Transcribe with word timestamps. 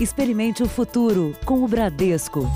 Experimente 0.00 0.62
o 0.62 0.68
futuro 0.68 1.34
com 1.44 1.64
o 1.64 1.66
Bradesco. 1.66 2.46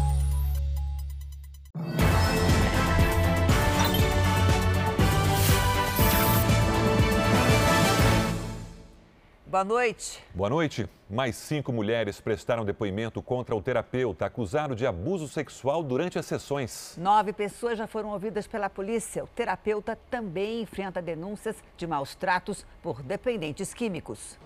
Boa 9.45 9.65
noite. 9.65 10.23
Boa 10.33 10.49
noite. 10.49 10.89
Mais 11.11 11.35
cinco 11.35 11.73
mulheres 11.73 12.21
prestaram 12.21 12.65
depoimento 12.65 13.21
contra 13.21 13.57
o 13.57 13.61
terapeuta 13.61 14.27
acusado 14.27 14.77
de 14.77 14.87
abuso 14.87 15.27
sexual 15.27 15.83
durante 15.83 16.21
as 16.21 16.27
sessões. 16.27 16.95
Nove 16.97 17.33
pessoas 17.33 17.77
já 17.77 17.89
foram 17.89 18.11
ouvidas 18.11 18.47
pela 18.47 18.71
polícia. 18.71 19.25
O 19.25 19.27
terapeuta 19.27 19.99
também 20.09 20.63
enfrenta 20.63 21.03
denúncias 21.03 21.57
de 21.77 21.89
maus 21.89 22.15
tratos 22.15 22.65
por 22.81 23.03
dependentes 23.03 23.75
químicos. 23.75 24.39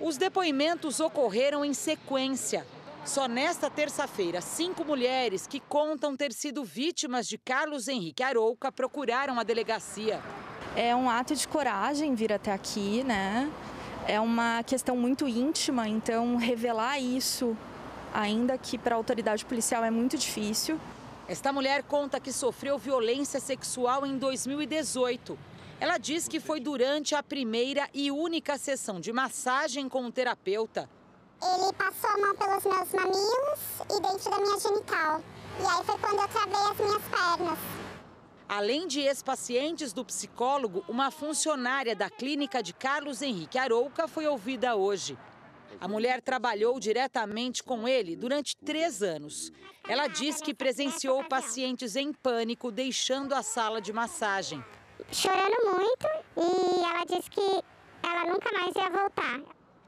Os 0.00 0.16
depoimentos 0.16 1.00
ocorreram 1.00 1.64
em 1.64 1.74
sequência. 1.74 2.66
Só 3.04 3.26
nesta 3.26 3.70
terça-feira, 3.70 4.40
cinco 4.40 4.84
mulheres 4.84 5.46
que 5.46 5.60
contam 5.60 6.16
ter 6.16 6.32
sido 6.32 6.64
vítimas 6.64 7.26
de 7.26 7.38
Carlos 7.38 7.88
Henrique 7.88 8.22
Arouca 8.22 8.70
procuraram 8.70 9.38
a 9.38 9.42
delegacia. 9.42 10.20
É 10.76 10.94
um 10.94 11.08
ato 11.08 11.34
de 11.34 11.48
coragem 11.48 12.14
vir 12.14 12.32
até 12.32 12.52
aqui, 12.52 13.02
né? 13.04 13.50
é 14.08 14.18
uma 14.18 14.62
questão 14.62 14.96
muito 14.96 15.28
íntima, 15.28 15.86
então 15.86 16.36
revelar 16.36 16.98
isso, 16.98 17.54
ainda 18.12 18.56
que 18.56 18.78
para 18.78 18.94
a 18.94 18.96
autoridade 18.96 19.44
policial 19.44 19.84
é 19.84 19.90
muito 19.90 20.16
difícil. 20.16 20.80
Esta 21.28 21.52
mulher 21.52 21.82
conta 21.82 22.18
que 22.18 22.32
sofreu 22.32 22.78
violência 22.78 23.38
sexual 23.38 24.06
em 24.06 24.16
2018. 24.16 25.38
Ela 25.80 25.96
diz 25.96 26.26
que 26.26 26.40
foi 26.40 26.58
durante 26.58 27.14
a 27.14 27.22
primeira 27.22 27.88
e 27.94 28.10
única 28.10 28.58
sessão 28.58 28.98
de 29.00 29.12
massagem 29.12 29.88
com 29.88 30.06
o 30.06 30.12
terapeuta. 30.12 30.90
Ele 31.40 31.72
passou 31.72 32.10
a 32.10 32.18
mão 32.18 32.34
pelos 32.34 32.64
meus 32.64 32.92
mamilos 32.92 33.60
e 33.88 34.00
dentro 34.00 34.30
da 34.30 34.40
minha 34.40 34.58
genital. 34.58 35.22
E 35.60 35.62
aí 35.62 35.84
foi 35.84 35.98
quando 35.98 36.20
eu 36.20 36.28
travei 36.28 36.72
as 36.72 36.78
minhas 36.78 37.02
pernas. 37.04 37.58
Além 38.48 38.88
de 38.88 39.00
ex-pacientes 39.00 39.92
do 39.92 40.04
psicólogo, 40.04 40.84
uma 40.88 41.12
funcionária 41.12 41.94
da 41.94 42.10
clínica 42.10 42.60
de 42.60 42.72
Carlos 42.72 43.22
Henrique 43.22 43.58
Arouca 43.58 44.08
foi 44.08 44.26
ouvida 44.26 44.74
hoje. 44.74 45.16
A 45.80 45.86
mulher 45.86 46.20
trabalhou 46.20 46.80
diretamente 46.80 47.62
com 47.62 47.86
ele 47.86 48.16
durante 48.16 48.56
três 48.56 49.00
anos. 49.00 49.52
Ela 49.86 50.08
diz 50.08 50.40
que 50.40 50.52
presenciou 50.52 51.22
pacientes 51.24 51.94
em 51.94 52.12
pânico 52.12 52.72
deixando 52.72 53.32
a 53.32 53.42
sala 53.42 53.80
de 53.80 53.92
massagem. 53.92 54.64
Chorando 55.10 55.76
muito 55.76 56.06
e 56.36 56.84
ela 56.84 57.04
disse 57.04 57.30
que 57.30 57.64
ela 58.02 58.32
nunca 58.32 58.50
mais 58.52 58.74
ia 58.74 58.90
voltar. 58.90 59.40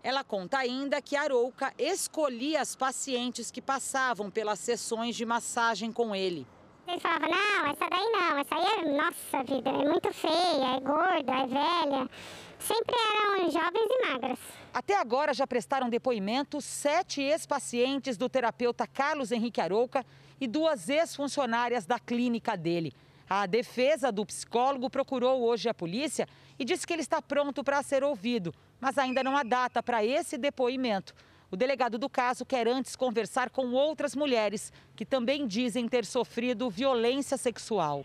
Ela 0.02 0.24
conta 0.24 0.58
ainda 0.58 1.02
que 1.02 1.14
Arouca 1.14 1.74
escolhia 1.78 2.60
as 2.62 2.74
pacientes 2.74 3.50
que 3.50 3.60
passavam 3.60 4.30
pelas 4.30 4.58
sessões 4.58 5.14
de 5.14 5.26
massagem 5.26 5.92
com 5.92 6.14
ele. 6.14 6.46
Ele 6.88 6.98
falava, 6.98 7.28
não, 7.28 7.66
essa 7.70 7.88
daí 7.88 8.10
não, 8.10 8.38
essa 8.38 8.54
aí 8.54 8.64
é, 8.64 8.96
nossa 8.96 9.44
vida, 9.44 9.70
é 9.70 9.88
muito 9.88 10.12
feia, 10.12 10.76
é 10.76 10.80
gorda, 10.80 11.32
é 11.32 11.46
velha. 11.46 12.10
Sempre 12.58 12.96
eram 12.96 13.50
jovens 13.50 13.88
e 13.88 14.10
magras. 14.10 14.38
Até 14.72 14.98
agora 14.98 15.32
já 15.34 15.46
prestaram 15.46 15.88
depoimento 15.88 16.60
sete 16.60 17.20
ex-pacientes 17.20 18.16
do 18.16 18.28
terapeuta 18.28 18.86
Carlos 18.86 19.30
Henrique 19.30 19.60
Arouca 19.60 20.04
e 20.40 20.46
duas 20.46 20.88
ex-funcionárias 20.88 21.86
da 21.86 21.98
clínica 21.98 22.56
dele. 22.56 22.92
A 23.32 23.46
defesa 23.46 24.10
do 24.10 24.26
psicólogo 24.26 24.90
procurou 24.90 25.42
hoje 25.42 25.68
a 25.68 25.72
polícia 25.72 26.26
e 26.58 26.64
disse 26.64 26.84
que 26.84 26.92
ele 26.92 27.02
está 27.02 27.22
pronto 27.22 27.62
para 27.62 27.80
ser 27.80 28.02
ouvido, 28.02 28.52
mas 28.80 28.98
ainda 28.98 29.22
não 29.22 29.36
há 29.36 29.44
data 29.44 29.80
para 29.80 30.04
esse 30.04 30.36
depoimento. 30.36 31.14
O 31.48 31.54
delegado 31.56 31.96
do 31.96 32.10
caso 32.10 32.44
quer 32.44 32.66
antes 32.66 32.96
conversar 32.96 33.48
com 33.48 33.68
outras 33.70 34.16
mulheres 34.16 34.72
que 34.96 35.06
também 35.06 35.46
dizem 35.46 35.88
ter 35.88 36.04
sofrido 36.04 36.68
violência 36.68 37.36
sexual. 37.36 38.04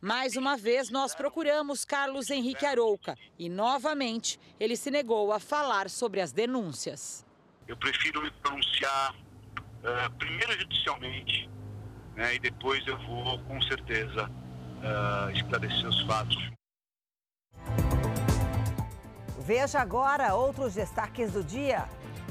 Mais 0.00 0.36
uma 0.36 0.56
vez, 0.56 0.88
nós 0.88 1.14
procuramos 1.14 1.84
Carlos 1.84 2.30
Henrique 2.30 2.64
Arouca 2.64 3.14
e, 3.38 3.50
novamente, 3.50 4.40
ele 4.58 4.74
se 4.74 4.90
negou 4.90 5.34
a 5.34 5.38
falar 5.38 5.90
sobre 5.90 6.22
as 6.22 6.32
denúncias. 6.32 7.26
Eu 7.68 7.76
prefiro 7.76 8.22
me 8.22 8.30
pronunciar 8.30 9.14
uh, 9.14 10.10
primeiro 10.18 10.58
judicialmente 10.58 11.46
né, 12.14 12.36
e 12.36 12.38
depois 12.38 12.86
eu 12.86 12.96
vou, 13.00 13.38
com 13.40 13.60
certeza, 13.60 14.30
uh, 14.82 15.30
esclarecer 15.30 15.88
os 15.88 16.00
fatos. 16.02 16.36
Veja 19.40 19.80
agora 19.80 20.34
outros 20.34 20.74
destaques 20.74 21.32
do 21.32 21.44
dia. 21.44 21.84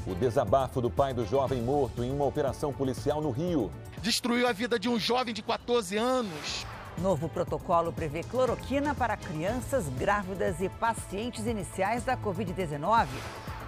O 0.05 0.13
desabafo 0.13 0.81
do 0.81 0.89
pai 0.89 1.13
do 1.13 1.25
jovem 1.25 1.61
morto 1.61 2.03
em 2.03 2.11
uma 2.11 2.25
operação 2.25 2.73
policial 2.73 3.21
no 3.21 3.31
Rio. 3.31 3.71
Destruiu 4.01 4.47
a 4.47 4.51
vida 4.51 4.77
de 4.77 4.87
um 4.87 4.99
jovem 4.99 5.33
de 5.33 5.41
14 5.41 5.97
anos. 5.97 6.65
Novo 6.97 7.27
protocolo 7.27 7.91
prevê 7.91 8.21
cloroquina 8.23 8.93
para 8.93 9.17
crianças 9.17 9.87
grávidas 9.97 10.61
e 10.61 10.69
pacientes 10.69 11.45
iniciais 11.45 12.03
da 12.03 12.15
Covid-19. 12.15 13.07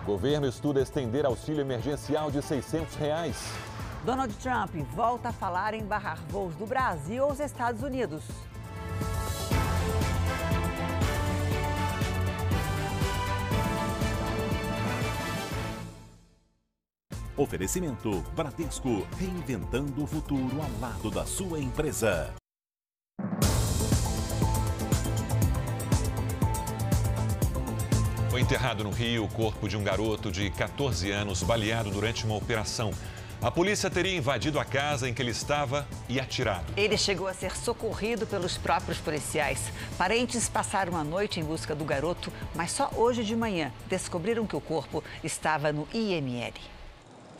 Governo 0.05 0.47
estuda 0.47 0.81
estender 0.81 1.25
auxílio 1.25 1.61
emergencial 1.61 2.31
de 2.31 2.41
600 2.41 2.95
reais. 2.95 3.51
Donald 4.05 4.33
Trump 4.35 4.75
volta 4.95 5.29
a 5.29 5.33
falar 5.33 5.73
em 5.73 5.83
barrar 5.83 6.19
voos 6.29 6.55
do 6.55 6.65
Brasil 6.65 7.23
aos 7.25 7.39
Estados 7.39 7.81
Unidos. 7.81 8.23
Oferecimento 17.37 18.23
Bradesco, 18.35 19.07
reinventando 19.15 20.03
o 20.03 20.07
futuro 20.07 20.59
ao 20.59 20.79
lado 20.81 21.11
da 21.11 21.23
sua 21.23 21.59
empresa. 21.59 22.33
Foi 28.31 28.41
enterrado 28.41 28.83
no 28.83 28.89
Rio 28.89 29.25
o 29.25 29.27
corpo 29.27 29.69
de 29.69 29.77
um 29.77 29.83
garoto 29.83 30.31
de 30.31 30.49
14 30.49 31.11
anos 31.11 31.43
baleado 31.43 31.91
durante 31.91 32.25
uma 32.25 32.35
operação. 32.35 32.91
A 33.39 33.51
polícia 33.51 33.87
teria 33.87 34.17
invadido 34.17 34.59
a 34.59 34.65
casa 34.65 35.07
em 35.07 35.13
que 35.13 35.21
ele 35.21 35.29
estava 35.29 35.87
e 36.09 36.19
atirado. 36.19 36.73
Ele 36.75 36.97
chegou 36.97 37.27
a 37.27 37.35
ser 37.35 37.55
socorrido 37.55 38.25
pelos 38.25 38.57
próprios 38.57 38.97
policiais. 38.97 39.71
Parentes 39.95 40.49
passaram 40.49 40.97
a 40.97 41.03
noite 41.03 41.39
em 41.39 41.43
busca 41.43 41.75
do 41.75 41.85
garoto, 41.85 42.33
mas 42.55 42.71
só 42.71 42.89
hoje 42.95 43.23
de 43.23 43.35
manhã 43.35 43.71
descobriram 43.87 44.47
que 44.47 44.55
o 44.55 44.61
corpo 44.61 45.03
estava 45.23 45.71
no 45.71 45.87
IML. 45.93 46.76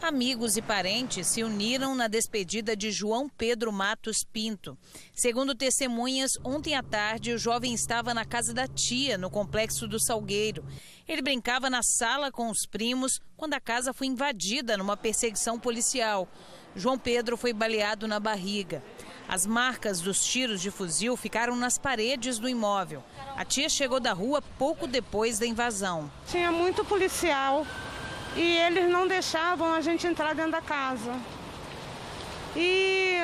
Amigos 0.01 0.55
e 0.55 0.61
parentes 0.61 1.27
se 1.27 1.43
uniram 1.43 1.95
na 1.95 2.07
despedida 2.07 2.75
de 2.75 2.91
João 2.91 3.27
Pedro 3.27 3.73
Matos 3.73 4.23
Pinto. 4.23 4.77
Segundo 5.13 5.55
testemunhas, 5.55 6.33
ontem 6.43 6.75
à 6.75 6.83
tarde 6.83 7.33
o 7.33 7.37
jovem 7.37 7.73
estava 7.73 8.13
na 8.13 8.23
casa 8.23 8.53
da 8.53 8.67
tia, 8.67 9.17
no 9.17 9.29
complexo 9.29 9.87
do 9.87 9.99
Salgueiro. 9.99 10.63
Ele 11.07 11.21
brincava 11.21 11.67
na 11.67 11.81
sala 11.81 12.31
com 12.31 12.49
os 12.49 12.65
primos 12.69 13.19
quando 13.35 13.55
a 13.55 13.59
casa 13.59 13.91
foi 13.91 14.05
invadida 14.07 14.77
numa 14.77 14.95
perseguição 14.95 15.59
policial. 15.59 16.27
João 16.75 16.97
Pedro 16.97 17.35
foi 17.35 17.51
baleado 17.51 18.07
na 18.07 18.19
barriga. 18.19 18.83
As 19.27 19.47
marcas 19.47 19.99
dos 19.99 20.23
tiros 20.23 20.61
de 20.61 20.69
fuzil 20.69 21.17
ficaram 21.17 21.55
nas 21.55 21.77
paredes 21.77 22.37
do 22.37 22.47
imóvel. 22.47 23.03
A 23.35 23.43
tia 23.43 23.67
chegou 23.67 23.99
da 23.99 24.13
rua 24.13 24.43
pouco 24.59 24.85
depois 24.85 25.39
da 25.39 25.45
invasão. 25.45 26.09
Tinha 26.27 26.51
muito 26.51 26.85
policial 26.85 27.65
e 28.37 28.57
eles 28.57 28.87
não 28.89 29.07
deixavam 29.07 29.73
a 29.73 29.81
gente 29.81 30.05
entrar 30.05 30.35
dentro 30.35 30.51
da 30.51 30.61
casa. 30.61 31.19
E 32.55 33.15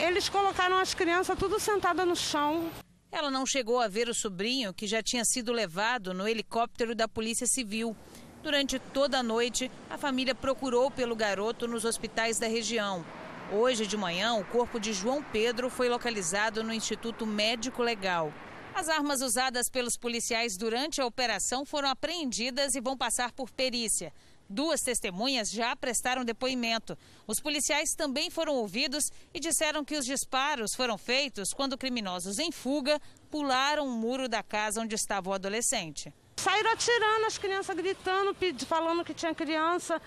eles 0.00 0.28
colocaram 0.28 0.78
as 0.78 0.94
crianças 0.94 1.38
tudo 1.38 1.60
sentada 1.60 2.04
no 2.04 2.16
chão. 2.16 2.70
Ela 3.12 3.30
não 3.30 3.44
chegou 3.44 3.78
a 3.78 3.88
ver 3.88 4.08
o 4.08 4.14
sobrinho, 4.14 4.72
que 4.72 4.86
já 4.86 5.02
tinha 5.02 5.24
sido 5.24 5.52
levado 5.52 6.14
no 6.14 6.26
helicóptero 6.26 6.94
da 6.94 7.06
Polícia 7.06 7.46
Civil. 7.46 7.94
Durante 8.42 8.78
toda 8.78 9.18
a 9.18 9.22
noite, 9.22 9.70
a 9.88 9.98
família 9.98 10.34
procurou 10.34 10.90
pelo 10.90 11.14
garoto 11.14 11.68
nos 11.68 11.84
hospitais 11.84 12.38
da 12.38 12.48
região. 12.48 13.04
Hoje 13.52 13.86
de 13.86 13.96
manhã, 13.96 14.34
o 14.34 14.44
corpo 14.44 14.80
de 14.80 14.92
João 14.92 15.22
Pedro 15.22 15.68
foi 15.68 15.88
localizado 15.88 16.64
no 16.64 16.72
Instituto 16.72 17.26
Médico 17.26 17.82
Legal. 17.82 18.32
As 18.74 18.88
armas 18.88 19.22
usadas 19.22 19.68
pelos 19.68 19.96
policiais 19.96 20.56
durante 20.56 21.00
a 21.00 21.06
operação 21.06 21.64
foram 21.64 21.88
apreendidas 21.88 22.74
e 22.74 22.80
vão 22.80 22.96
passar 22.96 23.30
por 23.30 23.50
perícia. 23.50 24.12
Duas 24.54 24.82
testemunhas 24.82 25.50
já 25.50 25.74
prestaram 25.74 26.24
depoimento. 26.24 26.96
Os 27.26 27.40
policiais 27.40 27.90
também 27.96 28.30
foram 28.30 28.54
ouvidos 28.54 29.10
e 29.34 29.40
disseram 29.40 29.84
que 29.84 29.96
os 29.96 30.06
disparos 30.06 30.76
foram 30.76 30.96
feitos 30.96 31.52
quando 31.52 31.76
criminosos 31.76 32.38
em 32.38 32.52
fuga 32.52 33.00
pularam 33.32 33.88
o 33.88 33.90
muro 33.90 34.28
da 34.28 34.44
casa 34.44 34.80
onde 34.80 34.94
estava 34.94 35.28
o 35.28 35.32
adolescente. 35.32 36.14
Saíram 36.36 36.70
atirando, 36.70 37.26
as 37.26 37.36
crianças 37.36 37.74
gritando, 37.74 38.32
falando 38.64 39.04
que 39.04 39.12
tinha 39.12 39.34
criança 39.34 40.00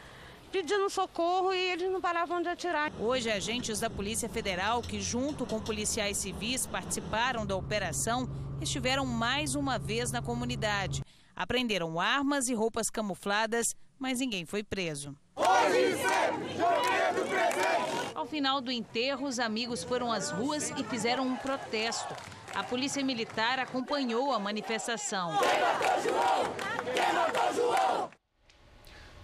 pedindo 0.50 0.90
socorro 0.90 1.54
e 1.54 1.60
eles 1.60 1.92
não 1.92 2.00
paravam 2.00 2.42
de 2.42 2.48
atirar. 2.48 2.94
Hoje, 3.02 3.30
agentes 3.30 3.82
da 3.82 3.90
Polícia 3.90 4.30
Federal, 4.30 4.82
que 4.82 5.02
junto 5.02 5.46
com 5.46 5.60
policiais 5.60 6.20
civis 6.20 6.66
participaram 6.66 7.46
da 7.46 7.58
operação, 7.58 8.30
estiveram 8.62 9.06
mais 9.06 9.56
uma 9.56 9.78
vez 9.78 10.10
na 10.10 10.22
comunidade. 10.22 11.04
Apreenderam 11.36 12.00
armas 12.00 12.48
e 12.48 12.54
roupas 12.54 12.90
camufladas 12.90 13.76
mas 14.00 14.20
ninguém 14.20 14.46
foi 14.46 14.64
preso. 14.64 15.16
Hoje 15.36 15.98
sempre, 15.98 16.56
João 16.56 16.82
Pedro 16.82 17.26
presente! 17.26 18.16
Ao 18.16 18.26
final 18.26 18.60
do 18.62 18.72
enterro, 18.72 19.28
os 19.28 19.40
amigos 19.40 19.84
foram 19.84 20.12
às 20.12 20.32
ruas 20.32 20.72
e 20.72 20.84
fizeram 20.84 21.28
um 21.28 21.36
protesto. 21.36 22.16
A 22.56 22.64
polícia 22.64 23.04
militar 23.04 23.60
acompanhou 23.60 24.34
a 24.34 24.40
manifestação. 24.40 25.38
Quem 25.38 25.60
matou 25.60 26.04
João? 26.04 26.54
Quem 26.94 27.14
matou 27.14 27.54
João? 27.54 28.10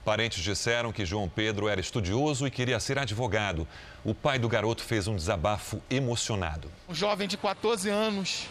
Parentes 0.05 0.43
disseram 0.43 0.91
que 0.91 1.05
João 1.05 1.29
Pedro 1.29 1.69
era 1.69 1.79
estudioso 1.79 2.45
e 2.45 2.51
queria 2.51 2.79
ser 2.79 2.99
advogado. 2.99 3.65
O 4.03 4.13
pai 4.13 4.37
do 4.37 4.49
garoto 4.49 4.83
fez 4.83 5.07
um 5.07 5.15
desabafo 5.15 5.81
emocionado. 5.89 6.69
Um 6.89 6.93
jovem 6.93 7.25
de 7.25 7.37
14 7.37 7.89
anos, 7.89 8.47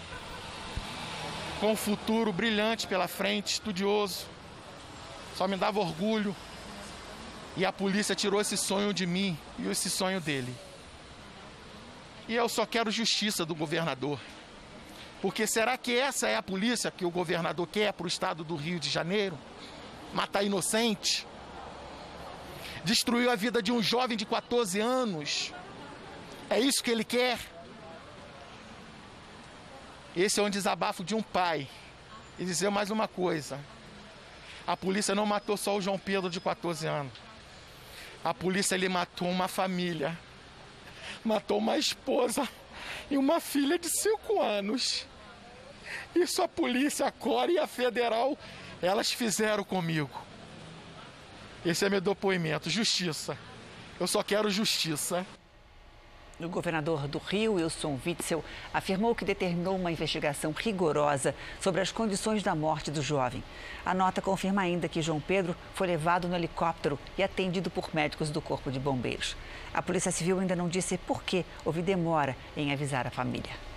com 1.61 1.73
um 1.73 1.77
futuro 1.77 2.33
brilhante 2.33 2.87
pela 2.87 3.07
frente, 3.07 3.53
estudioso. 3.53 4.32
Só 5.37 5.49
me 5.49 5.57
dava 5.57 5.81
orgulho. 5.81 6.35
E 7.57 7.65
a 7.67 7.73
polícia 7.73 8.15
tirou 8.15 8.41
esse 8.41 8.57
sonho 8.57 8.95
de 8.95 9.07
mim 9.07 9.39
e 9.59 9.69
esse 9.69 9.91
sonho 9.91 10.21
dele. 10.21 10.55
E 12.29 12.35
eu 12.35 12.49
só 12.49 12.65
quero 12.65 12.91
justiça 12.91 13.45
do 13.45 13.55
governador. 13.55 14.19
Porque 15.21 15.47
será 15.47 15.77
que 15.77 15.97
essa 15.97 16.27
é 16.29 16.37
a 16.37 16.43
polícia 16.43 16.91
que 16.91 17.05
o 17.05 17.11
governador 17.11 17.67
quer 17.69 17.93
para 17.93 18.05
o 18.05 18.09
estado 18.09 18.43
do 18.43 18.57
Rio 18.57 18.81
de 18.81 18.89
Janeiro? 18.89 19.39
Matar 20.15 20.43
inocente? 20.43 21.27
Destruiu 22.85 23.31
a 23.31 23.37
vida 23.37 23.63
de 23.63 23.71
um 23.71 23.83
jovem 23.83 24.17
de 24.17 24.27
14 24.27 24.81
anos? 24.81 25.53
É 26.51 26.59
isso 26.59 26.83
que 26.83 26.91
ele 26.91 27.05
quer? 27.05 27.39
Esse 30.17 30.41
é 30.41 30.43
um 30.43 30.51
desabafo 30.51 31.05
de 31.05 31.15
um 31.15 31.23
pai. 31.23 31.69
E 32.39 32.45
dizer 32.45 32.71
mais 32.71 32.91
uma 32.91 33.07
coisa: 33.07 33.61
a 34.67 34.77
polícia 34.77 35.15
não 35.15 35.27
matou 35.27 35.57
só 35.57 35.77
o 35.77 35.81
João 35.81 35.99
Pedro 35.99 36.31
de 36.31 36.41
14 36.41 36.87
anos. 36.87 37.13
A 38.25 38.33
polícia 38.33 38.75
ele 38.75 38.89
matou 38.89 39.29
uma 39.29 39.49
família. 39.49 40.17
Matou 41.25 41.59
uma 41.59 41.77
esposa 41.77 42.49
e 43.11 43.17
uma 43.17 43.41
filha 43.41 43.79
de 43.79 43.89
5 43.89 44.41
anos. 44.41 45.07
Isso 46.15 46.43
a 46.43 46.49
polícia, 46.49 47.07
a 47.07 47.11
Core 47.13 47.55
e 47.55 47.59
a 47.59 47.67
Federal, 47.67 48.39
elas 48.81 49.11
fizeram 49.11 49.65
comigo. 49.65 50.11
Esse 51.65 51.85
é 51.85 51.91
meu 51.91 52.01
depoimento, 52.01 52.71
justiça. 52.71 53.37
Eu 53.99 54.07
só 54.07 54.23
quero 54.23 54.51
justiça. 54.51 55.27
O 56.45 56.49
governador 56.49 57.07
do 57.07 57.19
Rio, 57.19 57.55
Wilson 57.55 57.97
Witzel, 58.05 58.45
afirmou 58.75 59.15
que 59.15 59.25
determinou 59.25 59.77
uma 59.77 59.93
investigação 59.93 60.51
rigorosa 60.51 61.37
sobre 61.61 61.81
as 61.81 61.93
condições 61.93 62.43
da 62.43 62.53
morte 62.53 62.91
do 62.91 63.01
jovem. 63.01 63.45
A 63.87 63.95
nota 63.95 64.21
confirma 64.21 64.63
ainda 64.63 64.89
que 64.89 65.01
João 65.01 65.21
Pedro 65.21 65.55
foi 65.73 65.87
levado 65.87 66.27
no 66.27 66.35
helicóptero 66.35 66.99
e 67.17 67.23
atendido 67.23 67.71
por 67.71 67.95
médicos 67.95 68.29
do 68.29 68.41
Corpo 68.41 68.73
de 68.73 68.81
Bombeiros. 68.81 69.37
A 69.73 69.81
Polícia 69.81 70.11
Civil 70.11 70.41
ainda 70.41 70.57
não 70.57 70.69
disse 70.69 70.99
por 70.99 71.23
que 71.23 71.45
houve 71.65 71.81
demora 71.81 72.37
em 72.57 72.73
avisar 72.73 73.07
a 73.07 73.11
família. 73.11 73.72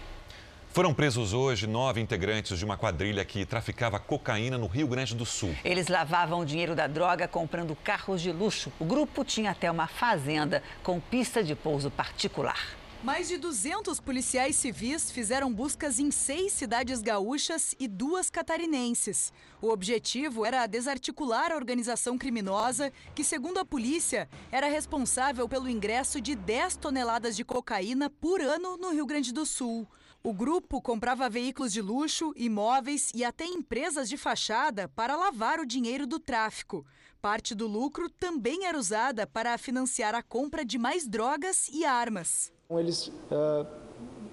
Foram 0.75 0.94
presos 0.94 1.31
hoje 1.31 1.68
nove 1.68 2.01
integrantes 2.01 2.60
de 2.60 2.66
uma 2.66 2.75
quadrilha 2.75 3.24
que 3.24 3.45
traficava 3.45 3.98
cocaína 3.98 4.57
no 4.57 4.68
Rio 4.68 4.89
Grande 4.89 5.16
do 5.16 5.25
Sul. 5.25 5.56
Eles 5.63 5.88
lavavam 5.88 6.42
o 6.42 6.45
dinheiro 6.45 6.75
da 6.75 6.86
droga 6.86 7.30
comprando 7.30 7.77
carros 7.77 8.22
de 8.22 8.30
luxo. 8.30 8.74
O 8.77 8.83
grupo 8.83 9.24
tinha 9.24 9.51
até 9.51 9.72
uma 9.72 9.88
fazenda 9.88 10.62
com 10.83 11.00
pista 11.00 11.42
de 11.42 11.56
pouso 11.56 11.89
particular. 11.89 12.60
Mais 13.01 13.30
de 13.30 13.38
200 13.38 14.01
policiais 14.01 14.57
civis 14.57 15.10
fizeram 15.10 15.50
buscas 15.54 15.98
em 15.98 16.12
seis 16.12 16.51
cidades 16.51 17.01
gaúchas 17.01 17.74
e 17.80 17.88
duas 17.88 18.30
catarinenses. 18.30 19.31
O 19.62 19.69
objetivo 19.69 20.45
era 20.45 20.68
desarticular 20.68 21.54
a 21.54 21.56
organização 21.56 22.18
criminosa, 22.18 22.92
que, 23.16 23.24
segundo 23.24 23.60
a 23.60 23.66
polícia, 23.66 24.27
era 24.51 24.68
responsável 24.68 25.48
pelo 25.48 25.69
ingresso 25.69 26.19
de 26.19 26.36
10 26.36 26.75
toneladas 26.75 27.33
de 27.38 27.45
cocaína 27.45 28.10
por 28.10 28.42
ano 28.42 28.75
no 28.75 28.92
Rio 28.92 29.06
Grande 29.06 29.31
do 29.31 29.45
Sul. 29.45 29.88
O 30.25 30.33
grupo 30.33 30.81
comprava 30.81 31.30
veículos 31.30 31.72
de 31.72 31.83
luxo, 31.83 32.33
imóveis 32.36 33.12
e 33.13 33.24
até 33.24 33.45
empresas 33.45 34.10
de 34.10 34.18
fachada 34.18 34.88
para 34.95 35.16
lavar 35.16 35.60
o 35.60 35.68
dinheiro 35.68 36.07
do 36.07 36.19
tráfico. 36.19 36.83
Parte 37.22 37.54
do 37.54 37.68
lucro 37.68 38.10
também 38.10 38.66
era 38.66 38.75
usada 38.75 39.27
para 39.27 39.56
financiar 39.56 40.16
a 40.16 40.24
compra 40.24 40.66
de 40.66 40.80
mais 40.80 41.07
drogas 41.07 41.69
e 41.72 41.86
armas. 41.86 42.51
Eles 42.72 43.06
uh, 43.06 43.68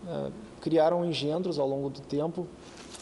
uh, 0.09 0.33
criaram 0.62 1.05
engendros 1.05 1.59
ao 1.59 1.69
longo 1.69 1.91
do 1.91 2.00
tempo 2.00 2.49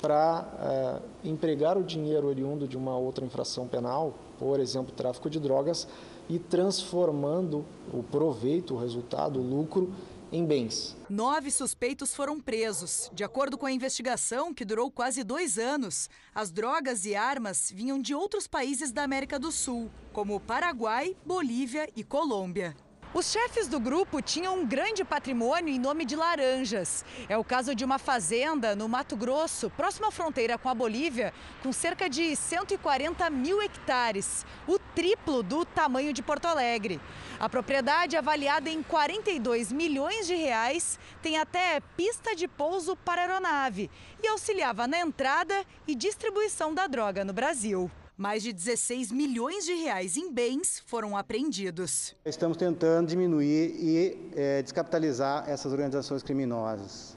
para 0.03 0.43
uh, 0.43 1.29
empregar 1.29 1.79
o 1.79 1.85
dinheiro 1.85 2.27
oriundo 2.27 2.67
de 2.67 2.77
uma 2.77 2.99
outra 2.99 3.25
infração 3.25 3.69
penal, 3.69 4.15
por 4.37 4.59
exemplo, 4.59 4.93
tráfico 4.93 5.31
de 5.31 5.39
drogas, 5.39 5.87
e 6.29 6.41
transformando 6.41 7.65
o 7.95 8.03
proveito, 8.03 8.75
o 8.75 8.79
resultado, 8.79 9.39
o 9.39 9.43
lucro, 9.43 9.93
em 10.33 10.45
bens. 10.45 10.97
Nove 11.09 11.51
suspeitos 11.51 12.15
foram 12.15 12.41
presos. 12.41 13.11
De 13.13 13.25
acordo 13.25 13.59
com 13.59 13.67
a 13.67 13.73
investigação, 13.73 14.53
que 14.55 14.65
durou 14.65 14.91
quase 14.91 15.25
dois 15.25 15.59
anos, 15.59 16.09
as 16.35 16.51
drogas 16.51 17.05
e 17.05 17.15
armas 17.15 17.71
vinham 17.75 18.01
de 18.01 18.15
outros 18.15 18.47
países 18.47 18.93
da 18.93 19.03
América 19.03 19.39
do 19.39 19.51
Sul, 19.51 19.91
como 20.13 20.41
Paraguai, 20.41 21.17
Bolívia 21.25 21.89
e 21.97 22.05
Colômbia. 22.05 22.77
Os 23.13 23.33
chefes 23.33 23.67
do 23.67 23.81
grupo 23.81 24.23
tinham 24.23 24.61
um 24.61 24.65
grande 24.65 25.05
patrimônio 25.05 25.75
em 25.75 25.81
nome 25.81 26.05
de 26.05 26.15
laranjas. 26.15 27.05
É 27.29 27.37
o 27.37 27.43
caso 27.43 27.75
de 27.75 27.85
uma 27.85 27.99
fazenda 27.99 28.77
no 28.77 28.89
Mato 28.89 29.17
Grosso, 29.17 29.69
próxima 29.69 30.09
à 30.09 30.11
fronteira 30.13 30.57
com 30.57 30.69
a 30.69 30.75
Bolívia, 30.75 31.35
com 31.61 31.73
cerca 31.73 32.09
de 32.09 32.37
140 32.37 33.29
mil 33.29 33.61
hectares, 33.61 34.47
o 34.65 34.79
triplo 34.95 35.43
do 35.43 35.65
tamanho 35.65 36.13
de 36.13 36.23
Porto 36.23 36.47
Alegre. 36.47 37.01
A 37.41 37.49
propriedade, 37.49 38.17
avaliada 38.17 38.71
em 38.71 38.81
42 38.81 39.73
milhões 39.73 40.29
de 40.29 40.37
reais, 40.37 40.97
tem 41.21 41.37
até 41.37 41.81
pista 41.97 42.37
de 42.37 42.47
pouso 42.47 42.95
para 42.95 43.23
aeronave 43.23 43.91
e 44.23 44.29
auxiliava 44.29 44.87
na 44.87 45.01
entrada 45.01 45.65
e 45.85 45.97
distribuição 45.97 46.73
da 46.73 46.87
droga 46.87 47.25
no 47.25 47.33
Brasil. 47.33 47.91
Mais 48.21 48.43
de 48.43 48.53
16 48.53 49.13
milhões 49.13 49.65
de 49.65 49.73
reais 49.73 50.19
em 50.19 50.31
bens 50.31 50.83
foram 50.85 51.17
apreendidos. 51.17 52.15
Estamos 52.23 52.59
tentando 52.59 53.09
diminuir 53.09 53.75
e 53.79 54.31
é, 54.37 54.61
descapitalizar 54.61 55.49
essas 55.49 55.73
organizações 55.73 56.23
criminosas. 56.23 57.17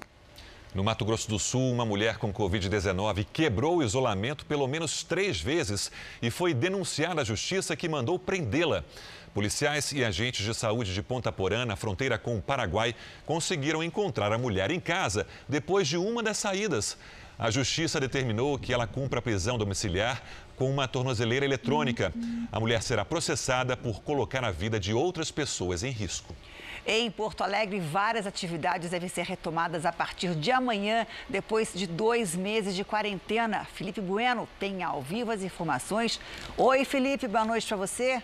No 0.73 0.81
Mato 0.81 1.03
Grosso 1.03 1.27
do 1.27 1.37
Sul, 1.37 1.73
uma 1.73 1.85
mulher 1.85 2.17
com 2.17 2.31
Covid-19 2.31 3.27
quebrou 3.33 3.79
o 3.79 3.83
isolamento 3.83 4.45
pelo 4.45 4.65
menos 4.65 5.03
três 5.03 5.41
vezes 5.41 5.91
e 6.21 6.31
foi 6.31 6.53
denunciada 6.53 7.19
à 7.19 7.25
justiça 7.25 7.75
que 7.75 7.89
mandou 7.89 8.17
prendê-la. 8.17 8.85
Policiais 9.33 9.91
e 9.91 10.05
agentes 10.05 10.45
de 10.45 10.53
saúde 10.53 10.93
de 10.93 11.03
Ponta 11.03 11.33
Porã, 11.33 11.65
na 11.65 11.75
fronteira 11.75 12.17
com 12.17 12.37
o 12.37 12.41
Paraguai, 12.41 12.95
conseguiram 13.25 13.83
encontrar 13.83 14.31
a 14.31 14.37
mulher 14.37 14.71
em 14.71 14.79
casa 14.79 15.27
depois 15.49 15.85
de 15.85 15.97
uma 15.97 16.23
das 16.23 16.37
saídas. 16.37 16.97
A 17.37 17.49
justiça 17.49 17.99
determinou 17.99 18.59
que 18.59 18.71
ela 18.71 18.85
cumpra 18.85 19.19
a 19.19 19.21
prisão 19.21 19.57
domiciliar 19.57 20.21
com 20.55 20.69
uma 20.69 20.87
tornozeleira 20.87 21.45
eletrônica. 21.45 22.13
A 22.51 22.59
mulher 22.59 22.81
será 22.81 23.03
processada 23.03 23.75
por 23.75 24.01
colocar 24.01 24.43
a 24.43 24.51
vida 24.51 24.79
de 24.79 24.93
outras 24.93 25.31
pessoas 25.31 25.83
em 25.83 25.91
risco. 25.91 26.35
Em 26.85 27.09
Porto 27.09 27.43
Alegre, 27.43 27.79
várias 27.79 28.27
atividades 28.27 28.89
devem 28.89 29.07
ser 29.07 29.23
retomadas 29.23 29.85
a 29.85 29.91
partir 29.91 30.35
de 30.35 30.51
amanhã, 30.51 31.07
depois 31.29 31.73
de 31.73 31.87
dois 31.87 32.35
meses 32.35 32.75
de 32.75 32.83
quarentena. 32.83 33.63
Felipe 33.63 34.01
Bueno 34.01 34.47
tem 34.59 34.83
ao 34.83 35.01
vivo 35.01 35.31
as 35.31 35.41
informações. 35.41 36.19
Oi, 36.57 36.83
Felipe, 36.83 37.25
boa 37.27 37.45
noite 37.45 37.67
para 37.67 37.77
você. 37.77 38.21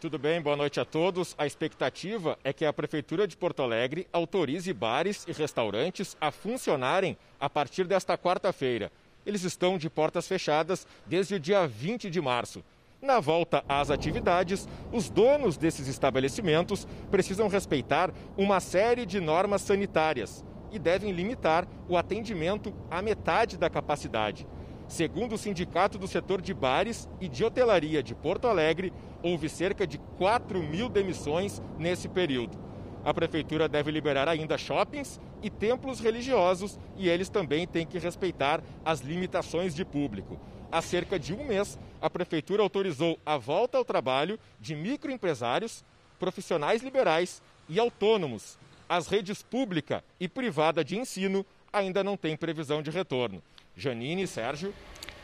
Tudo 0.00 0.16
bem, 0.16 0.40
boa 0.40 0.56
noite 0.56 0.78
a 0.78 0.84
todos. 0.84 1.34
A 1.36 1.44
expectativa 1.44 2.38
é 2.44 2.52
que 2.52 2.64
a 2.64 2.72
Prefeitura 2.72 3.26
de 3.26 3.36
Porto 3.36 3.62
Alegre 3.62 4.06
autorize 4.12 4.72
bares 4.72 5.26
e 5.26 5.32
restaurantes 5.32 6.16
a 6.20 6.30
funcionarem 6.30 7.18
a 7.38 7.50
partir 7.50 7.84
desta 7.84 8.16
quarta-feira. 8.16 8.92
Eles 9.28 9.44
estão 9.44 9.76
de 9.76 9.90
portas 9.90 10.26
fechadas 10.26 10.86
desde 11.04 11.34
o 11.34 11.38
dia 11.38 11.66
20 11.68 12.08
de 12.08 12.18
março. 12.18 12.64
Na 13.02 13.20
volta 13.20 13.62
às 13.68 13.90
atividades, 13.90 14.66
os 14.90 15.10
donos 15.10 15.58
desses 15.58 15.86
estabelecimentos 15.86 16.88
precisam 17.10 17.46
respeitar 17.46 18.10
uma 18.38 18.58
série 18.58 19.04
de 19.04 19.20
normas 19.20 19.60
sanitárias 19.60 20.42
e 20.72 20.78
devem 20.78 21.12
limitar 21.12 21.68
o 21.90 21.98
atendimento 21.98 22.72
à 22.90 23.02
metade 23.02 23.58
da 23.58 23.68
capacidade. 23.68 24.46
Segundo 24.88 25.34
o 25.34 25.38
Sindicato 25.38 25.98
do 25.98 26.08
Setor 26.08 26.40
de 26.40 26.54
Bares 26.54 27.06
e 27.20 27.28
de 27.28 27.44
Hotelaria 27.44 28.02
de 28.02 28.14
Porto 28.14 28.48
Alegre, 28.48 28.94
houve 29.22 29.50
cerca 29.50 29.86
de 29.86 29.98
4 30.16 30.62
mil 30.62 30.88
demissões 30.88 31.60
nesse 31.78 32.08
período. 32.08 32.67
A 33.04 33.14
Prefeitura 33.14 33.68
deve 33.68 33.90
liberar 33.90 34.28
ainda 34.28 34.58
shoppings 34.58 35.20
e 35.42 35.48
templos 35.48 36.00
religiosos 36.00 36.78
e 36.96 37.08
eles 37.08 37.28
também 37.28 37.66
têm 37.66 37.86
que 37.86 37.98
respeitar 37.98 38.62
as 38.84 39.00
limitações 39.00 39.74
de 39.74 39.84
público. 39.84 40.38
Há 40.70 40.82
cerca 40.82 41.18
de 41.18 41.32
um 41.32 41.44
mês, 41.44 41.78
a 42.00 42.10
Prefeitura 42.10 42.62
autorizou 42.62 43.18
a 43.24 43.38
volta 43.38 43.78
ao 43.78 43.84
trabalho 43.84 44.38
de 44.60 44.74
microempresários, 44.74 45.84
profissionais 46.18 46.82
liberais 46.82 47.40
e 47.68 47.78
autônomos. 47.78 48.58
As 48.88 49.06
redes 49.06 49.42
pública 49.42 50.04
e 50.18 50.28
privada 50.28 50.84
de 50.84 50.98
ensino 50.98 51.44
ainda 51.72 52.02
não 52.02 52.16
têm 52.16 52.36
previsão 52.36 52.82
de 52.82 52.90
retorno. 52.90 53.42
Janine, 53.76 54.26
Sérgio. 54.26 54.74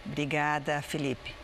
Obrigada, 0.07 0.81
Felipe. 0.81 1.44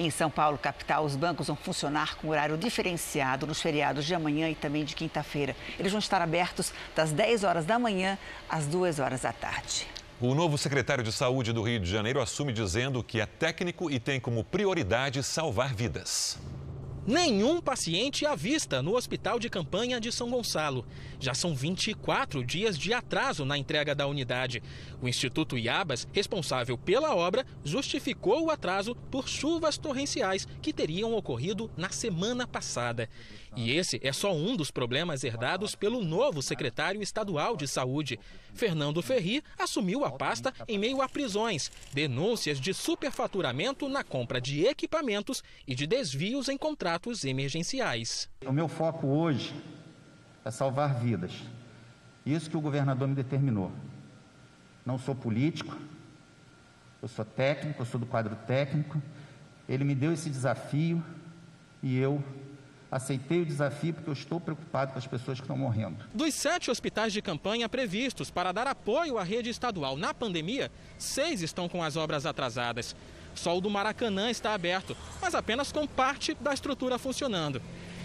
Em 0.00 0.10
São 0.10 0.30
Paulo, 0.30 0.56
capital, 0.56 1.04
os 1.04 1.16
bancos 1.16 1.48
vão 1.48 1.56
funcionar 1.56 2.14
com 2.18 2.28
horário 2.28 2.56
diferenciado 2.56 3.48
nos 3.48 3.60
feriados 3.60 4.04
de 4.04 4.14
amanhã 4.14 4.48
e 4.48 4.54
também 4.54 4.84
de 4.84 4.94
quinta-feira. 4.94 5.56
Eles 5.76 5.90
vão 5.90 5.98
estar 5.98 6.22
abertos 6.22 6.72
das 6.94 7.10
10 7.10 7.42
horas 7.42 7.66
da 7.66 7.80
manhã 7.80 8.16
às 8.48 8.64
2 8.68 9.00
horas 9.00 9.22
da 9.22 9.32
tarde. 9.32 9.88
O 10.20 10.36
novo 10.36 10.56
secretário 10.56 11.02
de 11.02 11.10
Saúde 11.10 11.52
do 11.52 11.64
Rio 11.64 11.80
de 11.80 11.90
Janeiro 11.90 12.20
assume 12.20 12.52
dizendo 12.52 13.02
que 13.02 13.20
é 13.20 13.26
técnico 13.26 13.90
e 13.90 13.98
tem 13.98 14.20
como 14.20 14.44
prioridade 14.44 15.20
salvar 15.24 15.74
vidas. 15.74 16.38
Nenhum 17.08 17.58
paciente 17.58 18.26
à 18.26 18.34
vista 18.34 18.82
no 18.82 18.94
Hospital 18.94 19.38
de 19.38 19.48
Campanha 19.48 19.98
de 19.98 20.12
São 20.12 20.28
Gonçalo. 20.28 20.84
Já 21.18 21.32
são 21.32 21.56
24 21.56 22.44
dias 22.44 22.78
de 22.78 22.92
atraso 22.92 23.46
na 23.46 23.56
entrega 23.56 23.94
da 23.94 24.06
unidade. 24.06 24.62
O 25.00 25.08
Instituto 25.08 25.56
Iabas, 25.56 26.06
responsável 26.12 26.76
pela 26.76 27.16
obra, 27.16 27.46
justificou 27.64 28.44
o 28.44 28.50
atraso 28.50 28.94
por 29.10 29.26
chuvas 29.26 29.78
torrenciais 29.78 30.46
que 30.60 30.70
teriam 30.70 31.14
ocorrido 31.14 31.70
na 31.78 31.88
semana 31.88 32.46
passada. 32.46 33.08
E 33.56 33.72
esse 33.72 34.00
é 34.02 34.12
só 34.12 34.34
um 34.34 34.56
dos 34.56 34.70
problemas 34.70 35.24
herdados 35.24 35.74
pelo 35.74 36.02
novo 36.04 36.42
secretário 36.42 37.02
estadual 37.02 37.56
de 37.56 37.66
saúde. 37.66 38.18
Fernando 38.54 39.02
Ferri 39.02 39.42
assumiu 39.58 40.04
a 40.04 40.10
pasta 40.10 40.52
em 40.66 40.78
meio 40.78 41.02
a 41.02 41.08
prisões, 41.08 41.70
denúncias 41.92 42.60
de 42.60 42.72
superfaturamento 42.74 43.88
na 43.88 44.04
compra 44.04 44.40
de 44.40 44.64
equipamentos 44.64 45.42
e 45.66 45.74
de 45.74 45.86
desvios 45.86 46.48
em 46.48 46.56
contratos 46.56 47.24
emergenciais. 47.24 48.28
O 48.46 48.52
meu 48.52 48.68
foco 48.68 49.06
hoje 49.06 49.54
é 50.44 50.50
salvar 50.50 50.98
vidas. 51.00 51.32
Isso 52.24 52.50
que 52.50 52.56
o 52.56 52.60
governador 52.60 53.08
me 53.08 53.14
determinou. 53.14 53.72
Não 54.84 54.98
sou 54.98 55.14
político, 55.14 55.76
eu 57.00 57.08
sou 57.08 57.24
técnico, 57.24 57.82
eu 57.82 57.86
sou 57.86 58.00
do 58.00 58.06
quadro 58.06 58.34
técnico. 58.46 59.00
Ele 59.68 59.84
me 59.84 59.94
deu 59.94 60.12
esse 60.12 60.28
desafio 60.28 61.02
e 61.82 61.96
eu 61.98 62.22
Aceitei 62.90 63.42
o 63.42 63.46
desafio 63.46 63.92
porque 63.92 64.08
eu 64.08 64.14
estou 64.14 64.40
preocupado 64.40 64.92
com 64.92 64.98
as 64.98 65.06
pessoas 65.06 65.38
que 65.38 65.44
estão 65.44 65.58
morrendo. 65.58 66.04
Dos 66.14 66.34
sete 66.34 66.70
hospitais 66.70 67.12
de 67.12 67.20
campanha 67.20 67.68
previstos 67.68 68.30
para 68.30 68.50
dar 68.50 68.66
apoio 68.66 69.18
à 69.18 69.22
rede 69.22 69.50
estadual 69.50 69.96
na 69.96 70.14
pandemia, 70.14 70.72
seis 70.96 71.42
estão 71.42 71.68
com 71.68 71.82
as 71.82 71.96
obras 71.96 72.24
atrasadas. 72.24 72.96
Só 73.34 73.56
o 73.56 73.60
do 73.60 73.68
Maracanã 73.68 74.30
está 74.30 74.54
aberto, 74.54 74.96
mas 75.20 75.34
apenas 75.34 75.70
com 75.70 75.86
parte 75.86 76.34
da 76.40 76.54
estrutura 76.54 76.98
funcionando. 76.98 77.60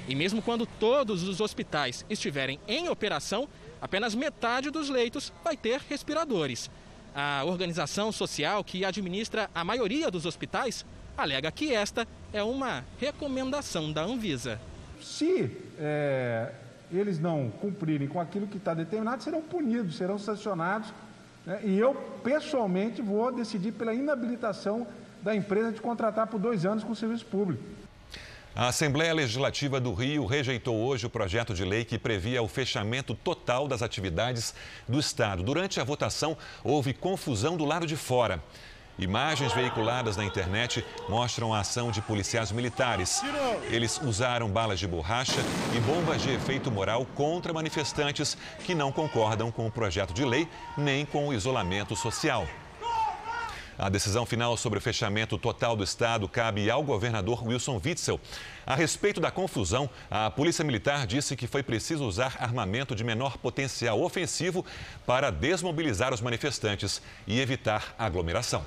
E 0.08 0.16
mesmo 0.16 0.42
quando 0.42 0.66
todos 0.66 1.24
os 1.24 1.40
hospitais 1.40 2.06
estiverem 2.10 2.60
em 2.68 2.90
operação, 2.90 3.48
apenas 3.82 4.14
metade 4.14 4.70
dos 4.70 4.90
leitos 4.90 5.32
vai 5.44 5.56
ter 5.56 5.80
respiradores. 5.90 6.70
A 7.16 7.44
organização 7.46 8.12
social 8.12 8.64
que 8.66 8.84
administra 8.84 9.50
a 9.56 9.64
maioria 9.64 10.12
dos 10.12 10.26
hospitais 10.26 10.86
alega 11.18 11.52
que 11.52 11.74
esta 11.74 12.06
é 12.34 12.44
uma 12.44 12.84
recomendação 13.00 13.94
da 13.94 14.02
Anvisa. 14.02 14.60
Se 15.04 15.52
é, 15.78 16.52
eles 16.92 17.20
não 17.20 17.52
cumprirem 17.62 18.08
com 18.08 18.20
aquilo 18.20 18.48
que 18.48 18.58
está 18.58 18.74
determinado, 18.74 19.24
serão 19.24 19.42
punidos, 19.42 19.98
serão 19.98 20.18
sancionados. 20.18 20.94
Né? 21.46 21.60
E 21.64 21.78
eu, 21.78 21.94
pessoalmente, 22.24 23.02
vou 23.02 23.32
decidir 23.32 23.74
pela 23.74 23.94
inabilitação 23.94 24.88
da 25.22 25.36
empresa 25.36 25.72
de 25.72 25.82
contratar 25.82 26.28
por 26.28 26.40
dois 26.40 26.66
anos 26.66 26.84
com 26.84 26.92
o 26.92 26.96
serviço 26.96 27.26
público. 27.26 27.64
A 28.56 28.68
Assembleia 28.68 29.14
Legislativa 29.16 29.80
do 29.80 29.94
Rio 29.94 30.28
rejeitou 30.28 30.78
hoje 30.78 31.08
o 31.08 31.10
projeto 31.10 31.56
de 31.56 31.66
lei 31.66 31.84
que 31.84 31.98
previa 31.98 32.44
o 32.44 32.48
fechamento 32.48 33.16
total 33.16 33.68
das 33.68 33.82
atividades 33.82 34.54
do 34.88 35.00
Estado. 35.00 35.42
Durante 35.42 35.80
a 35.80 35.84
votação, 35.84 36.38
houve 36.64 36.94
confusão 36.94 37.58
do 37.58 37.66
lado 37.66 37.88
de 37.88 37.96
fora. 37.96 38.40
Imagens 38.98 39.52
veiculadas 39.54 40.16
na 40.16 40.24
internet 40.24 40.86
mostram 41.10 41.54
a 41.54 41.60
ação 41.60 41.90
de 41.90 42.02
policiais 42.02 42.52
militares. 42.52 43.22
Eles 43.70 44.00
usaram 44.02 44.48
balas 44.50 44.80
de 44.80 44.88
borracha 44.88 45.42
e 45.76 45.80
bombas 45.80 46.22
de 46.22 46.32
efeito 46.32 46.70
moral 46.70 47.06
contra 47.16 47.52
manifestantes 47.52 48.38
que 48.64 48.76
não 48.76 48.92
concordam 48.92 49.52
com 49.52 49.66
o 49.66 49.72
projeto 49.72 50.14
de 50.14 50.24
lei 50.24 50.48
nem 50.78 51.06
com 51.06 51.28
o 51.28 51.34
isolamento 51.34 51.96
social. 51.96 52.48
A 53.78 53.90
decisão 53.90 54.26
final 54.26 54.56
sobre 54.56 54.78
o 54.78 54.82
fechamento 54.82 55.38
total 55.38 55.76
do 55.76 55.84
estado 55.84 56.28
cabe 56.28 56.70
ao 56.70 56.84
governador 56.84 57.46
Wilson 57.46 57.82
Witzel. 57.84 58.20
A 58.66 58.76
respeito 58.76 59.20
da 59.20 59.32
confusão, 59.32 59.90
a 60.12 60.30
Polícia 60.30 60.64
Militar 60.64 61.08
disse 61.08 61.36
que 61.36 61.48
foi 61.48 61.64
preciso 61.64 62.06
usar 62.06 62.38
armamento 62.40 62.96
de 62.96 63.04
menor 63.04 63.38
potencial 63.38 64.02
ofensivo 64.02 64.64
para 65.06 65.32
desmobilizar 65.32 66.14
os 66.14 66.22
manifestantes 66.22 67.02
e 67.26 67.40
evitar 67.40 67.96
aglomeração. 67.98 68.64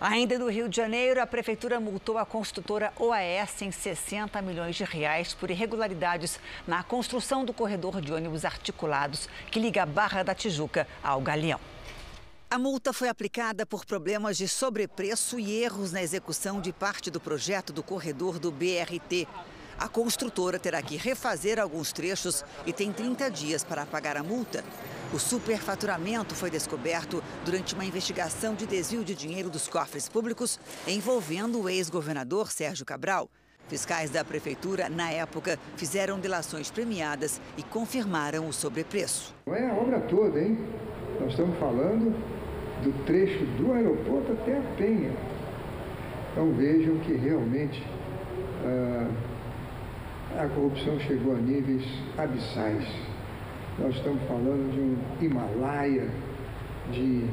Ainda 0.00 0.38
no 0.38 0.50
Rio 0.50 0.68
de 0.68 0.76
Janeiro, 0.76 1.22
a 1.22 1.26
prefeitura 1.26 1.80
multou 1.80 2.18
a 2.18 2.26
construtora 2.26 2.92
OAS 2.98 3.62
em 3.62 3.72
60 3.72 4.40
milhões 4.42 4.76
de 4.76 4.84
reais 4.84 5.32
por 5.32 5.50
irregularidades 5.50 6.38
na 6.66 6.82
construção 6.82 7.44
do 7.44 7.52
corredor 7.52 8.00
de 8.00 8.12
ônibus 8.12 8.44
articulados 8.44 9.26
que 9.50 9.58
liga 9.58 9.82
a 9.82 9.86
Barra 9.86 10.22
da 10.22 10.34
Tijuca 10.34 10.86
ao 11.02 11.20
Galeão. 11.20 11.58
A 12.48 12.60
multa 12.60 12.92
foi 12.92 13.08
aplicada 13.08 13.66
por 13.66 13.84
problemas 13.84 14.36
de 14.36 14.46
sobrepreço 14.46 15.38
e 15.38 15.60
erros 15.60 15.90
na 15.90 16.00
execução 16.00 16.60
de 16.60 16.72
parte 16.72 17.10
do 17.10 17.20
projeto 17.20 17.72
do 17.72 17.82
corredor 17.82 18.38
do 18.38 18.52
BRT. 18.52 19.26
A 19.76 19.88
construtora 19.88 20.56
terá 20.56 20.80
que 20.80 20.96
refazer 20.96 21.58
alguns 21.58 21.92
trechos 21.92 22.44
e 22.64 22.72
tem 22.72 22.92
30 22.92 23.28
dias 23.32 23.64
para 23.64 23.84
pagar 23.84 24.16
a 24.16 24.22
multa. 24.22 24.64
O 25.12 25.18
superfaturamento 25.18 26.36
foi 26.36 26.48
descoberto 26.48 27.22
durante 27.44 27.74
uma 27.74 27.84
investigação 27.84 28.54
de 28.54 28.64
desvio 28.64 29.04
de 29.04 29.16
dinheiro 29.16 29.50
dos 29.50 29.66
cofres 29.66 30.08
públicos 30.08 30.60
envolvendo 30.86 31.60
o 31.60 31.68
ex-governador 31.68 32.52
Sérgio 32.52 32.86
Cabral. 32.86 33.28
Fiscais 33.66 34.08
da 34.08 34.24
prefeitura, 34.24 34.88
na 34.88 35.10
época, 35.10 35.58
fizeram 35.76 36.20
delações 36.20 36.70
premiadas 36.70 37.40
e 37.58 37.64
confirmaram 37.64 38.48
o 38.48 38.52
sobrepreço. 38.52 39.34
Não 39.46 39.54
é 39.56 39.68
a 39.68 39.74
obra 39.74 40.00
toda, 40.02 40.40
hein? 40.40 40.56
Nós 41.20 41.30
estamos 41.30 41.58
falando 41.58 42.14
do 42.82 43.04
trecho 43.04 43.44
do 43.58 43.72
aeroporto 43.72 44.32
até 44.32 44.58
a 44.58 44.62
Penha. 44.76 45.12
Então 46.32 46.52
vejam 46.52 46.98
que 46.98 47.14
realmente 47.14 47.82
ah, 48.64 49.08
a 50.38 50.48
corrupção 50.48 50.98
chegou 51.00 51.34
a 51.34 51.38
níveis 51.38 51.84
abissais. 52.18 52.86
Nós 53.78 53.94
estamos 53.94 54.22
falando 54.24 54.72
de 54.72 54.80
um 54.80 55.24
Himalaia 55.24 56.08
de 56.90 57.24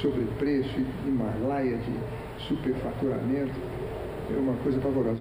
sobrepreço, 0.00 0.80
Himalaia 1.06 1.78
de 1.78 2.44
superfaturamento. 2.46 3.54
É 4.30 4.38
uma 4.38 4.56
coisa 4.62 4.80
pavorosa. 4.80 5.18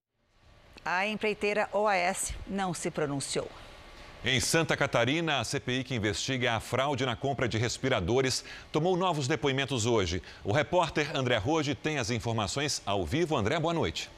A 0.86 1.08
empreiteira 1.08 1.70
OAS 1.72 2.34
não 2.48 2.74
se 2.74 2.92
pronunciou. 2.92 3.48
Em 4.25 4.39
Santa 4.39 4.77
Catarina, 4.77 5.42
a 5.42 5.44
CPI 5.44 5.84
que 5.84 5.96
investiga 5.96 6.53
a 6.53 6.60
fraude 6.62 7.06
na 7.06 7.13
compra 7.13 7.46
de 7.46 7.58
respiradores 7.58 8.42
tomou 8.72 8.96
novos 8.96 9.27
depoimentos 9.27 9.86
hoje. 9.86 10.24
O 10.46 10.53
repórter 10.53 11.13
André 11.13 11.36
Roge 11.36 11.75
tem 11.75 11.98
as 11.98 12.10
informações 12.10 12.82
ao 12.86 13.06
vivo. 13.06 13.36
André, 13.36 13.60
boa 13.60 13.74
noite. 13.74 14.10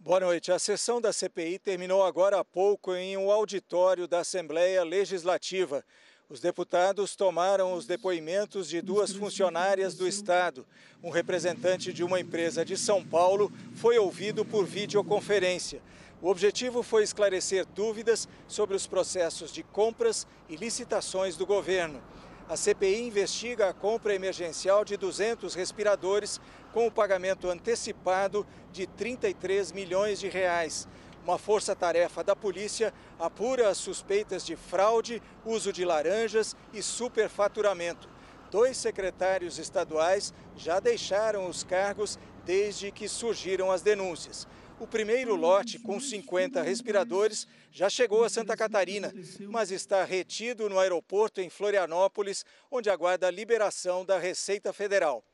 Boa 0.00 0.18
noite. 0.18 0.50
A 0.50 0.58
sessão 0.58 1.00
da 1.00 1.12
CPI 1.12 1.60
terminou 1.60 2.02
agora 2.02 2.40
há 2.40 2.44
pouco 2.44 2.92
em 2.92 3.16
um 3.16 3.30
auditório 3.30 4.08
da 4.08 4.18
Assembleia 4.18 4.82
Legislativa. 4.82 5.84
Os 6.28 6.40
deputados 6.40 7.14
tomaram 7.14 7.72
os 7.74 7.86
depoimentos 7.86 8.68
de 8.68 8.82
duas 8.82 9.12
funcionárias 9.12 9.94
do 9.94 10.08
Estado. 10.08 10.66
Um 11.00 11.10
representante 11.10 11.92
de 11.92 12.02
uma 12.02 12.18
empresa 12.18 12.64
de 12.64 12.76
São 12.76 13.04
Paulo 13.04 13.52
foi 13.76 13.96
ouvido 13.96 14.44
por 14.44 14.66
videoconferência. 14.66 15.80
O 16.24 16.30
objetivo 16.30 16.82
foi 16.82 17.02
esclarecer 17.02 17.66
dúvidas 17.66 18.26
sobre 18.48 18.74
os 18.74 18.86
processos 18.86 19.52
de 19.52 19.62
compras 19.62 20.26
e 20.48 20.56
licitações 20.56 21.36
do 21.36 21.44
governo. 21.44 22.02
A 22.48 22.56
CPI 22.56 23.08
investiga 23.08 23.68
a 23.68 23.74
compra 23.74 24.14
emergencial 24.14 24.86
de 24.86 24.96
200 24.96 25.54
respiradores 25.54 26.40
com 26.72 26.86
o 26.86 26.90
pagamento 26.90 27.50
antecipado 27.50 28.46
de 28.72 28.86
33 28.86 29.70
milhões 29.72 30.18
de 30.18 30.30
reais. 30.30 30.88
Uma 31.22 31.36
força-tarefa 31.36 32.24
da 32.24 32.34
polícia 32.34 32.94
apura 33.18 33.68
as 33.68 33.76
suspeitas 33.76 34.46
de 34.46 34.56
fraude, 34.56 35.22
uso 35.44 35.74
de 35.74 35.84
laranjas 35.84 36.56
e 36.72 36.80
superfaturamento. 36.82 38.08
Dois 38.50 38.78
secretários 38.78 39.58
estaduais 39.58 40.32
já 40.56 40.80
deixaram 40.80 41.46
os 41.48 41.62
cargos 41.62 42.18
desde 42.46 42.90
que 42.90 43.08
surgiram 43.08 43.70
as 43.70 43.82
denúncias. 43.82 44.48
O 44.80 44.86
primeiro 44.86 45.36
lote, 45.36 45.78
com 45.78 46.00
50 46.00 46.62
respiradores, 46.62 47.46
já 47.70 47.88
chegou 47.88 48.24
a 48.24 48.28
Santa 48.28 48.56
Catarina, 48.56 49.14
mas 49.48 49.70
está 49.70 50.02
retido 50.04 50.68
no 50.68 50.80
aeroporto 50.80 51.40
em 51.40 51.48
Florianópolis, 51.48 52.44
onde 52.70 52.90
aguarda 52.90 53.28
a 53.28 53.30
liberação 53.30 54.04
da 54.04 54.18
Receita 54.18 54.72
Federal. 54.72 55.24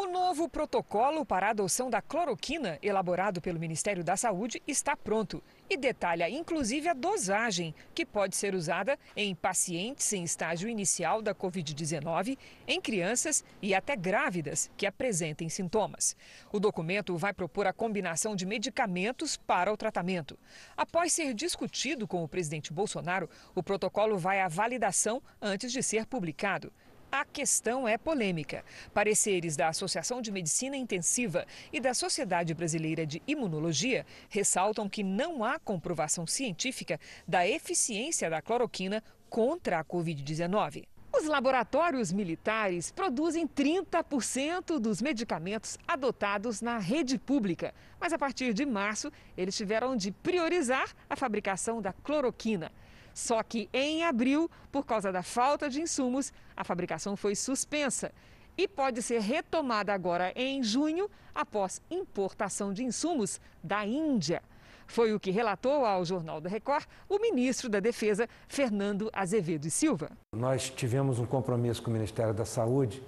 O 0.00 0.06
novo 0.06 0.48
protocolo 0.48 1.26
para 1.26 1.48
a 1.48 1.50
adoção 1.50 1.90
da 1.90 2.00
cloroquina, 2.00 2.78
elaborado 2.82 3.38
pelo 3.38 3.60
Ministério 3.60 4.02
da 4.02 4.16
Saúde, 4.16 4.62
está 4.66 4.96
pronto 4.96 5.42
e 5.68 5.76
detalha 5.76 6.28
inclusive 6.30 6.88
a 6.88 6.94
dosagem 6.94 7.74
que 7.94 8.06
pode 8.06 8.34
ser 8.34 8.54
usada 8.54 8.98
em 9.14 9.34
pacientes 9.34 10.10
em 10.14 10.24
estágio 10.24 10.70
inicial 10.70 11.20
da 11.20 11.34
Covid-19, 11.34 12.38
em 12.66 12.80
crianças 12.80 13.44
e 13.60 13.74
até 13.74 13.94
grávidas 13.94 14.70
que 14.74 14.86
apresentem 14.86 15.50
sintomas. 15.50 16.16
O 16.50 16.58
documento 16.58 17.14
vai 17.18 17.34
propor 17.34 17.66
a 17.66 17.72
combinação 17.72 18.34
de 18.34 18.46
medicamentos 18.46 19.36
para 19.36 19.70
o 19.70 19.76
tratamento. 19.76 20.38
Após 20.78 21.12
ser 21.12 21.34
discutido 21.34 22.08
com 22.08 22.24
o 22.24 22.28
presidente 22.28 22.72
Bolsonaro, 22.72 23.28
o 23.54 23.62
protocolo 23.62 24.16
vai 24.16 24.40
à 24.40 24.48
validação 24.48 25.22
antes 25.42 25.70
de 25.70 25.82
ser 25.82 26.06
publicado. 26.06 26.72
A 27.12 27.24
questão 27.24 27.88
é 27.88 27.98
polêmica. 27.98 28.64
Pareceres 28.94 29.56
da 29.56 29.66
Associação 29.66 30.22
de 30.22 30.30
Medicina 30.30 30.76
Intensiva 30.76 31.44
e 31.72 31.80
da 31.80 31.92
Sociedade 31.92 32.54
Brasileira 32.54 33.04
de 33.04 33.20
Imunologia 33.26 34.06
ressaltam 34.28 34.88
que 34.88 35.02
não 35.02 35.42
há 35.42 35.58
comprovação 35.58 36.24
científica 36.24 37.00
da 37.26 37.46
eficiência 37.46 38.30
da 38.30 38.40
cloroquina 38.40 39.02
contra 39.28 39.80
a 39.80 39.84
Covid-19. 39.84 40.84
Os 41.12 41.26
laboratórios 41.26 42.12
militares 42.12 42.92
produzem 42.92 43.46
30% 43.46 44.78
dos 44.78 45.02
medicamentos 45.02 45.76
adotados 45.88 46.60
na 46.60 46.78
rede 46.78 47.18
pública, 47.18 47.74
mas 47.98 48.12
a 48.12 48.18
partir 48.18 48.54
de 48.54 48.64
março 48.64 49.10
eles 49.36 49.56
tiveram 49.56 49.96
de 49.96 50.12
priorizar 50.12 50.94
a 51.08 51.16
fabricação 51.16 51.82
da 51.82 51.92
cloroquina. 51.92 52.70
Só 53.14 53.42
que 53.42 53.68
em 53.72 54.04
abril, 54.04 54.50
por 54.70 54.86
causa 54.86 55.10
da 55.12 55.22
falta 55.22 55.68
de 55.68 55.80
insumos, 55.80 56.32
a 56.56 56.64
fabricação 56.64 57.16
foi 57.16 57.34
suspensa 57.34 58.12
e 58.56 58.68
pode 58.68 59.02
ser 59.02 59.20
retomada 59.20 59.92
agora 59.92 60.32
em 60.36 60.62
junho, 60.62 61.10
após 61.34 61.80
importação 61.90 62.72
de 62.72 62.84
insumos 62.84 63.40
da 63.62 63.86
Índia. 63.86 64.42
Foi 64.86 65.14
o 65.14 65.20
que 65.20 65.30
relatou 65.30 65.84
ao 65.84 66.04
Jornal 66.04 66.40
da 66.40 66.50
Record 66.50 66.84
o 67.08 67.18
ministro 67.20 67.68
da 67.68 67.78
Defesa, 67.78 68.28
Fernando 68.48 69.08
Azevedo 69.12 69.66
e 69.66 69.70
Silva. 69.70 70.10
Nós 70.34 70.68
tivemos 70.68 71.20
um 71.20 71.26
compromisso 71.26 71.80
com 71.80 71.90
o 71.90 71.92
Ministério 71.92 72.34
da 72.34 72.44
Saúde 72.44 73.02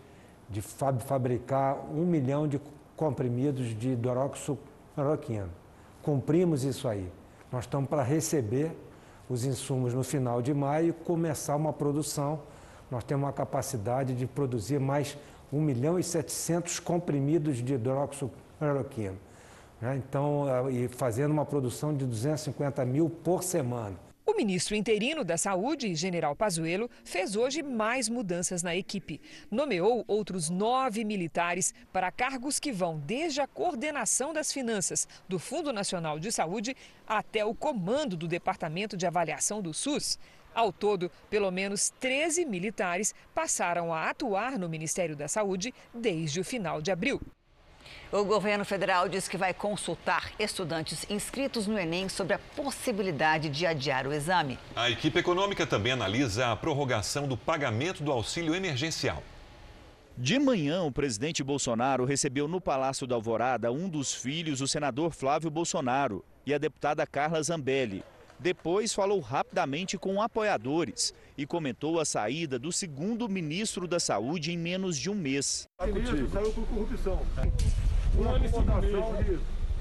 de 0.49 0.62
fabricar 0.62 1.77
um 1.91 2.07
milhão 2.07 2.47
de 2.47 2.61
comprimidos 2.97 3.77
de 3.77 3.91
hidroxicloroquina. 3.91 5.49
Cumprimos 6.03 6.62
isso 6.62 6.87
aí. 6.87 7.11
Nós 7.51 7.65
estamos 7.65 7.88
para 7.88 8.03
receber 8.03 8.71
os 9.29 9.45
insumos 9.45 9.95
no 9.95 10.03
final 10.03 10.43
de 10.43 10.53
maio 10.53 10.89
e 10.89 10.93
começar 10.93 11.57
uma 11.57 11.73
produção. 11.73 12.41
Nós 12.91 13.05
temos 13.05 13.25
uma 13.25 13.33
capacidade 13.33 14.15
de 14.15 14.27
produzir 14.27 14.79
mais 14.79 15.17
1 15.53 15.61
milhão 15.61 15.99
e 15.99 16.03
700 16.03 16.81
comprimidos 16.81 17.59
de 17.59 17.75
hidroxicloroquina. 17.75 19.17
Né? 19.81 19.97
Então, 19.97 20.71
e 20.71 20.89
fazendo 20.89 21.33
uma 21.33 21.45
produção 21.45 21.95
de 21.95 22.07
250 22.07 22.85
mil 22.85 23.11
por 23.11 23.43
semana. 23.43 23.97
O 24.33 24.35
ministro 24.35 24.75
interino 24.75 25.25
da 25.25 25.37
Saúde, 25.37 25.95
General 25.95 26.35
Pazuello, 26.35 26.88
fez 27.05 27.37
hoje 27.37 27.62
mais 27.62 28.09
mudanças 28.09 28.62
na 28.62 28.75
equipe. 28.75 29.21
Nomeou 29.51 30.07
outros 30.09 30.49
nove 30.49 31.05
militares 31.05 31.75
para 31.92 32.11
cargos 32.11 32.59
que 32.59 32.73
vão 32.73 32.99
desde 32.99 33.42
a 33.42 33.47
coordenação 33.47 34.33
das 34.33 34.51
finanças 34.51 35.07
do 35.29 35.38
Fundo 35.38 35.71
Nacional 35.71 36.18
de 36.18 36.33
Saúde 36.33 36.75
até 37.07 37.45
o 37.45 37.55
comando 37.55 38.16
do 38.16 38.27
Departamento 38.27 38.97
de 38.97 39.07
Avaliação 39.07 39.61
do 39.61 39.75
SUS. 39.75 40.18
Ao 40.55 40.73
todo, 40.73 41.11
pelo 41.29 41.51
menos 41.51 41.90
13 42.01 42.47
militares 42.47 43.14
passaram 43.35 43.92
a 43.92 44.09
atuar 44.09 44.59
no 44.59 44.66
Ministério 44.66 45.14
da 45.14 45.29
Saúde 45.29 45.75
desde 45.92 46.40
o 46.40 46.45
final 46.45 46.81
de 46.81 46.90
abril. 46.90 47.21
O 48.12 48.25
governo 48.25 48.62
federal 48.62 49.09
diz 49.09 49.27
que 49.27 49.38
vai 49.38 49.55
consultar 49.55 50.33
estudantes 50.38 51.07
inscritos 51.09 51.66
no 51.66 51.79
Enem 51.79 52.11
sobre 52.11 52.35
a 52.35 52.38
possibilidade 52.38 53.48
de 53.48 53.64
adiar 53.64 54.07
o 54.07 54.12
exame. 54.12 54.59
A 54.77 54.90
equipe 54.90 55.18
econômica 55.18 55.66
também 55.66 55.92
analisa 55.92 56.53
a 56.53 56.57
prorrogação 56.57 57.27
do 57.27 57.38
pagamento 57.38 58.03
do 58.03 58.12
auxílio 58.12 58.55
emergencial. 58.55 59.22
De 60.14 60.38
manhã, 60.38 60.83
o 60.83 60.92
presidente 60.92 61.42
Bolsonaro 61.42 62.05
recebeu 62.05 62.46
no 62.46 62.61
Palácio 62.61 63.07
da 63.07 63.14
Alvorada 63.14 63.72
um 63.72 63.88
dos 63.88 64.12
filhos, 64.12 64.61
o 64.61 64.68
senador 64.68 65.14
Flávio 65.14 65.51
Bolsonaro, 65.51 66.22
e 66.44 66.53
a 66.53 66.59
deputada 66.59 67.07
Carla 67.07 67.42
Zambelli. 67.42 68.05
Depois 68.38 68.92
falou 68.92 69.20
rapidamente 69.20 69.96
com 69.96 70.20
apoiadores 70.20 71.14
e 71.38 71.46
comentou 71.46 71.98
a 71.98 72.05
saída 72.05 72.59
do 72.59 72.70
segundo 72.70 73.27
ministro 73.27 73.88
da 73.88 73.98
Saúde 73.98 74.53
em 74.53 74.59
menos 74.59 74.98
de 74.98 75.09
um 75.09 75.14
mês. 75.14 75.66
O 75.81 75.87
ministro 75.87 76.29
saiu 76.29 76.53
por 76.53 76.66
corrupção. 76.66 77.22
Uma 78.16 78.38
votação 78.38 79.14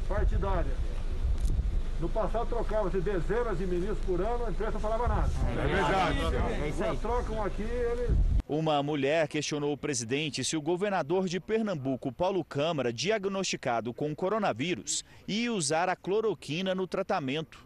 partidária. 0.07 0.71
No 1.99 2.09
passado 2.09 2.47
trocava-se 2.47 2.99
dezenas 2.99 3.57
de 3.59 3.65
ministros 3.67 3.99
por 4.05 4.19
ano, 4.19 4.45
a 4.45 4.49
imprensa 4.49 4.71
não 4.71 4.79
falava 4.79 5.07
nada. 5.07 5.29
É 5.51 5.67
verdade. 5.67 6.19
É 6.63 6.69
isso 6.69 6.83
aí. 6.83 6.97
trocam 6.97 7.43
aqui, 7.43 7.61
eles... 7.61 8.09
Uma 8.47 8.81
mulher 8.81 9.27
questionou 9.27 9.71
o 9.71 9.77
presidente 9.77 10.43
se 10.43 10.57
o 10.57 10.61
governador 10.61 11.27
de 11.27 11.39
Pernambuco, 11.39 12.11
Paulo 12.11 12.43
Câmara, 12.43 12.91
diagnosticado 12.91 13.93
com 13.93 14.15
coronavírus, 14.15 15.05
ia 15.27 15.53
usar 15.53 15.89
a 15.89 15.95
cloroquina 15.95 16.73
no 16.73 16.87
tratamento. 16.87 17.65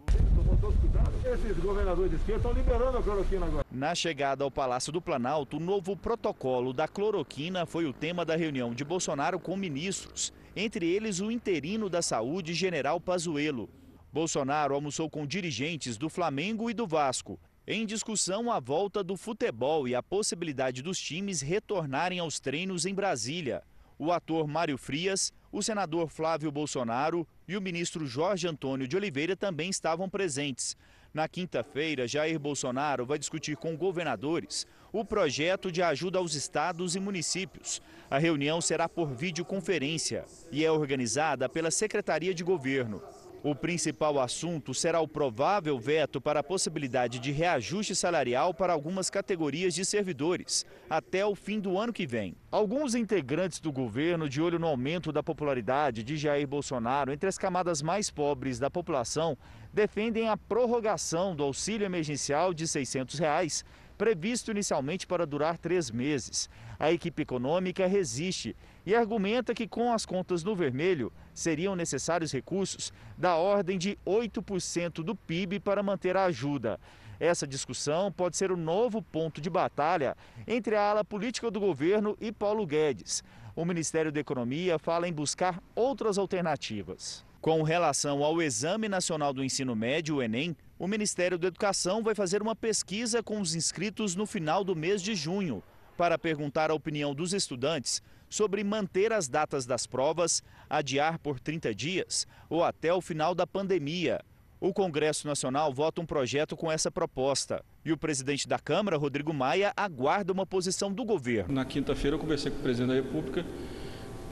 Esses 1.26 1.58
governadores 1.58 2.12
de 2.12 2.18
esquerda 2.18 2.50
estão 2.50 2.54
liberando 2.54 3.00
a 3.00 3.02
cloroquina 3.02 3.48
agora. 3.48 3.66
Na 3.72 3.96
chegada 3.96 4.44
ao 4.44 4.52
Palácio 4.52 4.94
do 4.94 5.02
Planalto, 5.02 5.58
o 5.58 5.60
novo 5.60 5.98
protocolo 5.98 6.72
da 6.72 6.88
cloroquina 6.88 7.66
foi 7.66 7.86
o 7.86 7.94
tema 7.94 8.24
da 8.24 8.36
reunião 8.36 8.76
de 8.76 8.86
Bolsonaro 8.86 9.40
com 9.40 9.58
ministros, 9.58 10.32
entre 10.56 10.88
eles 10.88 11.22
o 11.22 11.32
interino 11.32 11.90
da 11.90 12.04
Saúde, 12.04 12.54
General 12.54 13.02
Pazuello. 13.02 13.68
Bolsonaro 14.14 14.76
almoçou 14.76 15.10
com 15.10 15.26
dirigentes 15.26 15.98
do 15.98 16.10
Flamengo 16.10 16.70
e 16.70 16.76
do 16.76 16.86
Vasco. 16.86 17.40
Em 17.66 17.88
discussão, 17.88 18.52
a 18.52 18.60
volta 18.60 19.04
do 19.04 19.18
futebol 19.18 19.88
e 19.88 19.96
a 19.96 20.04
possibilidade 20.04 20.84
dos 20.84 21.00
times 21.00 21.42
retornarem 21.42 22.20
aos 22.20 22.40
treinos 22.40 22.86
em 22.86 22.94
Brasília. 22.94 23.64
O 23.98 24.12
ator 24.12 24.46
Mário 24.46 24.78
Frias, 24.78 25.34
o 25.52 25.64
senador 25.64 26.10
Flávio 26.10 26.52
Bolsonaro 26.52 27.28
e 27.48 27.56
o 27.56 27.62
ministro 27.62 28.06
Jorge 28.06 28.48
Antônio 28.48 28.88
de 28.88 28.96
Oliveira 28.96 29.36
também 29.36 29.70
estavam 29.70 30.10
presentes. 30.10 30.76
Na 31.16 31.30
quinta-feira, 31.30 32.10
Jair 32.10 32.38
Bolsonaro 32.38 33.06
vai 33.06 33.18
discutir 33.18 33.56
com 33.56 33.78
governadores 33.78 34.68
o 34.92 35.06
projeto 35.06 35.72
de 35.72 35.82
ajuda 35.82 36.20
aos 36.20 36.36
estados 36.36 36.94
e 36.94 37.00
municípios. 37.00 37.82
A 38.12 38.18
reunião 38.18 38.60
será 38.60 38.90
por 38.90 39.14
videoconferência 39.14 40.26
e 40.52 40.66
é 40.66 40.70
organizada 40.70 41.48
pela 41.48 41.72
Secretaria 41.72 42.34
de 42.34 42.44
Governo. 42.44 43.02
O 43.46 43.54
principal 43.54 44.20
assunto 44.20 44.74
será 44.74 45.00
o 45.00 45.08
provável 45.08 45.78
veto 45.78 46.20
para 46.20 46.40
a 46.40 46.44
possibilidade 46.44 47.20
de 47.20 47.32
reajuste 47.32 47.96
salarial 47.96 48.56
para 48.56 48.74
algumas 48.74 49.08
categorias 49.08 49.76
de 49.76 49.86
servidores 49.86 50.66
até 50.90 51.24
o 51.24 51.36
fim 51.36 51.60
do 51.60 51.78
ano 51.78 51.94
que 51.94 52.08
vem. 52.08 52.36
Alguns 52.52 52.96
integrantes 52.96 53.60
do 53.60 53.72
governo, 53.72 54.28
de 54.28 54.42
olho 54.42 54.58
no 54.58 54.66
aumento 54.66 55.12
da 55.12 55.22
popularidade 55.22 56.04
de 56.04 56.18
Jair 56.18 56.48
Bolsonaro 56.48 57.14
entre 57.14 57.30
as 57.30 57.38
camadas 57.38 57.84
mais 57.84 58.10
pobres 58.10 58.58
da 58.58 58.72
população, 58.72 59.38
defendem 59.76 60.30
a 60.30 60.38
prorrogação 60.38 61.36
do 61.36 61.44
auxílio 61.44 61.84
emergencial 61.84 62.54
de 62.54 62.66
600 62.66 63.20
reais, 63.20 63.66
previsto 63.98 64.50
inicialmente 64.50 65.06
para 65.06 65.28
durar 65.28 65.58
três 65.58 65.92
meses. 65.92 66.50
A 66.80 66.94
equipe 66.94 67.24
econômica 67.24 67.86
resiste 67.86 68.56
e 68.86 68.96
argumenta 68.96 69.54
que, 69.54 69.68
com 69.68 69.92
as 69.92 70.06
contas 70.06 70.46
no 70.46 70.56
vermelho, 70.56 71.12
seriam 71.34 71.76
necessários 71.76 72.32
recursos 72.32 72.94
da 73.18 73.36
ordem 73.36 73.78
de 73.78 73.98
8% 74.08 75.04
do 75.04 75.14
PIB 75.14 75.60
para 75.60 75.84
manter 75.84 76.16
a 76.16 76.24
ajuda. 76.24 76.80
Essa 77.20 77.46
discussão 77.46 78.10
pode 78.10 78.38
ser 78.38 78.54
o 78.54 78.58
novo 78.58 79.02
ponto 79.02 79.42
de 79.42 79.50
batalha 79.50 80.16
entre 80.48 80.78
a 80.78 80.90
ala 80.90 81.04
política 81.04 81.52
do 81.52 81.60
governo 81.60 82.16
e 82.22 82.32
Paulo 82.32 82.66
Guedes. 82.66 83.22
O 83.54 83.66
Ministério 83.66 84.12
da 84.12 84.22
Economia 84.22 84.80
fala 84.80 85.06
em 85.06 85.14
buscar 85.14 85.62
outras 85.76 86.18
alternativas. 86.18 87.26
Com 87.46 87.62
relação 87.62 88.24
ao 88.24 88.42
Exame 88.42 88.90
Nacional 88.90 89.32
do 89.32 89.44
Ensino 89.44 89.76
Médio, 89.76 90.16
o 90.16 90.24
Enem, 90.24 90.58
o 90.80 90.88
Ministério 90.88 91.38
da 91.38 91.46
Educação 91.48 92.02
vai 92.02 92.16
fazer 92.16 92.42
uma 92.42 92.56
pesquisa 92.56 93.22
com 93.22 93.40
os 93.40 93.54
inscritos 93.54 94.16
no 94.16 94.26
final 94.26 94.64
do 94.64 94.76
mês 94.76 95.00
de 95.00 95.14
junho 95.14 95.62
para 95.96 96.18
perguntar 96.18 96.72
a 96.72 96.74
opinião 96.74 97.14
dos 97.14 97.34
estudantes 97.34 98.02
sobre 98.28 98.64
manter 98.64 99.14
as 99.14 99.28
datas 99.28 99.64
das 99.64 99.86
provas, 99.86 100.42
adiar 100.68 101.20
por 101.20 101.40
30 101.40 101.72
dias 101.76 102.26
ou 102.50 102.64
até 102.64 102.92
o 102.92 103.00
final 103.00 103.36
da 103.36 103.46
pandemia. 103.46 104.22
O 104.60 104.74
Congresso 104.74 105.28
Nacional 105.28 105.72
vota 105.72 106.02
um 106.02 106.06
projeto 106.08 106.58
com 106.58 106.72
essa 106.72 106.90
proposta. 106.90 107.64
E 107.86 107.92
o 107.92 107.98
presidente 107.98 108.48
da 108.48 108.58
Câmara, 108.58 108.98
Rodrigo 108.98 109.32
Maia, 109.32 109.72
aguarda 109.78 110.34
uma 110.34 110.48
posição 110.48 110.92
do 110.92 111.06
governo. 111.06 111.54
Na 111.54 111.64
quinta-feira, 111.64 112.16
eu 112.16 112.20
conversei 112.20 112.52
com 112.52 112.58
o 112.58 112.64
presidente 112.64 112.88
da 112.88 112.96
República, 112.96 113.46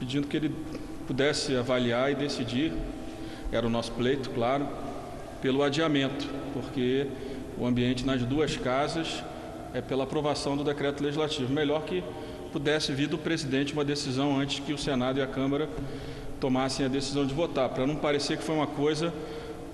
pedindo 0.00 0.26
que 0.26 0.36
ele 0.36 0.52
pudesse 1.06 1.54
avaliar 1.56 2.10
e 2.10 2.16
decidir, 2.16 2.72
era 3.56 3.66
o 3.66 3.70
nosso 3.70 3.92
pleito, 3.92 4.30
claro, 4.30 4.66
pelo 5.40 5.62
adiamento, 5.62 6.28
porque 6.52 7.06
o 7.58 7.66
ambiente 7.66 8.04
nas 8.04 8.22
duas 8.22 8.56
casas 8.56 9.22
é 9.72 9.80
pela 9.80 10.04
aprovação 10.04 10.56
do 10.56 10.64
decreto 10.64 11.02
legislativo. 11.02 11.52
Melhor 11.52 11.84
que 11.84 12.02
pudesse 12.52 12.92
vir 12.92 13.08
do 13.08 13.18
presidente 13.18 13.72
uma 13.72 13.84
decisão 13.84 14.38
antes 14.38 14.60
que 14.60 14.72
o 14.72 14.78
Senado 14.78 15.18
e 15.18 15.22
a 15.22 15.26
Câmara 15.26 15.68
tomassem 16.40 16.86
a 16.86 16.88
decisão 16.88 17.26
de 17.26 17.34
votar, 17.34 17.68
para 17.68 17.86
não 17.86 17.96
parecer 17.96 18.36
que 18.36 18.44
foi 18.44 18.54
uma 18.54 18.66
coisa 18.66 19.12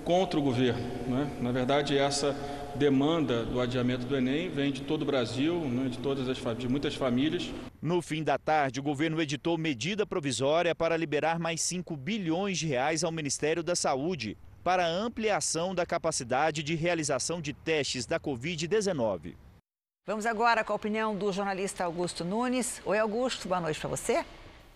contra 0.03 0.39
o 0.39 0.43
governo. 0.43 0.81
Né? 1.07 1.27
Na 1.39 1.51
verdade, 1.51 1.97
essa 1.97 2.35
demanda 2.75 3.43
do 3.45 3.59
adiamento 3.59 4.05
do 4.05 4.15
Enem 4.15 4.49
vem 4.49 4.71
de 4.71 4.81
todo 4.81 5.03
o 5.03 5.05
Brasil, 5.05 5.59
né? 5.59 5.89
de 5.89 5.97
todas 5.97 6.27
as 6.27 6.37
de 6.57 6.67
muitas 6.67 6.95
famílias. 6.95 7.49
No 7.81 8.01
fim 8.01 8.23
da 8.23 8.37
tarde, 8.37 8.79
o 8.79 8.83
governo 8.83 9.21
editou 9.21 9.57
medida 9.57 10.05
provisória 10.05 10.73
para 10.75 10.97
liberar 10.97 11.39
mais 11.39 11.61
5 11.61 11.95
bilhões 11.95 12.57
de 12.57 12.67
reais 12.67 13.03
ao 13.03 13.11
Ministério 13.11 13.63
da 13.63 13.75
Saúde 13.75 14.37
para 14.63 14.87
ampliação 14.87 15.73
da 15.73 15.85
capacidade 15.85 16.61
de 16.61 16.75
realização 16.75 17.41
de 17.41 17.53
testes 17.53 18.05
da 18.05 18.19
Covid-19. 18.19 19.35
Vamos 20.05 20.25
agora 20.25 20.63
com 20.63 20.73
a 20.73 20.75
opinião 20.75 21.15
do 21.15 21.31
jornalista 21.31 21.83
Augusto 21.83 22.23
Nunes. 22.23 22.81
Oi, 22.85 22.97
Augusto, 22.97 23.47
boa 23.47 23.61
noite 23.61 23.79
para 23.79 23.89
você. 23.89 24.25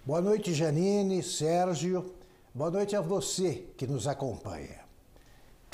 Boa 0.06 0.22
noite, 0.22 0.54
Janine, 0.54 1.24
Sérgio. 1.24 2.14
Boa 2.54 2.72
noite 2.72 2.96
a 2.96 3.02
você 3.02 3.66
que 3.76 3.88
nos 3.88 4.08
acompanha. 4.08 4.85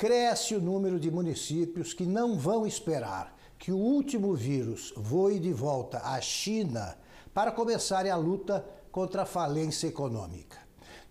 Cresce 0.02 0.56
o 0.56 0.60
número 0.60 0.98
de 0.98 1.12
municípios 1.12 1.94
que 1.94 2.04
não 2.04 2.36
vão 2.36 2.66
esperar 2.66 3.36
que 3.56 3.70
o 3.70 3.76
último 3.76 4.34
vírus 4.34 4.92
voe 4.96 5.38
de 5.38 5.52
volta 5.52 5.98
à 5.98 6.20
China 6.20 6.98
para 7.32 7.52
começarem 7.52 8.10
a 8.10 8.16
luta 8.16 8.66
contra 8.90 9.22
a 9.22 9.24
falência 9.24 9.86
econômica. 9.86 10.58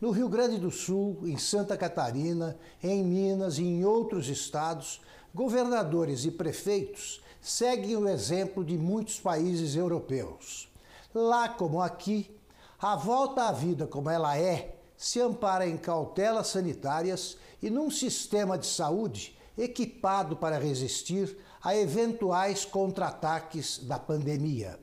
No 0.02 0.12
Rio 0.12 0.28
Grande 0.28 0.58
do 0.58 0.70
Sul, 0.70 1.20
em 1.24 1.38
Santa 1.38 1.78
Catarina, 1.78 2.58
em 2.84 3.02
Minas 3.02 3.60
e 3.60 3.64
em 3.64 3.86
outros 3.86 4.28
estados, 4.28 5.00
governadores 5.34 6.26
e 6.26 6.32
prefeitos 6.32 7.22
seguem 7.40 7.96
o 7.96 8.10
exemplo 8.10 8.62
de 8.62 8.78
muitos 8.78 9.22
países 9.22 9.74
europeus. 9.74 10.70
Lá 11.16 11.48
como 11.48 11.80
aqui, 11.80 12.30
a 12.78 12.98
volta 12.98 13.44
à 13.44 13.54
vida 13.54 13.88
como 13.88 14.10
ela 14.10 14.38
é 14.38 14.76
se 14.98 15.20
ampara 15.20 15.66
em 15.66 15.78
cautelas 15.78 16.50
sanitárias 16.50 17.38
e 17.62 17.70
num 17.70 17.92
sistema 17.92 18.58
de 18.58 18.66
saúde 18.66 19.38
equipado 19.58 20.36
para 20.36 20.58
resistir 20.58 21.38
a 21.62 21.76
eventuais 21.76 22.66
contra-ataques 22.66 23.80
da 23.80 24.00
pandemia. 24.00 24.80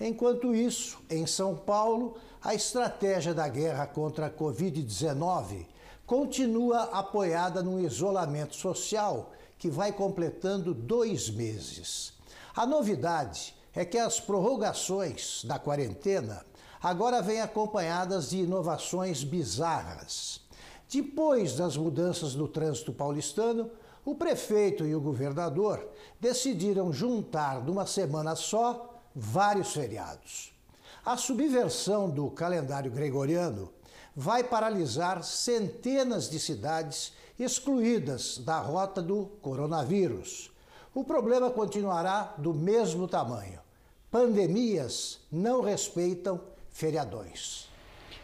Enquanto 0.00 0.54
isso, 0.54 0.98
em 1.08 1.26
São 1.26 1.54
Paulo, 1.54 2.16
a 2.42 2.54
estratégia 2.54 3.34
da 3.34 3.48
guerra 3.48 3.86
contra 3.86 4.26
a 4.26 4.30
Covid-19 4.30 5.66
continua 6.06 6.84
apoiada 6.84 7.62
num 7.62 7.78
isolamento 7.78 8.56
social 8.56 9.32
que 9.58 9.70
vai 9.70 9.92
completando 9.92 10.74
dois 10.74 11.30
meses. 11.30 12.14
A 12.56 12.66
novidade 12.66 13.54
é 13.74 13.84
que 13.84 13.98
as 13.98 14.18
prorrogações 14.18 15.44
da 15.44 15.58
quarentena 15.58 16.44
agora 16.82 17.22
vêm 17.22 17.40
acompanhadas 17.40 18.30
de 18.30 18.38
inovações 18.38 19.22
bizarras. 19.22 20.40
Depois 20.92 21.54
das 21.54 21.76
mudanças 21.76 22.34
no 22.34 22.48
trânsito 22.48 22.92
paulistano, 22.92 23.70
o 24.04 24.16
prefeito 24.16 24.84
e 24.84 24.92
o 24.92 25.00
governador 25.00 25.88
decidiram 26.18 26.92
juntar 26.92 27.62
numa 27.64 27.86
semana 27.86 28.34
só 28.34 29.00
vários 29.14 29.72
feriados. 29.72 30.52
A 31.04 31.16
subversão 31.16 32.10
do 32.10 32.28
calendário 32.30 32.90
gregoriano 32.90 33.72
vai 34.16 34.42
paralisar 34.42 35.22
centenas 35.22 36.28
de 36.28 36.40
cidades 36.40 37.12
excluídas 37.38 38.38
da 38.38 38.58
rota 38.58 39.00
do 39.00 39.26
coronavírus. 39.40 40.50
O 40.92 41.04
problema 41.04 41.50
continuará 41.50 42.34
do 42.36 42.52
mesmo 42.52 43.06
tamanho. 43.06 43.60
Pandemias 44.10 45.20
não 45.30 45.60
respeitam 45.60 46.40
feriadões. 46.68 47.69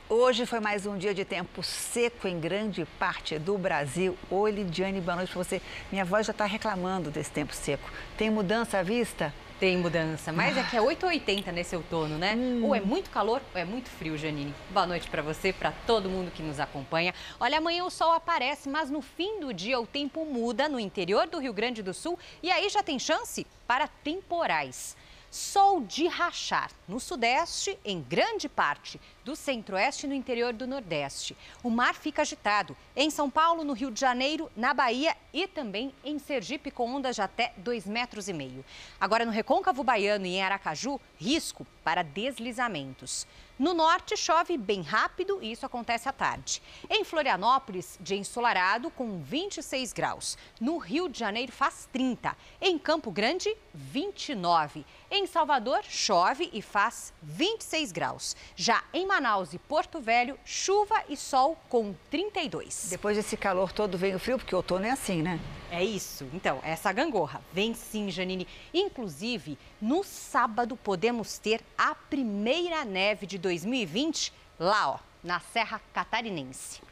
Hoje 0.09 0.47
foi 0.47 0.61
mais 0.61 0.87
um 0.87 0.97
dia 0.97 1.13
de 1.13 1.25
tempo 1.25 1.65
seco 1.65 2.29
em 2.29 2.39
grande 2.39 2.85
parte 2.97 3.41
do 3.41 3.59
Brasil. 3.59 4.17
Oi, 4.31 4.53
Lidiane, 4.53 5.01
boa 5.01 5.17
noite 5.17 5.33
para 5.33 5.43
você. 5.43 5.61
Minha 5.91 6.05
voz 6.05 6.25
já 6.25 6.31
está 6.31 6.45
reclamando 6.45 7.11
desse 7.11 7.33
tempo 7.33 7.53
seco. 7.53 7.91
Tem 8.17 8.31
mudança 8.31 8.79
à 8.79 8.85
vista? 8.85 9.35
Tem 9.59 9.77
mudança, 9.77 10.33
mas 10.33 10.57
é 10.57 10.63
que 10.63 10.77
é 10.77 10.81
8,80 10.81 11.51
nesse 11.51 11.75
outono, 11.75 12.19
né? 12.19 12.37
Hum. 12.37 12.67
Ou 12.67 12.73
é 12.73 12.81
muito 12.81 13.11
calor 13.11 13.43
ou 13.53 13.61
é 13.61 13.65
muito 13.65 13.91
frio, 13.91 14.17
Janine. 14.17 14.55
Boa 14.71 14.87
noite 14.87 15.11
para 15.11 15.23
você, 15.23 15.53
para 15.53 15.73
todo 15.73 16.09
mundo 16.09 16.31
que 16.31 16.41
nos 16.41 16.61
acompanha. 16.61 17.13
Olha, 17.41 17.59
amanhã 17.59 17.83
o 17.83 17.91
sol 17.91 18.13
aparece, 18.13 18.69
mas 18.69 18.89
no 18.89 19.03
fim 19.03 19.41
do 19.41 19.53
dia 19.53 19.81
o 19.81 19.89
tempo 19.89 20.25
muda 20.25 20.69
no 20.69 20.79
interior 20.79 21.27
do 21.27 21.41
Rio 21.41 21.53
Grande 21.53 21.83
do 21.83 21.93
Sul 21.93 22.17
e 22.45 22.49
aí 22.49 22.69
já 22.69 22.81
tem 22.81 22.97
chance 22.97 23.45
para 23.67 23.89
temporais. 23.89 24.97
Sol 25.33 25.81
de 25.81 26.07
rachar 26.07 26.71
no 26.87 27.01
sudeste, 27.01 27.77
em 27.85 28.01
grande 28.01 28.49
parte 28.49 29.01
do 29.27 29.35
centro-oeste 29.35 30.07
e 30.07 30.09
no 30.09 30.15
interior 30.15 30.53
do 30.53 30.69
nordeste. 30.69 31.37
O 31.61 31.69
mar 31.69 31.97
fica 31.97 32.23
agitado 32.23 32.77
em 32.95 33.11
São 33.11 33.29
Paulo, 33.29 33.65
no 33.65 33.73
Rio 33.73 33.91
de 33.91 34.01
Janeiro, 34.01 34.49
na 34.57 34.73
Bahia 34.73 35.17
e 35.33 35.49
também 35.49 35.93
em 36.05 36.17
Sergipe, 36.17 36.71
com 36.71 36.95
ondas 36.95 37.17
de 37.17 37.23
até 37.23 37.53
2,5 37.61 37.89
metros. 37.89 38.29
e 38.29 38.33
meio. 38.33 38.65
Agora, 39.01 39.25
no 39.25 39.33
Recôncavo 39.33 39.83
Baiano 39.83 40.27
e 40.27 40.37
em 40.37 40.43
Aracaju, 40.43 41.01
risco 41.19 41.67
para 41.83 42.05
deslizamentos. 42.05 43.27
No 43.59 43.73
norte, 43.73 44.19
chove 44.19 44.59
bem 44.59 44.83
rápido 44.83 45.39
e 45.41 45.51
isso 45.51 45.65
acontece 45.65 46.07
à 46.07 46.13
tarde. 46.13 46.63
Em 46.91 47.05
Florianópolis, 47.05 47.99
dia 48.03 48.19
ensolarado 48.19 48.91
com 48.91 49.19
26 49.23 49.95
graus. 49.95 50.37
No 50.61 50.77
Rio 50.77 51.09
de 51.09 51.19
Janeiro, 51.19 51.51
faz 51.51 51.89
30. 51.91 52.37
Em 52.61 52.79
Campo 52.79 53.11
Grande, 53.11 53.57
29. 53.73 54.85
Em 55.11 55.27
Salvador, 55.27 55.83
chove 55.85 56.51
e 56.53 56.61
faz 56.61 57.15
26 57.23 57.93
graus. 57.93 58.37
Já 58.55 58.85
em 58.93 59.07
Manaus 59.17 59.55
e 59.55 59.59
Porto 59.59 59.99
Velho, 59.99 60.39
chuva 60.45 61.03
e 61.09 61.17
sol 61.17 61.57
com 61.71 61.95
32. 62.11 62.89
Depois 62.91 63.17
desse 63.17 63.35
calor 63.35 63.73
todo 63.73 63.97
vem 63.97 64.15
o 64.15 64.19
frio, 64.19 64.37
porque 64.37 64.55
o 64.55 64.59
outono 64.59 64.85
é 64.85 64.91
assim, 64.91 65.23
né? 65.23 65.41
É 65.71 65.83
isso. 65.83 66.29
Então, 66.35 66.61
essa 66.63 66.93
gangorra 66.93 67.41
vem 67.51 67.73
sim, 67.73 68.11
Janine. 68.11 68.47
Inclusive, 68.75 69.59
no 69.81 70.05
sábado 70.05 70.77
podemos 70.77 71.39
ter 71.39 71.63
a 71.79 71.95
primeira 71.95 72.85
neve 72.85 73.25
de 73.25 73.39
2020 73.39 74.35
lá, 74.61 74.91
ó, 74.91 74.99
na 75.25 75.41
Serra 75.41 75.81
Catarinense. 75.95 76.83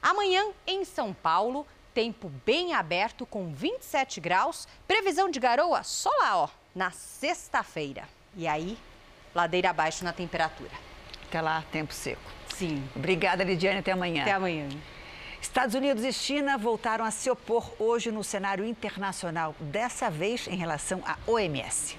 Amanhã, 0.00 0.44
em 0.68 0.84
São 0.84 1.12
Paulo, 1.12 1.66
tempo 1.92 2.30
bem 2.46 2.72
aberto 2.72 3.26
com 3.26 3.52
27 3.52 4.20
graus. 4.20 4.68
Previsão 4.86 5.28
de 5.28 5.40
garoa 5.40 5.82
só 5.82 6.10
lá, 6.20 6.36
ó, 6.36 6.48
na 6.72 6.92
sexta-feira. 6.92 8.08
E 8.36 8.46
aí, 8.46 8.78
ladeira 9.34 9.70
abaixo 9.70 10.04
na 10.04 10.12
temperatura. 10.12 10.93
Até 11.34 11.42
lá, 11.42 11.64
tempo 11.72 11.92
seco. 11.92 12.22
Sim. 12.54 12.80
Obrigada, 12.94 13.42
Lidiane. 13.42 13.80
Até 13.80 13.90
amanhã. 13.90 14.22
Até 14.22 14.30
amanhã. 14.30 14.68
Estados 15.42 15.74
Unidos 15.74 16.04
e 16.04 16.12
China 16.12 16.56
voltaram 16.56 17.04
a 17.04 17.10
se 17.10 17.28
opor 17.28 17.72
hoje 17.76 18.12
no 18.12 18.22
cenário 18.22 18.64
internacional, 18.64 19.52
dessa 19.58 20.08
vez 20.08 20.46
em 20.46 20.54
relação 20.54 21.02
à 21.04 21.16
OMS. 21.26 21.98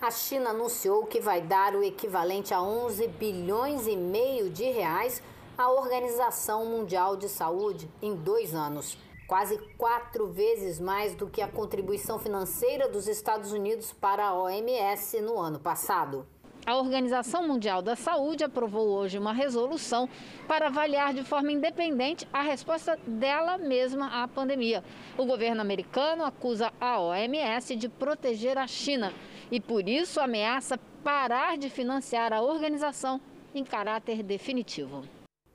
A 0.00 0.10
China 0.10 0.48
anunciou 0.48 1.04
que 1.04 1.20
vai 1.20 1.42
dar 1.42 1.74
o 1.74 1.84
equivalente 1.84 2.54
a 2.54 2.62
11 2.62 3.06
bilhões 3.08 3.86
e 3.86 3.98
meio 3.98 4.48
de 4.48 4.64
reais 4.64 5.22
à 5.58 5.70
Organização 5.70 6.64
Mundial 6.64 7.18
de 7.18 7.28
Saúde 7.28 7.86
em 8.00 8.16
dois 8.16 8.54
anos, 8.54 8.96
quase 9.26 9.58
quatro 9.76 10.26
vezes 10.28 10.80
mais 10.80 11.14
do 11.14 11.28
que 11.28 11.42
a 11.42 11.48
contribuição 11.48 12.18
financeira 12.18 12.88
dos 12.88 13.08
Estados 13.08 13.52
Unidos 13.52 13.92
para 13.92 14.24
a 14.24 14.34
OMS 14.34 15.20
no 15.20 15.38
ano 15.38 15.58
passado. 15.58 16.26
A 16.68 16.76
Organização 16.76 17.48
Mundial 17.48 17.80
da 17.80 17.96
Saúde 17.96 18.44
aprovou 18.44 18.88
hoje 18.88 19.16
uma 19.16 19.32
resolução 19.32 20.06
para 20.46 20.66
avaliar 20.66 21.14
de 21.14 21.24
forma 21.24 21.50
independente 21.50 22.28
a 22.30 22.42
resposta 22.42 22.98
dela 23.06 23.56
mesma 23.56 24.22
à 24.22 24.28
pandemia. 24.28 24.84
O 25.16 25.24
governo 25.24 25.62
americano 25.62 26.26
acusa 26.26 26.70
a 26.78 27.00
OMS 27.00 27.74
de 27.74 27.88
proteger 27.88 28.58
a 28.58 28.66
China 28.66 29.14
e, 29.50 29.58
por 29.58 29.88
isso, 29.88 30.20
ameaça 30.20 30.78
parar 31.02 31.56
de 31.56 31.70
financiar 31.70 32.34
a 32.34 32.42
organização 32.42 33.18
em 33.54 33.64
caráter 33.64 34.22
definitivo. 34.22 35.04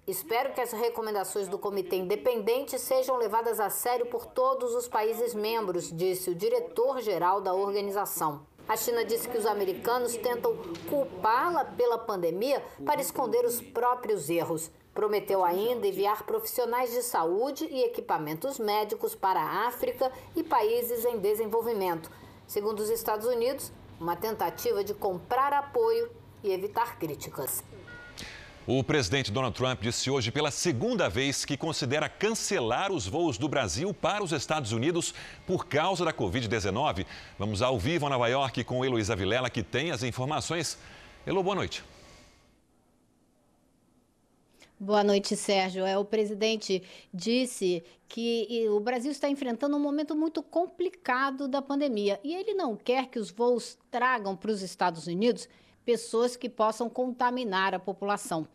Espero 0.07 0.51
que 0.51 0.61
as 0.61 0.71
recomendações 0.71 1.47
do 1.47 1.59
Comitê 1.59 1.97
Independente 1.97 2.79
sejam 2.79 3.17
levadas 3.17 3.59
a 3.59 3.69
sério 3.69 4.07
por 4.07 4.25
todos 4.25 4.73
os 4.73 4.87
países 4.87 5.35
membros, 5.35 5.95
disse 5.95 6.31
o 6.31 6.35
diretor-geral 6.35 7.39
da 7.39 7.53
organização. 7.53 8.51
A 8.67 8.77
China 8.77 9.03
disse 9.03 9.27
que 9.27 9.37
os 9.37 9.45
americanos 9.45 10.15
tentam 10.15 10.55
culpá-la 10.89 11.65
pela 11.65 11.97
pandemia 11.97 12.63
para 12.85 13.01
esconder 13.01 13.45
os 13.45 13.61
próprios 13.61 14.29
erros. 14.29 14.71
Prometeu 14.93 15.43
ainda 15.43 15.87
enviar 15.87 16.23
profissionais 16.23 16.91
de 16.91 17.03
saúde 17.03 17.65
e 17.69 17.83
equipamentos 17.83 18.59
médicos 18.59 19.15
para 19.15 19.41
a 19.41 19.67
África 19.67 20.11
e 20.35 20.43
países 20.43 21.03
em 21.03 21.17
desenvolvimento. 21.19 22.09
Segundo 22.47 22.79
os 22.79 22.89
Estados 22.89 23.27
Unidos, 23.27 23.71
uma 23.99 24.15
tentativa 24.15 24.83
de 24.83 24.93
comprar 24.93 25.51
apoio 25.51 26.09
e 26.41 26.51
evitar 26.51 26.97
críticas. 26.97 27.63
O 28.65 28.81
presidente 28.81 29.29
Donald 29.29 29.53
Trump 29.57 29.81
disse 29.81 30.09
hoje 30.09 30.31
pela 30.31 30.49
segunda 30.49 31.09
vez 31.09 31.43
que 31.43 31.57
considera 31.57 32.07
cancelar 32.07 32.93
os 32.93 33.05
voos 33.05 33.37
do 33.37 33.49
Brasil 33.49 33.93
para 33.93 34.23
os 34.23 34.31
Estados 34.31 34.71
Unidos 34.71 35.13
por 35.45 35.67
causa 35.67 36.05
da 36.05 36.13
Covid-19. 36.13 37.05
Vamos 37.37 37.61
ao 37.61 37.77
vivo 37.77 38.07
a 38.07 38.09
Nova 38.09 38.29
York 38.29 38.63
com 38.63 38.85
Heloísa 38.85 39.17
Vilela, 39.17 39.49
que 39.49 39.61
tem 39.61 39.91
as 39.91 40.01
informações. 40.01 40.77
Elo, 41.25 41.43
boa 41.43 41.57
noite. 41.57 41.83
Boa 44.79 45.03
noite, 45.03 45.35
Sérgio. 45.35 45.85
É, 45.85 45.97
o 45.97 46.05
presidente 46.05 46.81
disse 47.13 47.83
que 48.07 48.65
o 48.69 48.79
Brasil 48.79 49.11
está 49.11 49.27
enfrentando 49.27 49.75
um 49.75 49.79
momento 49.79 50.15
muito 50.15 50.41
complicado 50.41 51.49
da 51.49 51.61
pandemia 51.61 52.17
e 52.23 52.33
ele 52.33 52.53
não 52.53 52.77
quer 52.77 53.07
que 53.07 53.19
os 53.19 53.29
voos 53.29 53.77
tragam 53.91 54.37
para 54.37 54.51
os 54.51 54.61
Estados 54.61 55.05
Unidos 55.05 55.49
pessoas 55.85 56.35
que 56.35 56.49
possam 56.49 56.89
contaminar 56.89 57.73
a 57.73 57.79
população. 57.79 58.47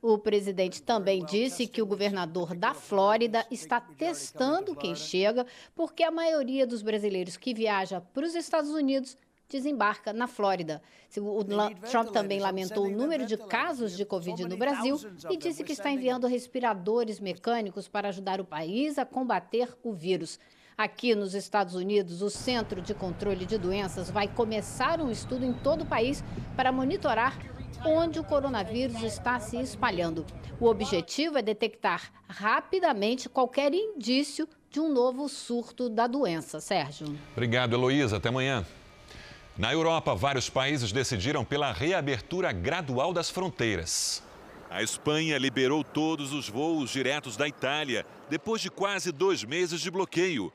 O 0.00 0.18
presidente 0.18 0.82
também 0.82 1.24
disse 1.24 1.66
que 1.66 1.80
o 1.80 1.86
governador 1.86 2.56
da 2.56 2.74
Flórida 2.74 3.46
está 3.50 3.80
testando 3.80 4.74
quem 4.74 4.96
chega, 4.96 5.46
porque 5.76 6.02
a 6.02 6.10
maioria 6.10 6.66
dos 6.66 6.82
brasileiros 6.82 7.36
que 7.36 7.54
viaja 7.54 8.00
para 8.00 8.26
os 8.26 8.34
Estados 8.34 8.70
Unidos 8.70 9.16
desembarca 9.48 10.12
na 10.12 10.26
Flórida. 10.26 10.82
O 11.16 11.44
Trump 11.88 12.08
também 12.10 12.40
lamentou 12.40 12.86
o 12.86 12.90
número 12.90 13.26
de 13.26 13.36
casos 13.36 13.96
de 13.96 14.04
Covid 14.04 14.44
no 14.44 14.56
Brasil 14.56 14.98
e 15.30 15.36
disse 15.36 15.62
que 15.62 15.72
está 15.72 15.90
enviando 15.90 16.26
respiradores 16.26 17.20
mecânicos 17.20 17.86
para 17.86 18.08
ajudar 18.08 18.40
o 18.40 18.44
país 18.44 18.98
a 18.98 19.04
combater 19.04 19.76
o 19.84 19.92
vírus. 19.92 20.40
Aqui 20.76 21.14
nos 21.14 21.34
Estados 21.34 21.74
Unidos, 21.74 22.22
o 22.22 22.30
Centro 22.30 22.80
de 22.80 22.94
Controle 22.94 23.44
de 23.44 23.58
Doenças 23.58 24.10
vai 24.10 24.26
começar 24.26 25.00
um 25.00 25.10
estudo 25.10 25.44
em 25.44 25.52
todo 25.52 25.82
o 25.82 25.86
país 25.86 26.24
para 26.56 26.72
monitorar 26.72 27.38
onde 27.84 28.18
o 28.18 28.24
coronavírus 28.24 29.02
está 29.02 29.38
se 29.38 29.56
espalhando. 29.58 30.24
O 30.58 30.66
objetivo 30.66 31.38
é 31.38 31.42
detectar 31.42 32.12
rapidamente 32.28 33.28
qualquer 33.28 33.74
indício 33.74 34.48
de 34.70 34.80
um 34.80 34.92
novo 34.92 35.28
surto 35.28 35.88
da 35.88 36.06
doença. 36.06 36.60
Sérgio. 36.60 37.18
Obrigado, 37.32 37.74
Heloísa. 37.74 38.16
Até 38.16 38.28
amanhã. 38.28 38.64
Na 39.58 39.70
Europa, 39.72 40.14
vários 40.14 40.48
países 40.48 40.92
decidiram 40.92 41.44
pela 41.44 41.72
reabertura 41.72 42.52
gradual 42.52 43.12
das 43.12 43.28
fronteiras. 43.28 44.22
A 44.72 44.82
Espanha 44.82 45.36
liberou 45.36 45.84
todos 45.84 46.32
os 46.32 46.48
voos 46.48 46.90
diretos 46.90 47.36
da 47.36 47.46
Itália 47.46 48.06
depois 48.30 48.62
de 48.62 48.70
quase 48.70 49.12
dois 49.12 49.44
meses 49.44 49.82
de 49.82 49.90
bloqueio. 49.90 50.50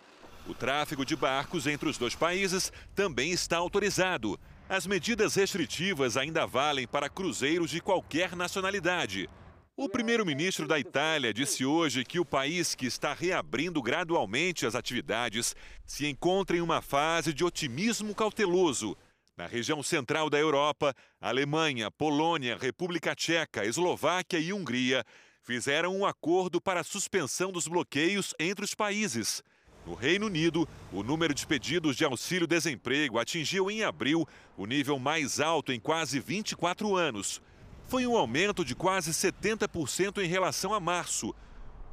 O 0.47 0.55
tráfego 0.55 1.05
de 1.05 1.15
barcos 1.15 1.67
entre 1.67 1.87
os 1.87 1.99
dois 1.99 2.15
países 2.15 2.73
também 2.95 3.29
está 3.29 3.57
autorizado. 3.57 4.39
As 4.67 4.87
medidas 4.87 5.35
restritivas 5.35 6.17
ainda 6.17 6.47
valem 6.47 6.87
para 6.87 7.11
cruzeiros 7.11 7.69
de 7.69 7.79
qualquer 7.79 8.35
nacionalidade. 8.35 9.29
O 9.75 9.87
primeiro-ministro 9.87 10.67
da 10.67 10.79
Itália 10.79 11.31
disse 11.31 11.63
hoje 11.63 12.03
que 12.03 12.19
o 12.19 12.25
país 12.25 12.73
que 12.73 12.87
está 12.87 13.13
reabrindo 13.13 13.83
gradualmente 13.83 14.65
as 14.65 14.73
atividades 14.73 15.55
se 15.85 16.07
encontra 16.07 16.57
em 16.57 16.61
uma 16.61 16.81
fase 16.81 17.31
de 17.31 17.45
otimismo 17.45 18.15
cauteloso 18.15 18.97
na 19.37 19.45
região 19.45 19.83
central 19.83 20.29
da 20.29 20.39
Europa, 20.39 20.95
Alemanha, 21.21 21.91
Polônia, 21.91 22.57
República 22.57 23.13
Tcheca, 23.13 23.63
Eslováquia 23.63 24.39
e 24.39 24.51
Hungria 24.51 25.05
fizeram 25.43 25.95
um 25.95 26.05
acordo 26.05 26.59
para 26.59 26.81
a 26.81 26.83
suspensão 26.83 27.51
dos 27.51 27.67
bloqueios 27.67 28.33
entre 28.39 28.65
os 28.65 28.73
países. 28.73 29.43
No 29.85 29.93
Reino 29.93 30.25
Unido, 30.25 30.67
o 30.91 31.03
número 31.03 31.33
de 31.33 31.47
pedidos 31.47 31.95
de 31.95 32.03
auxílio-desemprego 32.03 33.19
atingiu 33.19 33.71
em 33.71 33.83
abril 33.83 34.27
o 34.57 34.65
nível 34.65 34.99
mais 34.99 35.39
alto 35.39 35.71
em 35.71 35.79
quase 35.79 36.19
24 36.19 36.95
anos. 36.95 37.41
Foi 37.87 38.05
um 38.05 38.17
aumento 38.17 38.65
de 38.65 38.75
quase 38.75 39.11
70% 39.11 40.21
em 40.21 40.27
relação 40.27 40.73
a 40.73 40.79
março. 40.79 41.33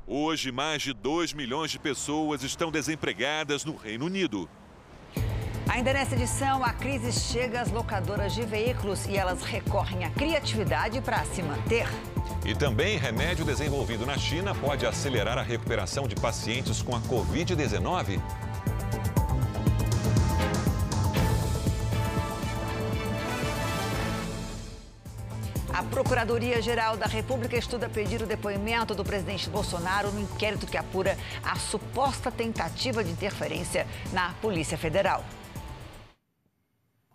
Hoje, 0.07 0.51
mais 0.51 0.83
de 0.83 0.93
2 0.93 1.33
milhões 1.35 1.71
de 1.71 1.79
pessoas 1.79 2.43
estão 2.43 2.73
desempregadas 2.73 3.65
no 3.65 3.77
Reino 3.77 4.07
Unido. 4.07 4.49
Ainda 5.69 5.93
nessa 5.93 6.15
edição, 6.15 6.63
a 6.63 6.73
crise 6.73 7.11
chega 7.11 7.61
às 7.61 7.71
locadoras 7.71 8.35
de 8.35 8.43
veículos 8.43 9.07
e 9.07 9.17
elas 9.17 9.43
recorrem 9.43 10.05
à 10.05 10.11
criatividade 10.11 11.01
para 11.01 11.25
se 11.25 11.43
manter. 11.43 11.87
E 12.45 12.55
também 12.55 12.99
remédio 12.99 13.45
desenvolvido 13.45 14.05
na 14.05 14.19
China 14.19 14.55
pode 14.55 14.87
acelerar 14.87 15.39
a 15.39 15.43
recuperação 15.43 16.07
de 16.07 16.15
pacientes 16.15 16.83
com 16.83 16.95
a 16.95 17.01
Covid-19. 17.01 18.21
A 25.73 25.83
Procuradoria-Geral 25.83 26.97
da 26.97 27.07
República 27.07 27.57
estuda 27.57 27.89
pedir 27.89 28.23
o 28.23 28.27
depoimento 28.27 28.95
do 28.95 29.05
presidente 29.05 29.49
Bolsonaro 29.49 30.13
no 30.13 30.21
inquérito 30.21 30.67
que 30.67 30.77
apura 30.77 31.17
a 31.43 31.57
suposta 31.57 32.31
tentativa 32.31 33.03
de 33.03 33.11
interferência 33.11 33.87
na 34.13 34.35
Polícia 34.41 34.79
Federal. 34.79 35.25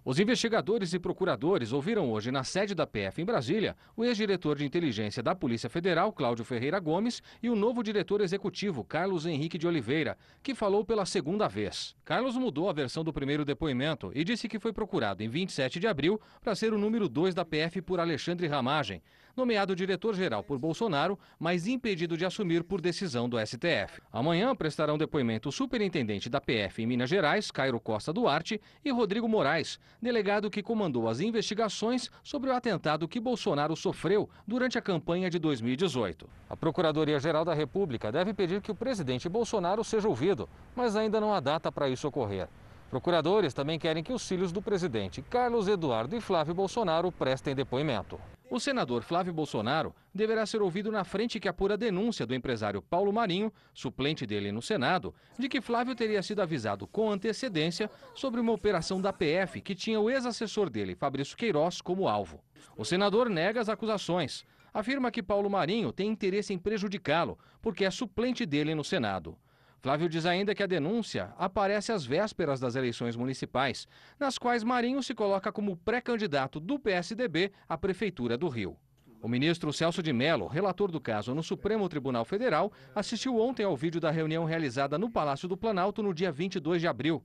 Os 0.09 0.17
investigadores 0.17 0.91
e 0.91 0.97
procuradores 0.97 1.71
ouviram 1.71 2.11
hoje 2.11 2.31
na 2.31 2.43
sede 2.43 2.73
da 2.73 2.87
PF 2.87 3.21
em 3.21 3.25
Brasília 3.25 3.77
o 3.95 4.03
ex-diretor 4.03 4.57
de 4.57 4.65
inteligência 4.65 5.21
da 5.21 5.35
Polícia 5.35 5.69
Federal, 5.69 6.11
Cláudio 6.11 6.43
Ferreira 6.43 6.79
Gomes, 6.79 7.21
e 7.43 7.47
o 7.47 7.55
novo 7.55 7.83
diretor 7.83 8.19
executivo, 8.19 8.83
Carlos 8.83 9.27
Henrique 9.27 9.55
de 9.55 9.67
Oliveira, 9.67 10.17
que 10.41 10.55
falou 10.55 10.83
pela 10.83 11.05
segunda 11.05 11.47
vez. 11.47 11.95
Carlos 12.03 12.35
mudou 12.35 12.67
a 12.67 12.73
versão 12.73 13.03
do 13.03 13.13
primeiro 13.13 13.45
depoimento 13.45 14.11
e 14.15 14.23
disse 14.23 14.47
que 14.47 14.57
foi 14.57 14.73
procurado 14.73 15.21
em 15.21 15.29
27 15.29 15.79
de 15.79 15.85
abril 15.85 16.19
para 16.41 16.55
ser 16.55 16.73
o 16.73 16.79
número 16.79 17.07
2 17.07 17.35
da 17.35 17.45
PF 17.45 17.79
por 17.83 17.99
Alexandre 17.99 18.47
Ramagem, 18.47 19.03
nomeado 19.39 19.75
diretor-geral 19.75 20.43
por 20.43 20.59
Bolsonaro, 20.59 21.17
mas 21.39 21.65
impedido 21.65 22.17
de 22.17 22.25
assumir 22.25 22.63
por 22.63 22.81
decisão 22.81 23.27
do 23.27 23.39
STF. 23.39 24.01
Amanhã 24.11 24.53
prestarão 24.53 24.97
depoimento 24.97 25.49
o 25.49 25.51
superintendente 25.51 26.29
da 26.29 26.41
PF 26.41 26.83
em 26.83 26.85
Minas 26.85 27.09
Gerais, 27.09 27.49
Cairo 27.49 27.79
Costa 27.79 28.11
Duarte, 28.11 28.61
e 28.83 28.91
Rodrigo 28.91 29.27
Moraes, 29.27 29.79
delegado 30.01 30.49
que 30.49 30.61
comandou 30.61 31.07
as 31.07 31.21
investigações 31.21 32.11
sobre 32.21 32.49
o 32.49 32.53
atentado 32.53 33.07
que 33.07 33.19
Bolsonaro 33.19 33.75
sofreu 33.75 34.29
durante 34.45 34.77
a 34.77 34.81
campanha 34.81 35.29
de 35.29 35.39
2018. 35.39 36.29
A 36.49 36.57
Procuradoria-Geral 36.57 37.45
da 37.45 37.53
República 37.53 38.11
deve 38.11 38.33
pedir 38.33 38.61
que 38.61 38.71
o 38.71 38.75
presidente 38.75 39.29
Bolsonaro 39.29 39.83
seja 39.83 40.09
ouvido, 40.09 40.49
mas 40.75 40.95
ainda 40.95 41.21
não 41.21 41.33
há 41.33 41.39
data 41.39 41.71
para 41.71 41.89
isso 41.89 42.07
ocorrer. 42.07 42.49
Procuradores 42.89 43.53
também 43.53 43.77
querem 43.77 44.03
que 44.03 44.11
os 44.11 44.27
filhos 44.27 44.51
do 44.51 44.63
presidente 44.63 45.21
Carlos 45.21 45.67
Eduardo 45.67 46.15
e 46.15 46.21
Flávio 46.21 46.55
Bolsonaro 46.55 47.11
prestem 47.11 47.53
depoimento. 47.53 48.19
O 48.49 48.59
senador 48.59 49.03
Flávio 49.03 49.31
Bolsonaro 49.31 49.93
deverá 50.11 50.43
ser 50.43 50.59
ouvido 50.59 50.91
na 50.91 51.03
frente 51.03 51.39
que 51.39 51.47
apura 51.47 51.75
a 51.75 51.77
denúncia 51.77 52.25
do 52.25 52.33
empresário 52.33 52.81
Paulo 52.81 53.13
Marinho, 53.13 53.53
suplente 53.75 54.25
dele 54.25 54.51
no 54.51 54.59
Senado, 54.59 55.13
de 55.37 55.47
que 55.47 55.61
Flávio 55.61 55.93
teria 55.93 56.23
sido 56.23 56.41
avisado 56.41 56.87
com 56.87 57.11
antecedência 57.11 57.91
sobre 58.15 58.41
uma 58.41 58.51
operação 58.51 58.99
da 58.99 59.13
PF 59.13 59.61
que 59.61 59.75
tinha 59.75 59.99
o 59.99 60.09
ex-assessor 60.09 60.67
dele, 60.67 60.95
Fabrício 60.95 61.37
Queiroz, 61.37 61.81
como 61.81 62.07
alvo. 62.07 62.43
O 62.75 62.83
senador 62.83 63.29
nega 63.29 63.61
as 63.61 63.69
acusações. 63.69 64.43
afirma 64.73 65.11
que 65.11 65.21
Paulo 65.21 65.49
Marinho 65.49 65.91
tem 65.91 66.09
interesse 66.09 66.53
em 66.53 66.57
prejudicá-lo, 66.57 67.37
porque 67.61 67.85
é 67.85 67.91
suplente 67.91 68.47
dele 68.47 68.73
no 68.73 68.83
Senado. 68.83 69.37
Flávio 69.81 70.09
diz 70.09 70.25
ainda 70.25 70.53
que 70.53 70.61
a 70.61 70.67
denúncia 70.67 71.33
aparece 71.37 71.91
às 71.91 72.05
vésperas 72.05 72.59
das 72.59 72.75
eleições 72.75 73.15
municipais, 73.15 73.87
nas 74.19 74.37
quais 74.37 74.63
Marinho 74.63 75.01
se 75.01 75.13
coloca 75.13 75.51
como 75.51 75.77
pré-candidato 75.77 76.59
do 76.59 76.77
PSDB 76.77 77.53
à 77.67 77.77
Prefeitura 77.77 78.37
do 78.37 78.49
Rio. 78.49 78.75
O 79.21 79.27
ministro 79.27 79.71
Celso 79.71 80.03
de 80.03 80.11
Mello, 80.11 80.47
relator 80.47 80.91
do 80.91 80.99
caso 80.99 81.33
no 81.33 81.43
Supremo 81.43 81.87
Tribunal 81.87 82.25
Federal, 82.25 82.71
assistiu 82.93 83.37
ontem 83.37 83.63
ao 83.63 83.75
vídeo 83.75 84.01
da 84.01 84.11
reunião 84.11 84.43
realizada 84.43 84.97
no 84.97 85.09
Palácio 85.09 85.47
do 85.47 85.57
Planalto 85.57 86.03
no 86.03 86.13
dia 86.13 86.31
22 86.31 86.81
de 86.81 86.87
abril. 86.87 87.23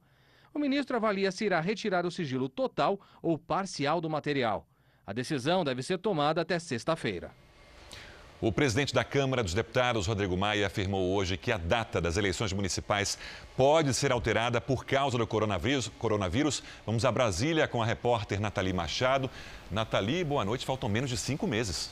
O 0.52 0.58
ministro 0.58 0.96
avalia 0.96 1.32
se 1.32 1.44
irá 1.44 1.60
retirar 1.60 2.06
o 2.06 2.10
sigilo 2.10 2.48
total 2.48 3.00
ou 3.20 3.36
parcial 3.36 4.00
do 4.00 4.08
material. 4.08 4.68
A 5.04 5.12
decisão 5.12 5.64
deve 5.64 5.82
ser 5.82 5.98
tomada 5.98 6.40
até 6.40 6.58
sexta-feira. 6.58 7.32
O 8.40 8.50
presidente 8.50 8.92
da 8.92 9.04
Câmara 9.04 9.42
dos 9.42 9.54
Deputados, 9.54 10.06
Rodrigo 10.06 10.36
Maia, 10.36 10.66
afirmou 10.66 11.14
hoje 11.14 11.36
que 11.36 11.52
a 11.52 11.56
data 11.56 12.00
das 12.00 12.16
eleições 12.16 12.52
municipais 12.52 13.16
pode 13.56 13.94
ser 13.94 14.10
alterada 14.10 14.60
por 14.60 14.84
causa 14.84 15.16
do 15.16 15.26
coronavírus. 15.26 16.62
Vamos 16.84 17.04
a 17.04 17.12
Brasília 17.12 17.68
com 17.68 17.80
a 17.80 17.86
repórter 17.86 18.40
Nathalie 18.40 18.72
Machado. 18.72 19.30
Nathalie, 19.70 20.24
boa 20.24 20.44
noite. 20.44 20.66
Faltam 20.66 20.88
menos 20.88 21.08
de 21.08 21.16
cinco 21.16 21.46
meses. 21.46 21.90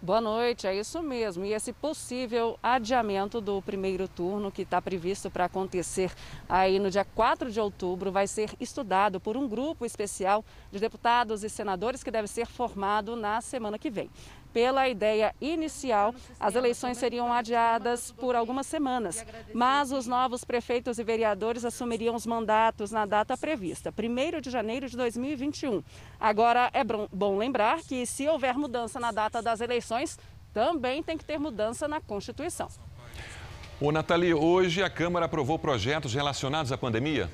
Boa 0.00 0.20
noite, 0.20 0.64
é 0.64 0.76
isso 0.76 1.02
mesmo. 1.02 1.44
E 1.44 1.52
esse 1.52 1.72
possível 1.72 2.56
adiamento 2.62 3.40
do 3.40 3.60
primeiro 3.60 4.06
turno, 4.06 4.48
que 4.52 4.62
está 4.62 4.80
previsto 4.80 5.28
para 5.28 5.46
acontecer 5.46 6.12
aí 6.48 6.78
no 6.78 6.88
dia 6.88 7.04
4 7.04 7.50
de 7.50 7.58
outubro, 7.58 8.12
vai 8.12 8.28
ser 8.28 8.52
estudado 8.60 9.18
por 9.18 9.36
um 9.36 9.48
grupo 9.48 9.84
especial 9.84 10.44
de 10.70 10.78
deputados 10.78 11.42
e 11.42 11.50
senadores 11.50 12.04
que 12.04 12.12
deve 12.12 12.28
ser 12.28 12.46
formado 12.46 13.16
na 13.16 13.40
semana 13.40 13.76
que 13.76 13.90
vem. 13.90 14.08
Pela 14.52 14.88
ideia 14.88 15.34
inicial, 15.40 16.14
as 16.40 16.54
eleições 16.54 16.98
seriam 16.98 17.32
adiadas 17.32 18.10
por 18.12 18.34
algumas 18.34 18.66
semanas, 18.66 19.24
mas 19.52 19.92
os 19.92 20.06
novos 20.06 20.44
prefeitos 20.44 20.98
e 20.98 21.04
vereadores 21.04 21.64
assumiriam 21.64 22.14
os 22.14 22.26
mandatos 22.26 22.90
na 22.90 23.04
data 23.04 23.36
prevista, 23.36 23.92
1 23.92 24.40
de 24.40 24.50
janeiro 24.50 24.88
de 24.88 24.96
2021. 24.96 25.82
Agora, 26.18 26.70
é 26.72 26.82
bom 26.84 27.36
lembrar 27.36 27.80
que, 27.80 28.06
se 28.06 28.26
houver 28.28 28.56
mudança 28.56 28.98
na 28.98 29.12
data 29.12 29.42
das 29.42 29.60
eleições, 29.60 30.18
também 30.52 31.02
tem 31.02 31.16
que 31.16 31.24
ter 31.24 31.38
mudança 31.38 31.86
na 31.86 32.00
Constituição. 32.00 32.68
Ô, 33.80 33.92
Nathalie, 33.92 34.34
hoje 34.34 34.82
a 34.82 34.90
Câmara 34.90 35.26
aprovou 35.26 35.58
projetos 35.58 36.14
relacionados 36.14 36.72
à 36.72 36.78
pandemia? 36.78 37.30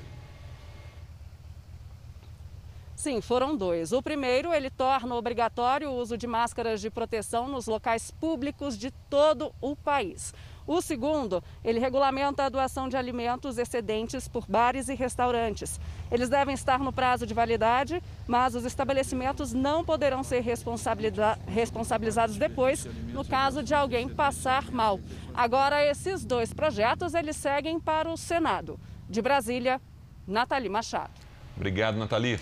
Sim, 2.95 3.19
foram 3.19 3.55
dois. 3.55 3.91
O 3.91 4.01
primeiro, 4.01 4.53
ele 4.53 4.69
torna 4.69 5.15
obrigatório 5.15 5.89
o 5.89 5.97
uso 5.97 6.17
de 6.17 6.25
máscaras 6.25 6.79
de 6.79 6.89
proteção 6.89 7.47
nos 7.47 7.67
locais 7.67 8.09
públicos 8.09 8.77
de 8.77 8.89
todo 9.09 9.53
o 9.59 9.75
país. 9.75 10.33
O 10.67 10.81
segundo, 10.81 11.43
ele 11.63 11.77
regulamenta 11.77 12.43
a 12.43 12.49
doação 12.49 12.89
de 12.89 12.97
alimentos 12.97 13.59
excedentes 13.59 14.27
por 14.27 14.47
bares 14.47 14.89
e 14.89 14.95
restaurantes. 14.95 15.79
Eles 16.11 16.27
devem 16.27 16.55
estar 16.55 16.79
no 16.79 16.91
prazo 16.91 17.27
de 17.27 17.35
validade, 17.35 18.01
mas 18.25 18.55
os 18.55 18.65
estabelecimentos 18.65 19.53
não 19.53 19.85
poderão 19.85 20.23
ser 20.23 20.39
responsabiliza 20.39 21.37
responsabilizados 21.45 22.37
depois 22.37 22.85
no 23.13 23.23
caso 23.23 23.61
de 23.61 23.75
alguém 23.75 24.09
passar 24.09 24.71
mal. 24.71 24.99
Agora, 25.35 25.85
esses 25.85 26.25
dois 26.25 26.51
projetos, 26.51 27.13
eles 27.13 27.35
seguem 27.35 27.79
para 27.79 28.09
o 28.09 28.17
Senado. 28.17 28.79
De 29.07 29.21
Brasília, 29.21 29.79
Nathalie 30.25 30.69
Machado. 30.69 31.13
Obrigado, 31.55 31.95
Nathalie. 31.97 32.39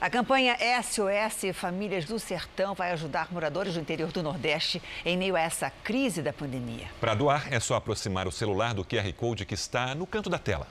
A 0.00 0.08
campanha 0.08 0.56
SOS 0.82 1.54
Famílias 1.54 2.06
do 2.06 2.18
Sertão 2.18 2.74
vai 2.74 2.90
ajudar 2.92 3.30
moradores 3.30 3.74
do 3.74 3.80
interior 3.80 4.10
do 4.10 4.22
Nordeste 4.22 4.80
em 5.04 5.14
meio 5.14 5.36
a 5.36 5.40
essa 5.40 5.68
crise 5.68 6.22
da 6.22 6.32
pandemia. 6.32 6.88
Para 6.98 7.14
doar, 7.14 7.52
é 7.52 7.60
só 7.60 7.74
aproximar 7.74 8.26
o 8.26 8.32
celular 8.32 8.72
do 8.72 8.82
QR 8.82 9.12
Code 9.12 9.44
que 9.44 9.52
está 9.52 9.94
no 9.94 10.06
canto 10.06 10.30
da 10.30 10.38
tela. 10.38 10.66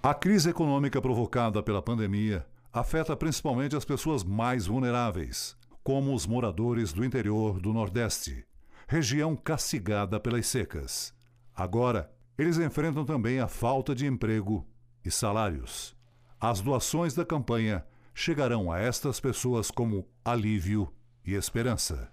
A 0.00 0.14
crise 0.14 0.50
econômica 0.50 1.02
provocada 1.02 1.64
pela 1.64 1.82
pandemia 1.82 2.46
afeta 2.72 3.16
principalmente 3.16 3.74
as 3.74 3.84
pessoas 3.84 4.22
mais 4.22 4.66
vulneráveis, 4.66 5.56
como 5.82 6.14
os 6.14 6.24
moradores 6.24 6.92
do 6.92 7.04
interior 7.04 7.58
do 7.58 7.72
Nordeste, 7.72 8.46
região 8.86 9.34
castigada 9.34 10.20
pelas 10.20 10.46
secas. 10.46 11.12
Agora, 11.56 12.08
eles 12.38 12.56
enfrentam 12.58 13.04
também 13.04 13.40
a 13.40 13.48
falta 13.48 13.96
de 13.96 14.06
emprego 14.06 14.64
e 15.04 15.10
salários. 15.10 15.92
As 16.40 16.60
doações 16.60 17.14
da 17.14 17.24
campanha 17.24 17.84
chegarão 18.14 18.70
a 18.70 18.78
estas 18.78 19.18
pessoas 19.18 19.70
como 19.70 20.06
alívio 20.24 20.92
e 21.24 21.34
esperança. 21.34 22.08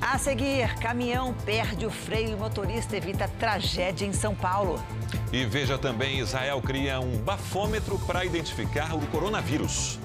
A 0.00 0.18
seguir, 0.18 0.74
caminhão 0.80 1.32
perde 1.46 1.86
o 1.86 1.90
freio 1.90 2.32
e 2.32 2.36
motorista 2.36 2.96
evita 2.96 3.26
tragédia 3.38 4.04
em 4.04 4.12
São 4.12 4.34
Paulo. 4.34 4.78
E 5.32 5.46
veja 5.46 5.78
também, 5.78 6.18
Israel 6.18 6.60
cria 6.60 7.00
um 7.00 7.16
bafômetro 7.18 7.98
para 8.00 8.24
identificar 8.24 8.94
o 8.94 9.06
coronavírus. 9.06 9.98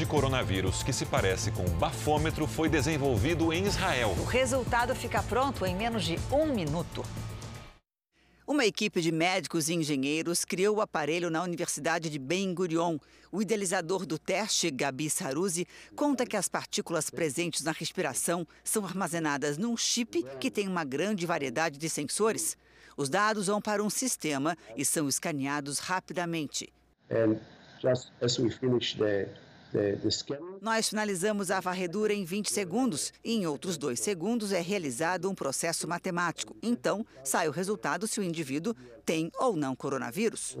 De 0.00 0.06
coronavírus 0.06 0.82
que 0.82 0.94
se 0.94 1.04
parece 1.04 1.50
com 1.50 1.62
um 1.62 1.78
bafômetro 1.78 2.46
foi 2.46 2.70
desenvolvido 2.70 3.52
em 3.52 3.66
Israel. 3.66 4.16
O 4.18 4.24
resultado 4.24 4.94
fica 4.94 5.22
pronto 5.22 5.66
em 5.66 5.76
menos 5.76 6.04
de 6.04 6.18
um 6.32 6.46
minuto. 6.46 7.04
Uma 8.46 8.64
equipe 8.64 9.02
de 9.02 9.12
médicos 9.12 9.68
e 9.68 9.74
engenheiros 9.74 10.42
criou 10.42 10.78
o 10.78 10.80
aparelho 10.80 11.28
na 11.28 11.42
Universidade 11.42 12.08
de 12.08 12.18
Ben 12.18 12.54
Gurion. 12.54 12.96
O 13.30 13.42
idealizador 13.42 14.06
do 14.06 14.18
teste, 14.18 14.70
Gabi 14.70 15.10
Saruzi, 15.10 15.66
conta 15.94 16.24
que 16.24 16.36
as 16.36 16.48
partículas 16.48 17.10
presentes 17.10 17.62
na 17.62 17.72
respiração 17.72 18.46
são 18.64 18.86
armazenadas 18.86 19.58
num 19.58 19.76
chip 19.76 20.24
que 20.40 20.50
tem 20.50 20.66
uma 20.66 20.82
grande 20.82 21.26
variedade 21.26 21.76
de 21.76 21.90
sensores. 21.90 22.56
Os 22.96 23.10
dados 23.10 23.48
vão 23.48 23.60
para 23.60 23.84
um 23.84 23.90
sistema 23.90 24.56
e 24.74 24.82
são 24.82 25.10
escaneados 25.10 25.78
rapidamente. 25.78 26.72
And 27.10 27.36
just 27.82 28.12
as 28.22 28.38
we 28.38 28.50
finish 28.50 28.94
the 28.94 29.28
nós 30.60 30.88
finalizamos 30.88 31.50
a 31.50 31.60
varredura 31.60 32.12
em 32.12 32.24
20 32.24 32.50
segundos 32.50 33.12
e 33.24 33.34
em 33.34 33.46
outros 33.46 33.76
dois 33.76 34.00
segundos 34.00 34.52
é 34.52 34.60
realizado 34.60 35.30
um 35.30 35.34
processo 35.34 35.86
matemático. 35.86 36.56
Então, 36.62 37.06
sai 37.24 37.48
o 37.48 37.52
resultado 37.52 38.06
se 38.06 38.20
o 38.20 38.22
indivíduo 38.22 38.74
tem 39.04 39.30
ou 39.38 39.56
não 39.56 39.74
coronavírus. 39.76 40.56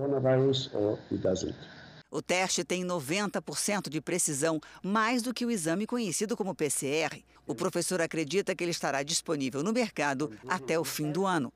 O 2.10 2.20
teste 2.20 2.64
tem 2.64 2.84
90% 2.84 3.88
de 3.88 4.00
precisão, 4.00 4.60
mais 4.82 5.22
do 5.22 5.32
que 5.32 5.46
o 5.46 5.50
exame 5.50 5.86
conhecido 5.86 6.36
como 6.36 6.54
PCR. 6.54 7.22
O 7.46 7.54
professor 7.54 8.00
acredita 8.00 8.54
que 8.54 8.64
ele 8.64 8.72
estará 8.72 9.02
disponível 9.02 9.62
no 9.62 9.72
mercado 9.72 10.32
até 10.48 10.78
o 10.78 10.84
fim 10.84 11.12
do 11.12 11.24
ano. 11.24 11.52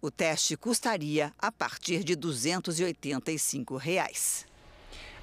O 0.00 0.10
teste 0.10 0.56
custaria 0.56 1.32
a 1.38 1.52
partir 1.52 2.02
de 2.02 2.16
285 2.16 3.76
reais. 3.76 4.44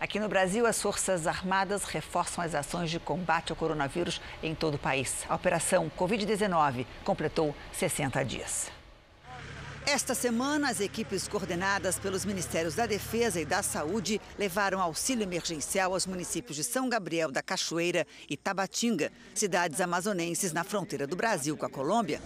Aqui 0.03 0.19
no 0.19 0.27
Brasil, 0.27 0.65
as 0.65 0.81
Forças 0.81 1.25
Armadas 1.27 1.85
reforçam 1.85 2.43
as 2.43 2.53
ações 2.53 2.91
de 2.91 2.99
combate 2.99 3.53
ao 3.53 3.55
coronavírus 3.55 4.19
em 4.43 4.53
todo 4.53 4.75
o 4.75 4.77
país. 4.77 5.23
A 5.29 5.35
operação 5.35 5.89
Covid-19 5.97 6.85
completou 7.05 7.55
60 7.71 8.21
dias. 8.25 8.69
Esta 9.85 10.13
semana, 10.13 10.69
as 10.69 10.81
equipes 10.81 11.25
coordenadas 11.25 11.97
pelos 11.97 12.25
Ministérios 12.25 12.75
da 12.75 12.85
Defesa 12.85 13.39
e 13.39 13.45
da 13.45 13.63
Saúde 13.63 14.19
levaram 14.37 14.81
auxílio 14.81 15.23
emergencial 15.23 15.93
aos 15.93 16.05
municípios 16.05 16.57
de 16.57 16.65
São 16.65 16.89
Gabriel 16.89 17.31
da 17.31 17.41
Cachoeira 17.41 18.05
e 18.29 18.35
Tabatinga, 18.35 19.09
cidades 19.33 19.79
amazonenses 19.79 20.51
na 20.51 20.65
fronteira 20.65 21.07
do 21.07 21.15
Brasil 21.15 21.55
com 21.55 21.65
a 21.65 21.69
Colômbia. 21.69 22.21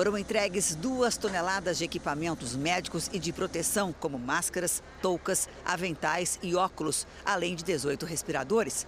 Foram 0.00 0.16
entregues 0.16 0.74
duas 0.74 1.18
toneladas 1.18 1.76
de 1.76 1.84
equipamentos 1.84 2.56
médicos 2.56 3.10
e 3.12 3.18
de 3.18 3.34
proteção, 3.34 3.92
como 3.92 4.18
máscaras, 4.18 4.82
toucas, 5.02 5.46
aventais 5.62 6.38
e 6.42 6.54
óculos, 6.54 7.06
além 7.22 7.54
de 7.54 7.62
18 7.62 8.06
respiradores. 8.06 8.86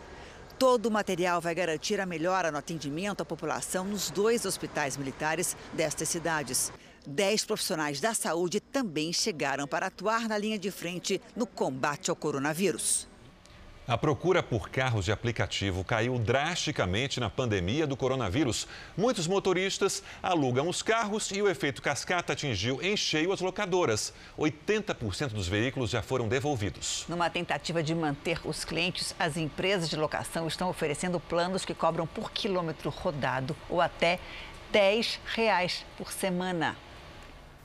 Todo 0.58 0.86
o 0.86 0.90
material 0.90 1.38
vai 1.38 1.54
garantir 1.54 2.00
a 2.00 2.06
melhora 2.06 2.50
no 2.50 2.56
atendimento 2.56 3.20
à 3.20 3.26
população 3.26 3.84
nos 3.84 4.10
dois 4.10 4.46
hospitais 4.46 4.96
militares 4.96 5.54
destas 5.74 6.08
cidades. 6.08 6.72
Dez 7.06 7.44
profissionais 7.44 8.00
da 8.00 8.14
saúde 8.14 8.58
também 8.58 9.12
chegaram 9.12 9.66
para 9.66 9.88
atuar 9.88 10.26
na 10.26 10.38
linha 10.38 10.58
de 10.58 10.70
frente 10.70 11.20
no 11.36 11.46
combate 11.46 12.08
ao 12.08 12.16
coronavírus. 12.16 13.11
A 13.86 13.98
procura 13.98 14.44
por 14.44 14.70
carros 14.70 15.06
de 15.06 15.10
aplicativo 15.10 15.82
caiu 15.82 16.16
drasticamente 16.16 17.18
na 17.18 17.28
pandemia 17.28 17.84
do 17.84 17.96
coronavírus. 17.96 18.68
Muitos 18.96 19.26
motoristas 19.26 20.04
alugam 20.22 20.68
os 20.68 20.82
carros 20.82 21.32
e 21.32 21.42
o 21.42 21.48
efeito 21.48 21.82
cascata 21.82 22.32
atingiu 22.32 22.80
em 22.80 22.96
cheio 22.96 23.32
as 23.32 23.40
locadoras. 23.40 24.14
80% 24.38 25.30
dos 25.30 25.48
veículos 25.48 25.90
já 25.90 26.00
foram 26.00 26.28
devolvidos. 26.28 27.04
Numa 27.08 27.28
tentativa 27.28 27.82
de 27.82 27.92
manter 27.92 28.38
os 28.44 28.64
clientes, 28.64 29.16
as 29.18 29.36
empresas 29.36 29.90
de 29.90 29.96
locação 29.96 30.46
estão 30.46 30.68
oferecendo 30.68 31.18
planos 31.18 31.64
que 31.64 31.74
cobram 31.74 32.06
por 32.06 32.30
quilômetro 32.30 32.88
rodado 32.88 33.56
ou 33.68 33.80
até 33.80 34.20
10 34.70 35.18
reais 35.34 35.84
por 35.98 36.12
semana. 36.12 36.76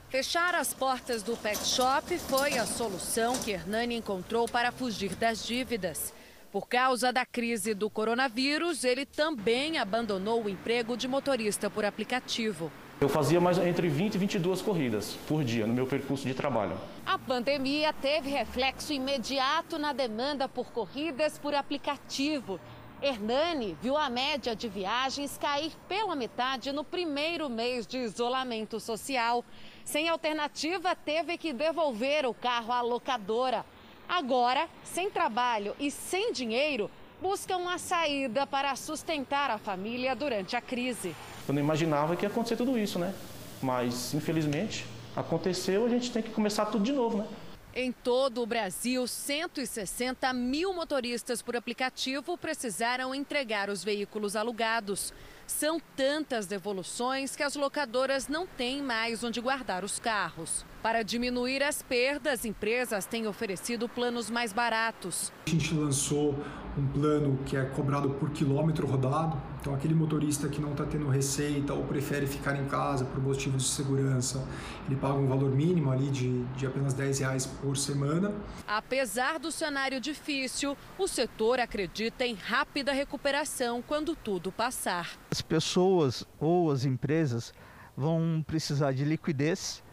Fechar 0.09 0.55
as 0.55 0.73
portas 0.73 1.21
do 1.21 1.35
pet 1.35 1.57
shop 1.67 2.17
foi 2.17 2.57
a 2.57 2.65
solução 2.65 3.37
que 3.39 3.51
Hernani 3.51 3.95
encontrou 3.95 4.47
para 4.47 4.71
fugir 4.71 5.13
das 5.15 5.45
dívidas. 5.45 6.13
Por 6.49 6.65
causa 6.69 7.11
da 7.11 7.25
crise 7.25 7.73
do 7.73 7.89
coronavírus, 7.89 8.85
ele 8.85 9.05
também 9.05 9.77
abandonou 9.77 10.45
o 10.45 10.49
emprego 10.49 10.95
de 10.95 11.09
motorista 11.09 11.69
por 11.69 11.83
aplicativo. 11.83 12.71
Eu 13.01 13.09
fazia 13.09 13.41
mais 13.41 13.57
entre 13.57 13.89
20 13.89 14.15
e 14.15 14.17
22 14.17 14.61
corridas 14.61 15.17
por 15.27 15.43
dia 15.43 15.67
no 15.67 15.73
meu 15.73 15.85
percurso 15.85 16.25
de 16.25 16.33
trabalho. 16.33 16.79
A 17.05 17.19
pandemia 17.19 17.91
teve 17.91 18.29
reflexo 18.29 18.93
imediato 18.93 19.77
na 19.77 19.91
demanda 19.91 20.47
por 20.47 20.71
corridas 20.71 21.37
por 21.37 21.53
aplicativo. 21.53 22.61
Hernani 23.01 23.77
viu 23.79 23.95
a 23.95 24.09
média 24.09 24.55
de 24.55 24.67
viagens 24.67 25.37
cair 25.37 25.71
pela 25.87 26.15
metade 26.15 26.71
no 26.71 26.83
primeiro 26.83 27.47
mês 27.47 27.85
de 27.85 27.97
isolamento 27.97 28.79
social. 28.79 29.45
Sem 29.87 30.09
alternativa, 30.09 30.93
teve 30.93 31.37
que 31.37 31.53
devolver 31.53 32.25
o 32.25 32.33
carro 32.33 32.73
à 32.73 32.81
locadora. 32.81 33.65
Agora, 34.07 34.67
sem 34.83 35.09
trabalho 35.09 35.73
e 35.79 35.89
sem 35.89 36.33
dinheiro, 36.33 36.91
buscam 37.21 37.55
uma 37.55 37.77
saída 37.77 38.45
para 38.45 38.75
sustentar 38.75 39.49
a 39.49 39.57
família 39.57 40.13
durante 40.13 40.57
a 40.57 40.61
crise. 40.61 41.15
Eu 41.47 41.53
não 41.53 41.61
imaginava 41.61 42.17
que 42.17 42.25
ia 42.25 42.29
acontecer 42.29 42.57
tudo 42.57 42.77
isso, 42.77 42.99
né? 42.99 43.15
Mas, 43.61 44.13
infelizmente, 44.13 44.85
aconteceu, 45.15 45.85
a 45.85 45.89
gente 45.89 46.11
tem 46.11 46.21
que 46.21 46.31
começar 46.31 46.65
tudo 46.65 46.83
de 46.83 46.91
novo, 46.91 47.19
né? 47.19 47.27
Em 47.73 47.93
todo 47.93 48.41
o 48.41 48.45
Brasil, 48.45 49.07
160 49.07 50.33
mil 50.33 50.73
motoristas 50.73 51.41
por 51.41 51.55
aplicativo 51.55 52.37
precisaram 52.37 53.15
entregar 53.15 53.69
os 53.69 53.85
veículos 53.85 54.35
alugados. 54.35 55.13
São 55.47 55.79
tantas 55.95 56.45
devoluções 56.45 57.33
que 57.33 57.41
as 57.41 57.55
locadoras 57.55 58.27
não 58.27 58.45
têm 58.45 58.83
mais 58.83 59.23
onde 59.23 59.39
guardar 59.39 59.85
os 59.85 59.97
carros. 59.97 60.65
Para 60.83 61.03
diminuir 61.03 61.63
as 61.63 61.81
perdas, 61.81 62.43
empresas 62.43 63.05
têm 63.05 63.27
oferecido 63.27 63.87
planos 63.87 64.29
mais 64.29 64.51
baratos. 64.51 65.31
A 65.47 65.49
gente 65.49 65.73
lançou 65.73 66.35
um 66.77 66.87
plano 66.87 67.39
que 67.45 67.57
é 67.57 67.65
cobrado 67.65 68.09
por 68.11 68.29
quilômetro 68.29 68.85
rodado. 68.85 69.41
Então, 69.59 69.73
aquele 69.73 69.95
motorista 69.95 70.47
que 70.47 70.61
não 70.61 70.71
está 70.71 70.85
tendo 70.85 71.09
receita 71.09 71.73
ou 71.73 71.83
prefere 71.83 72.27
ficar 72.27 72.55
em 72.55 72.65
casa 72.67 73.03
por 73.03 73.21
motivos 73.21 73.63
de 73.63 73.69
segurança, 73.69 74.47
ele 74.85 74.95
paga 74.95 75.15
um 75.15 75.27
valor 75.27 75.49
mínimo 75.49 75.91
ali 75.91 76.09
de, 76.09 76.43
de 76.55 76.67
apenas 76.67 76.93
10 76.93 77.19
reais 77.19 77.45
por 77.45 77.75
semana. 77.75 78.33
Apesar 78.67 79.39
do 79.39 79.51
cenário 79.51 79.99
difícil, 79.99 80.77
o 80.97 81.07
setor 81.07 81.59
acredita 81.59 82.25
em 82.25 82.35
rápida 82.35 82.93
recuperação 82.93 83.81
quando 83.81 84.15
tudo 84.15 84.51
passar. 84.51 85.17
As 85.37 85.41
pessoas 85.43 86.25
ou 86.39 86.71
as 86.71 86.83
empresas 86.83 87.53
vão 87.95 88.43
precisar 88.47 88.91
de 88.91 89.05
liquidez 89.05 89.83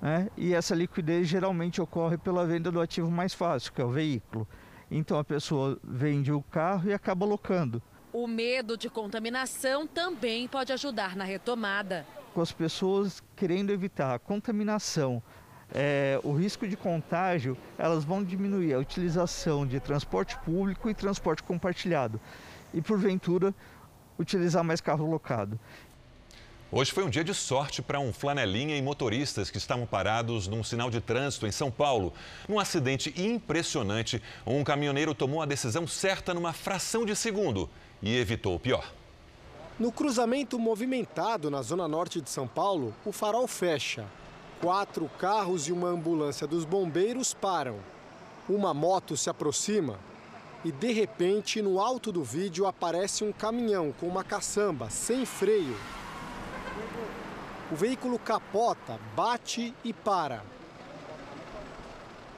né? 0.00 0.30
e 0.36 0.54
essa 0.54 0.76
liquidez 0.76 1.26
geralmente 1.26 1.82
ocorre 1.82 2.16
pela 2.16 2.46
venda 2.46 2.70
do 2.70 2.80
ativo 2.80 3.10
mais 3.10 3.34
fácil, 3.34 3.72
que 3.72 3.82
é 3.82 3.84
o 3.84 3.90
veículo. 3.90 4.46
Então 4.88 5.18
a 5.18 5.24
pessoa 5.24 5.76
vende 5.82 6.30
o 6.30 6.40
carro 6.40 6.88
e 6.88 6.94
acaba 6.94 7.26
locando. 7.26 7.82
O 8.12 8.28
medo 8.28 8.76
de 8.76 8.88
contaminação 8.88 9.88
também 9.88 10.46
pode 10.46 10.72
ajudar 10.72 11.16
na 11.16 11.24
retomada. 11.24 12.06
Com 12.32 12.40
as 12.40 12.52
pessoas 12.52 13.20
querendo 13.34 13.70
evitar 13.70 14.14
a 14.14 14.20
contaminação, 14.20 15.20
é, 15.74 16.20
o 16.22 16.32
risco 16.32 16.68
de 16.68 16.76
contágio, 16.76 17.58
elas 17.76 18.04
vão 18.04 18.22
diminuir 18.22 18.72
a 18.72 18.78
utilização 18.78 19.66
de 19.66 19.80
transporte 19.80 20.38
público 20.44 20.88
e 20.88 20.94
transporte 20.94 21.42
compartilhado. 21.42 22.20
E 22.72 22.80
porventura, 22.80 23.52
utilizar 24.18 24.62
mais 24.62 24.80
carro 24.80 25.08
locado. 25.10 25.58
Hoje 26.74 26.90
foi 26.90 27.04
um 27.04 27.10
dia 27.10 27.22
de 27.22 27.34
sorte 27.34 27.82
para 27.82 28.00
um 28.00 28.14
flanelinha 28.14 28.74
e 28.74 28.80
motoristas 28.80 29.50
que 29.50 29.58
estavam 29.58 29.84
parados 29.84 30.48
num 30.48 30.64
sinal 30.64 30.88
de 30.88 31.02
trânsito 31.02 31.46
em 31.46 31.52
São 31.52 31.70
Paulo. 31.70 32.14
Num 32.48 32.58
acidente 32.58 33.12
impressionante, 33.20 34.22
um 34.46 34.64
caminhoneiro 34.64 35.14
tomou 35.14 35.42
a 35.42 35.46
decisão 35.46 35.86
certa 35.86 36.32
numa 36.32 36.54
fração 36.54 37.04
de 37.04 37.14
segundo 37.14 37.68
e 38.00 38.16
evitou 38.16 38.54
o 38.54 38.58
pior. 38.58 38.90
No 39.78 39.92
cruzamento 39.92 40.58
movimentado 40.58 41.50
na 41.50 41.60
zona 41.60 41.86
norte 41.86 42.22
de 42.22 42.30
São 42.30 42.48
Paulo, 42.48 42.94
o 43.04 43.12
farol 43.12 43.46
fecha. 43.46 44.06
Quatro 44.58 45.10
carros 45.18 45.68
e 45.68 45.72
uma 45.72 45.88
ambulância 45.88 46.46
dos 46.46 46.64
bombeiros 46.64 47.34
param. 47.34 47.80
Uma 48.48 48.72
moto 48.72 49.14
se 49.14 49.28
aproxima 49.28 49.98
e, 50.64 50.70
de 50.70 50.92
repente, 50.92 51.60
no 51.60 51.80
alto 51.80 52.12
do 52.12 52.22
vídeo 52.22 52.66
aparece 52.66 53.24
um 53.24 53.32
caminhão 53.32 53.92
com 53.98 54.06
uma 54.06 54.22
caçamba 54.22 54.90
sem 54.90 55.24
freio 55.26 55.76
o 57.72 57.74
veículo 57.74 58.18
capota, 58.18 59.00
bate 59.16 59.74
e 59.82 59.94
para. 59.94 60.44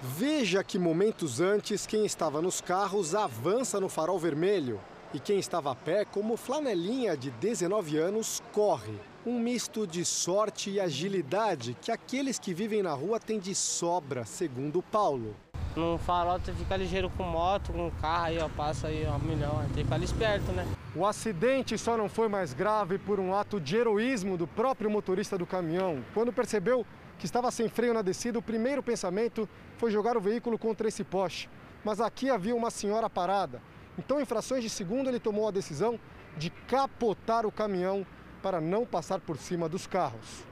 Veja 0.01 0.63
que 0.63 0.79
momentos 0.79 1.41
antes 1.41 1.87
quem 1.87 2.07
estava 2.07 2.41
nos 2.41 2.61
carros 2.61 3.17
avança 3.17 3.81
no 3.81 3.89
farol 3.89 4.17
vermelho 4.17 4.81
e 5.13 5.19
quem 5.19 5.41
estava 5.41 5.73
a 5.73 5.75
pé, 5.75 6.05
como 6.05 6.37
flanelinha 6.37 7.17
de 7.17 7.33
19 7.33 7.99
anos, 7.99 8.41
corre. 8.53 8.95
Um 9.27 9.41
misto 9.41 9.89
de 9.89 10.05
sorte 10.05 10.71
e 10.71 10.79
agilidade 10.79 11.77
que 11.83 11.91
aqueles 11.91 12.39
que 12.39 12.55
vivem 12.55 12.81
na 12.81 12.93
rua 12.93 13.19
têm 13.19 13.41
de 13.41 13.57
sobra, 13.57 14.25
segundo 14.25 14.83
Paulo. 14.83 15.35
No 15.77 15.99
farol 15.99 16.39
você 16.39 16.53
fica 16.53 16.77
ligeiro 16.77 17.11
com 17.11 17.25
moto, 17.25 17.73
com 17.73 17.91
carro, 18.01 18.27
aí 18.27 18.39
ó, 18.39 18.49
passa 18.49 18.87
aí 18.87 19.05
ó, 19.07 19.17
um 19.17 19.19
milhão, 19.19 19.59
tem 19.75 19.83
que 19.83 19.85
ficar 19.85 19.99
esperto, 20.01 20.53
né? 20.53 20.65
O 20.95 21.05
acidente 21.05 21.77
só 21.77 21.97
não 21.97 22.09
foi 22.09 22.29
mais 22.29 22.55
grave 22.55 22.97
por 22.97 23.19
um 23.19 23.35
ato 23.35 23.61
de 23.61 23.77
heroísmo 23.77 24.37
do 24.37 24.47
próprio 24.47 24.89
motorista 24.89 25.37
do 25.37 25.45
caminhão. 25.45 26.05
Quando 26.15 26.33
percebeu 26.33 26.87
que 27.19 27.27
estava 27.27 27.51
sem 27.51 27.69
freio 27.69 27.93
na 27.93 28.03
descida, 28.03 28.39
o 28.39 28.43
primeiro 28.43 28.83
pensamento 28.85 29.49
foi 29.77 29.91
jogar 29.91 30.17
o 30.17 30.21
veículo 30.21 30.57
contra 30.57 30.87
esse 30.87 31.03
poste. 31.03 31.51
Mas 31.85 32.01
aqui 32.01 32.31
havia 32.31 32.55
uma 32.55 32.71
senhora 32.71 33.11
parada. 33.11 33.61
Então, 33.99 34.21
em 34.21 34.25
frações 34.25 34.63
de 34.63 34.71
segundo, 34.71 35.09
ele 35.09 35.19
tomou 35.19 35.49
a 35.49 35.51
decisão 35.51 35.99
de 36.37 36.51
capotar 36.51 37.45
o 37.45 37.53
caminhão 37.53 38.07
para 38.41 38.61
não 38.61 38.87
passar 38.87 39.21
por 39.21 39.37
cima 39.37 39.69
dos 39.69 39.87
carros. 39.87 40.45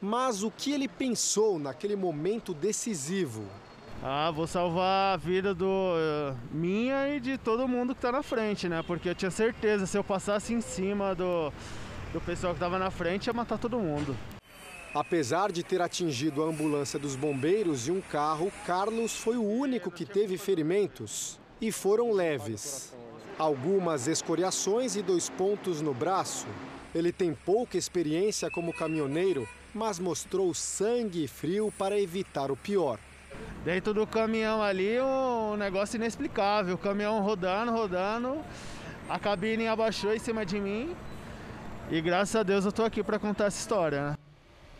Mas 0.00 0.44
o 0.44 0.50
que 0.50 0.72
ele 0.72 0.86
pensou 0.86 1.58
naquele 1.58 1.96
momento 1.96 2.54
decisivo? 2.54 3.44
Ah, 4.00 4.30
vou 4.30 4.46
salvar 4.46 5.14
a 5.14 5.16
vida 5.16 5.52
do 5.52 5.66
uh, 5.66 6.36
minha 6.52 7.16
e 7.16 7.18
de 7.18 7.36
todo 7.36 7.66
mundo 7.66 7.96
que 7.96 8.00
tá 8.00 8.12
na 8.12 8.22
frente, 8.22 8.68
né? 8.68 8.80
Porque 8.86 9.08
eu 9.08 9.14
tinha 9.14 9.30
certeza, 9.30 9.86
se 9.86 9.98
eu 9.98 10.04
passasse 10.04 10.54
em 10.54 10.60
cima 10.60 11.16
do, 11.16 11.52
do 12.12 12.20
pessoal 12.20 12.54
que 12.54 12.60
tava 12.60 12.78
na 12.78 12.92
frente, 12.92 13.26
ia 13.26 13.32
matar 13.32 13.58
todo 13.58 13.76
mundo. 13.76 14.16
Apesar 14.94 15.50
de 15.50 15.64
ter 15.64 15.82
atingido 15.82 16.44
a 16.44 16.46
ambulância 16.46 16.96
dos 16.96 17.16
bombeiros 17.16 17.88
e 17.88 17.90
um 17.90 18.00
carro, 18.00 18.52
Carlos 18.64 19.16
foi 19.16 19.36
o 19.36 19.42
único 19.42 19.90
que 19.90 20.04
teve 20.04 20.38
ferimentos 20.38 21.40
e 21.60 21.72
foram 21.72 22.12
leves. 22.12 22.94
Algumas 23.36 24.06
escoriações 24.06 24.94
e 24.94 25.02
dois 25.02 25.28
pontos 25.28 25.82
no 25.82 25.92
braço. 25.92 26.46
Ele 26.94 27.10
tem 27.10 27.34
pouca 27.34 27.76
experiência 27.76 28.48
como 28.48 28.72
caminhoneiro, 28.72 29.46
mas 29.74 29.98
mostrou 29.98 30.54
sangue 30.54 31.24
e 31.24 31.28
frio 31.28 31.72
para 31.76 32.00
evitar 32.00 32.52
o 32.52 32.56
pior. 32.56 32.98
Dentro 33.64 33.92
do 33.92 34.06
caminhão 34.06 34.62
ali, 34.62 35.00
um 35.00 35.56
negócio 35.56 35.96
inexplicável. 35.96 36.74
O 36.74 36.78
caminhão 36.78 37.20
rodando, 37.20 37.72
rodando, 37.72 38.38
a 39.08 39.18
cabine 39.18 39.66
abaixou 39.66 40.14
em 40.14 40.18
cima 40.18 40.46
de 40.46 40.60
mim. 40.60 40.94
E 41.90 42.00
graças 42.00 42.36
a 42.36 42.42
Deus 42.42 42.64
eu 42.64 42.72
tô 42.72 42.84
aqui 42.84 43.02
para 43.02 43.18
contar 43.18 43.46
essa 43.46 43.58
história. 43.58 44.10
Né? 44.10 44.14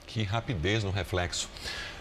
Que 0.06 0.22
rapidez 0.22 0.84
no 0.84 0.90
reflexo. 0.90 1.48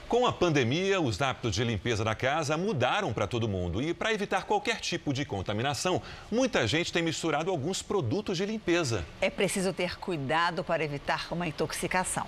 Com 0.07 0.25
a 0.25 0.31
pandemia, 0.31 1.01
os 1.01 1.21
hábitos 1.21 1.53
de 1.53 1.65
limpeza 1.65 2.01
da 2.01 2.15
casa 2.15 2.55
mudaram 2.55 3.11
para 3.11 3.27
todo 3.27 3.45
mundo. 3.45 3.81
E 3.81 3.93
para 3.93 4.13
evitar 4.13 4.45
qualquer 4.45 4.79
tipo 4.79 5.11
de 5.11 5.25
contaminação, 5.25 6.01
muita 6.31 6.65
gente 6.65 6.93
tem 6.93 7.03
misturado 7.03 7.51
alguns 7.51 7.81
produtos 7.81 8.37
de 8.37 8.45
limpeza. 8.45 9.03
É 9.19 9.29
preciso 9.29 9.73
ter 9.73 9.99
cuidado 9.99 10.63
para 10.63 10.81
evitar 10.81 11.27
uma 11.29 11.45
intoxicação. 11.45 12.25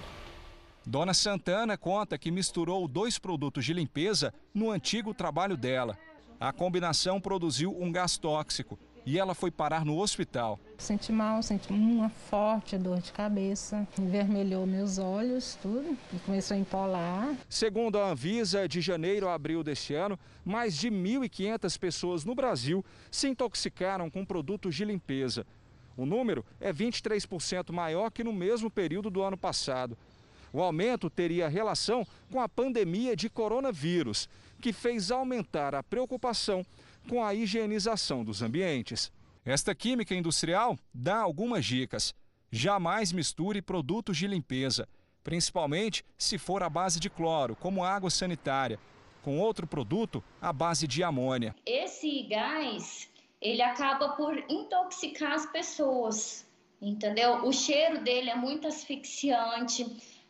Dona 0.89 1.13
Santana 1.13 1.77
conta 1.77 2.17
que 2.17 2.31
misturou 2.31 2.87
dois 2.87 3.19
produtos 3.19 3.63
de 3.63 3.75
limpeza 3.75 4.33
no 4.51 4.71
antigo 4.71 5.13
trabalho 5.13 5.55
dela. 5.55 5.95
A 6.39 6.51
combinação 6.51 7.21
produziu 7.21 7.79
um 7.79 7.91
gás 7.91 8.17
tóxico 8.17 8.75
e 9.05 9.19
ela 9.19 9.35
foi 9.35 9.51
parar 9.51 9.85
no 9.85 9.99
hospital. 9.99 10.59
Senti 10.79 11.11
mal, 11.11 11.43
senti 11.43 11.71
uma 11.71 12.09
forte 12.09 12.75
dor 12.75 13.01
de 13.01 13.11
cabeça, 13.11 13.87
envermelhou 13.99 14.65
meus 14.65 14.97
olhos, 14.97 15.59
tudo, 15.61 15.95
e 16.11 16.17
começou 16.25 16.57
a 16.57 16.59
empolar. 16.59 17.35
Segundo 17.47 17.99
a 17.99 18.09
Anvisa, 18.09 18.67
de 18.67 18.81
janeiro 18.81 19.27
a 19.29 19.35
abril 19.35 19.63
deste 19.63 19.93
ano, 19.93 20.17
mais 20.43 20.75
de 20.75 20.89
1.500 20.89 21.77
pessoas 21.77 22.25
no 22.25 22.33
Brasil 22.33 22.83
se 23.11 23.27
intoxicaram 23.27 24.09
com 24.09 24.25
produtos 24.25 24.73
de 24.73 24.85
limpeza. 24.85 25.45
O 25.99 26.05
número 26.05 26.45
é 26.61 26.71
23% 26.71 27.73
maior 27.73 28.09
que 28.09 28.23
no 28.23 28.31
mesmo 28.31 28.71
período 28.71 29.09
do 29.09 29.21
ano 29.21 29.37
passado. 29.37 29.97
O 30.51 30.61
aumento 30.61 31.09
teria 31.09 31.47
relação 31.47 32.05
com 32.31 32.41
a 32.41 32.49
pandemia 32.49 33.15
de 33.15 33.29
coronavírus, 33.29 34.27
que 34.61 34.73
fez 34.73 35.11
aumentar 35.11 35.75
a 35.75 35.83
preocupação 35.83 36.65
com 37.07 37.23
a 37.23 37.33
higienização 37.33 38.23
dos 38.23 38.41
ambientes. 38.41 39.11
Esta 39.45 39.73
química 39.73 40.13
industrial 40.13 40.77
dá 40.93 41.17
algumas 41.17 41.65
dicas. 41.65 42.13
Jamais 42.51 43.11
misture 43.11 43.61
produtos 43.61 44.17
de 44.17 44.27
limpeza, 44.27 44.87
principalmente 45.23 46.03
se 46.17 46.37
for 46.37 46.63
à 46.63 46.69
base 46.69 46.99
de 46.99 47.09
cloro, 47.09 47.55
como 47.55 47.83
água 47.83 48.09
sanitária, 48.09 48.79
com 49.21 49.39
outro 49.39 49.67
produto 49.67 50.23
à 50.41 50.51
base 50.51 50.87
de 50.87 51.03
amônia. 51.03 51.55
Esse 51.65 52.23
gás, 52.23 53.09
ele 53.41 53.61
acaba 53.61 54.09
por 54.09 54.37
intoxicar 54.49 55.33
as 55.33 55.45
pessoas, 55.45 56.47
entendeu? 56.81 57.45
O 57.45 57.53
cheiro 57.53 58.03
dele 58.03 58.29
é 58.29 58.35
muito 58.35 58.67
asfixiante, 58.67 59.85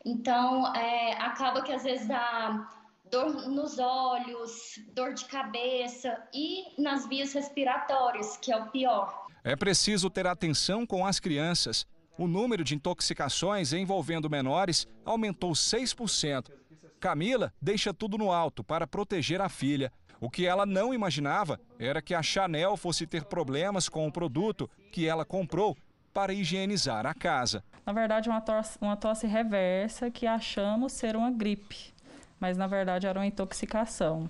então 0.06 0.74
é, 0.76 1.14
acaba 1.14 1.62
que 1.62 1.72
às 1.72 1.84
vezes 1.84 2.08
dá 2.08 2.70
dor 3.12 3.50
nos 3.50 3.80
olhos, 3.80 4.80
dor 4.93 5.14
de 5.14 5.26
cabeça 5.26 6.22
e 6.34 6.82
nas 6.82 7.08
vias 7.08 7.34
respiratórias, 7.34 8.38
que 8.38 8.52
é 8.52 8.58
o 8.58 8.70
pior. 8.70 9.28
É 9.43 9.56
preciso 9.56 10.10
ter 10.10 10.28
atenção 10.28 10.86
com 10.86 11.06
as 11.06 11.20
crianças. 11.20 11.88
O 12.18 12.28
número 12.28 12.64
de 12.64 12.76
intoxicações 12.76 13.74
envolvendo 13.74 14.30
menores 14.30 14.88
aumentou 15.06 15.52
6%. 15.52 16.52
Camila 17.00 17.54
deixa 17.62 17.93
tudo 17.93 18.18
no 18.18 18.32
alto 18.32 18.64
para 18.64 18.86
proteger 18.86 19.41
a 19.41 19.47
filha. 19.47 19.91
O 20.20 20.30
que 20.30 20.45
ela 20.45 20.66
não 20.66 20.93
imaginava 20.93 21.60
era 21.80 22.02
que 22.02 22.14
a 22.14 22.22
Chanel 22.22 22.76
fosse 22.76 23.08
ter 23.08 23.24
problemas 23.24 23.88
com 23.88 24.06
o 24.06 24.12
produto 24.12 24.70
que 24.91 25.08
ela 25.08 25.24
comprou 25.24 25.78
para 26.14 26.34
higienizar 26.34 27.05
a 27.05 27.14
casa. 27.14 27.64
Na 27.86 27.93
verdade, 27.93 28.30
uma 28.30 28.41
tosse, 28.41 28.78
uma 28.82 28.95
tosse 28.95 29.28
reversa 29.28 30.12
que 30.12 30.28
achamos 30.28 30.93
ser 30.93 31.16
uma 31.16 31.32
gripe, 31.32 31.93
mas 32.39 32.57
na 32.57 32.68
verdade 32.68 33.07
era 33.07 33.20
uma 33.20 33.26
intoxicação. 33.26 34.30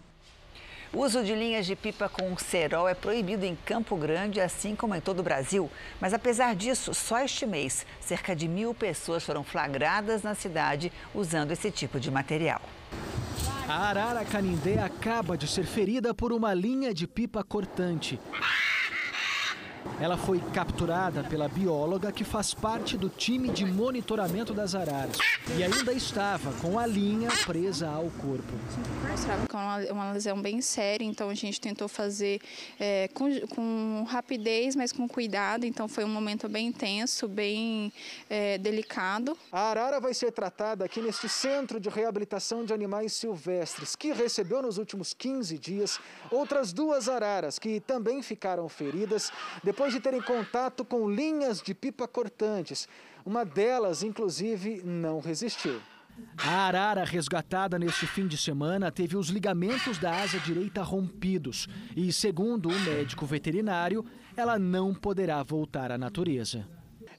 O 0.92 1.02
uso 1.04 1.24
de 1.24 1.36
linhas 1.36 1.68
de 1.68 1.76
pipa 1.76 2.10
com 2.10 2.36
cerol 2.36 2.90
é 2.90 2.96
proibido 2.96 3.46
em 3.46 3.56
Campo 3.56 3.96
Grande, 3.96 4.42
assim 4.42 4.76
como 4.76 4.96
em 4.96 5.00
todo 5.00 5.20
o 5.20 5.24
Brasil. 5.24 5.70
Mas 6.02 6.16
apesar 6.16 6.56
disso, 6.56 6.96
só 6.96 7.20
este 7.20 7.46
mês, 7.46 7.86
cerca 8.00 8.36
de 8.36 8.48
mil 8.48 8.74
pessoas 8.74 9.24
foram 9.24 9.44
flagradas 9.44 10.24
na 10.24 10.34
cidade 10.34 10.92
usando 11.14 11.52
esse 11.52 11.70
tipo 11.70 12.00
de 12.00 12.10
material. 12.10 12.62
A 13.68 13.90
arara 13.90 14.26
canindé 14.26 14.80
acaba 14.80 15.38
de 15.38 15.48
ser 15.48 15.64
ferida 15.64 16.12
por 16.12 16.34
uma 16.34 16.56
linha 16.56 16.92
de 16.92 17.06
pipa 17.06 17.44
cortante. 17.44 18.20
Ela 20.00 20.18
foi 20.18 20.40
capturada 20.54 21.24
pela 21.24 21.48
bióloga 21.48 22.12
que 22.12 22.24
faz 22.24 22.54
parte 22.54 22.98
do 22.98 23.10
time 23.10 23.50
de 23.50 23.66
monitoramento 23.66 24.54
das 24.54 24.74
araras 24.74 25.18
e 25.58 25.64
ainda 25.64 25.92
estava 25.92 26.54
com 26.62 26.80
a 26.80 26.86
linha 26.86 27.30
presa 27.46 27.90
ao 27.90 28.10
corpo. 28.12 28.54
Estava 29.14 29.48
com 29.48 29.94
uma 29.94 30.12
lesão 30.14 30.42
bem 30.42 30.62
séria, 30.62 31.04
então 31.04 31.30
a 31.30 31.34
gente 31.34 31.60
tentou 31.60 31.88
fazer 31.88 32.40
é, 32.80 33.10
com, 33.14 33.28
com, 33.48 34.06
rapidez, 34.08 34.76
mas 34.76 34.92
com 34.92 35.08
cuidado. 35.08 35.66
Então 35.66 35.88
foi 35.88 36.06
um 36.06 36.10
momento 36.10 36.48
bem 36.48 36.68
intenso, 36.68 37.28
bem 37.28 37.92
é, 38.30 38.58
delicado. 38.58 39.38
A 39.52 39.70
arara 39.70 40.00
vai 40.00 40.14
ser 40.14 40.32
tratada 40.32 40.86
aqui 40.86 41.02
neste 41.02 41.28
centro 41.28 41.80
de 41.80 41.90
reabilitação 41.90 42.64
de 42.64 42.74
animais 42.74 43.14
silvestres, 43.14 43.96
que 43.96 44.14
recebeu 44.14 44.62
nos 44.62 44.78
últimos 44.78 45.14
15 45.14 45.58
dias 45.58 46.00
outras 46.32 46.72
duas 46.72 47.10
araras 47.10 47.60
que 47.60 47.80
também 47.82 48.22
ficaram 48.22 48.70
feridas 48.70 49.32
depois 49.70 49.94
de 49.94 50.00
terem 50.00 50.20
contato 50.20 50.84
com 50.84 51.08
linhas 51.08 51.62
de 51.62 51.76
pipa 51.76 52.08
cortantes. 52.08 52.90
Uma 53.24 53.46
delas, 53.46 54.02
inclusive, 54.02 54.82
não 54.84 55.20
resistiu. 55.20 55.80
A 56.44 56.66
arara 56.66 57.04
resgatada 57.04 57.78
neste 57.78 58.08
fim 58.08 58.26
de 58.26 58.36
semana 58.36 58.92
teve 58.92 59.16
os 59.16 59.28
ligamentos 59.28 60.00
da 60.00 60.24
asa 60.24 60.40
direita 60.40 60.82
rompidos 60.82 61.68
e, 61.96 62.12
segundo 62.12 62.68
o 62.68 62.80
médico 62.80 63.28
veterinário, 63.28 64.04
ela 64.36 64.58
não 64.58 64.92
poderá 64.92 65.44
voltar 65.44 65.92
à 65.92 66.00
natureza. 66.00 66.68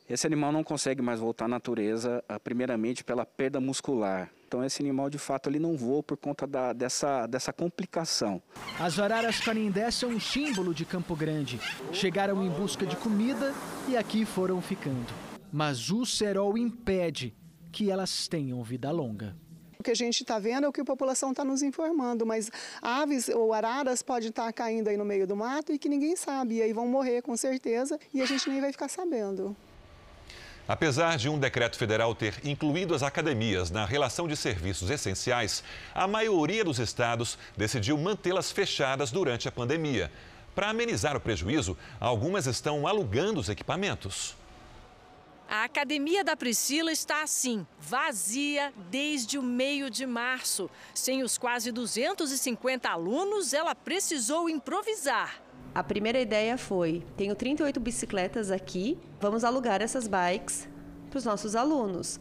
Esse 0.09 0.27
animal 0.27 0.51
não 0.51 0.65
consegue 0.65 1.01
mais 1.01 1.21
voltar 1.21 1.45
à 1.45 1.49
natureza, 1.49 2.21
ah, 2.29 2.41
primeiramente 2.41 3.05
pela 3.05 3.25
perda 3.25 3.61
muscular. 3.61 4.29
Então 4.51 4.65
esse 4.65 4.83
animal 4.83 5.09
de 5.09 5.17
fato 5.17 5.49
ele 5.49 5.61
não 5.61 5.77
voa 5.77 6.03
por 6.03 6.17
conta 6.17 6.45
da, 6.45 6.73
dessa, 6.73 7.25
dessa 7.29 7.53
complicação. 7.53 8.43
As 8.81 8.99
araras 8.99 9.39
canindé 9.39 9.89
são 9.93 10.11
um 10.11 10.19
símbolo 10.19 10.75
de 10.75 10.85
Campo 10.85 11.15
Grande. 11.15 11.61
Chegaram 11.93 12.45
em 12.45 12.51
busca 12.51 12.85
de 12.85 12.97
comida 12.97 13.55
e 13.87 13.97
aqui 13.97 14.25
foram 14.25 14.61
ficando. 14.61 15.07
Mas 15.53 15.89
o 15.93 16.05
cerol 16.05 16.59
impede 16.59 17.33
que 17.71 17.93
elas 17.93 18.27
tenham 18.27 18.61
vida 18.65 18.91
longa. 18.91 19.37
O 19.79 19.85
que 19.85 19.93
a 19.93 19.95
gente 19.95 20.23
está 20.23 20.41
vendo 20.41 20.65
é 20.65 20.69
o 20.69 20.73
que 20.73 20.81
a 20.81 20.85
população 20.85 21.31
está 21.31 21.45
nos 21.45 21.63
informando, 21.63 22.27
mas 22.27 22.51
aves 22.83 23.29
ou 23.29 23.53
araras 23.55 24.03
podem 24.03 24.31
estar 24.31 24.47
tá 24.47 24.53
caindo 24.53 24.89
aí 24.89 24.97
no 24.97 25.05
meio 25.05 25.29
do 25.29 25.37
mato 25.37 25.73
e 25.73 25.79
que 25.79 25.89
ninguém 25.89 26.17
sabe, 26.17 26.57
e 26.57 26.63
aí 26.63 26.73
vão 26.73 26.89
morrer 26.89 27.23
com 27.23 27.37
certeza 27.37 27.97
e 28.13 28.21
a 28.21 28.27
gente 28.27 28.51
nem 28.51 28.61
vai 28.61 28.73
ficar 28.73 28.89
sabendo. 28.89 29.57
Apesar 30.71 31.19
de 31.19 31.29
um 31.29 31.37
decreto 31.37 31.77
federal 31.77 32.15
ter 32.15 32.33
incluído 32.45 32.95
as 32.95 33.03
academias 33.03 33.73
na 33.73 33.85
relação 33.85 34.29
de 34.29 34.37
serviços 34.37 34.89
essenciais, 34.89 35.65
a 35.93 36.07
maioria 36.07 36.65
dos 36.65 36.79
estados 36.79 37.37
decidiu 37.57 37.99
mantê-las 37.99 38.53
fechadas 38.53 39.11
durante 39.11 39.49
a 39.49 39.51
pandemia. 39.51 40.13
Para 40.55 40.71
amenizar 40.71 41.17
o 41.17 41.21
prejuízo, 41.21 41.77
algumas 41.99 42.47
estão 42.47 42.87
alugando 42.87 43.41
os 43.41 43.49
equipamentos. 43.49 44.37
A 45.49 45.65
academia 45.65 46.23
da 46.23 46.37
Priscila 46.37 46.93
está 46.93 47.25
assim, 47.25 47.67
vazia 47.81 48.73
desde 48.89 49.39
o 49.39 49.43
meio 49.43 49.91
de 49.91 50.07
março. 50.07 50.71
Sem 50.95 51.25
os 51.25 51.37
quase 51.37 51.73
250 51.73 52.89
alunos, 52.89 53.53
ela 53.53 53.75
precisou 53.75 54.49
improvisar. 54.49 55.43
A 55.75 55.85
primeira 55.85 56.21
ideia 56.21 56.59
foi: 56.59 57.05
tenho 57.17 57.35
38 57.35 57.79
bicicletas 57.79 58.51
aqui, 58.51 58.99
vamos 59.21 59.45
alugar 59.45 59.81
essas 59.81 60.09
bikes 60.09 60.69
para 61.09 61.19
os 61.19 61.25
nossos 61.25 61.55
alunos. 61.55 62.19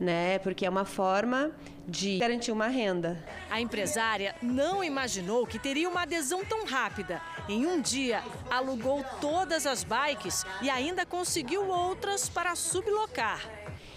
Né? 0.00 0.38
Porque 0.40 0.66
é 0.66 0.70
uma 0.70 0.84
forma 0.84 1.52
de 1.86 2.18
garantir 2.18 2.50
uma 2.50 2.66
renda. 2.66 3.22
A 3.50 3.60
empresária 3.60 4.34
não 4.42 4.82
imaginou 4.82 5.46
que 5.46 5.58
teria 5.58 5.88
uma 5.88 6.02
adesão 6.02 6.44
tão 6.44 6.64
rápida. 6.64 7.20
Em 7.48 7.66
um 7.66 7.80
dia, 7.80 8.22
alugou 8.50 9.04
todas 9.20 9.66
as 9.66 9.84
bikes 9.84 10.44
e 10.60 10.70
ainda 10.70 11.06
conseguiu 11.06 11.68
outras 11.68 12.28
para 12.28 12.56
sublocar. 12.56 13.48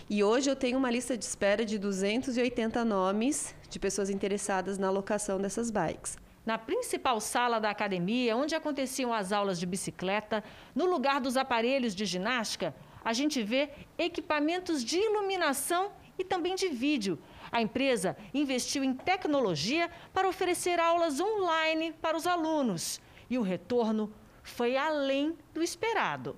E 0.08 0.24
hoje 0.24 0.50
eu 0.50 0.56
tenho 0.56 0.78
uma 0.78 0.92
lista 0.92 1.18
de 1.18 1.26
espera 1.26 1.66
de 1.66 1.80
280 1.80 2.86
nomes 2.86 3.56
de 3.68 3.80
pessoas 3.80 4.10
interessadas 4.12 4.78
na 4.78 4.92
locação 4.92 5.40
dessas 5.40 5.72
bikes 5.72 6.18
na 6.46 6.58
principal 6.58 7.20
sala 7.20 7.60
da 7.60 7.70
academia, 7.70 8.36
onde 8.36 8.56
aconteciam 8.56 9.14
as 9.14 9.32
aulas 9.32 9.60
de 9.60 9.66
bicicleta, 9.66 10.44
no 10.74 10.86
lugar 10.86 11.20
dos 11.20 11.38
aparelhos 11.38 11.96
de 11.96 12.06
ginástica, 12.06 12.76
a 13.04 13.14
gente 13.14 13.42
vê 13.42 13.70
equipamentos 13.98 14.84
de 14.84 14.98
iluminação 14.98 15.92
e 16.18 16.24
também 16.24 16.56
de 16.56 16.68
vídeo. 16.68 17.20
A 17.52 17.62
empresa 17.62 18.18
investiu 18.34 18.84
em 18.84 18.94
tecnologia 18.94 19.90
para 20.14 20.28
oferecer 20.28 20.80
aulas 20.80 21.20
online 21.20 21.94
para 22.02 22.18
os 22.18 22.28
alunos. 22.28 23.00
E 23.30 23.38
o 23.38 23.42
retorno 23.42 24.12
foi 24.44 24.78
além 24.78 25.38
do 25.54 25.64
esperado. 25.64 26.38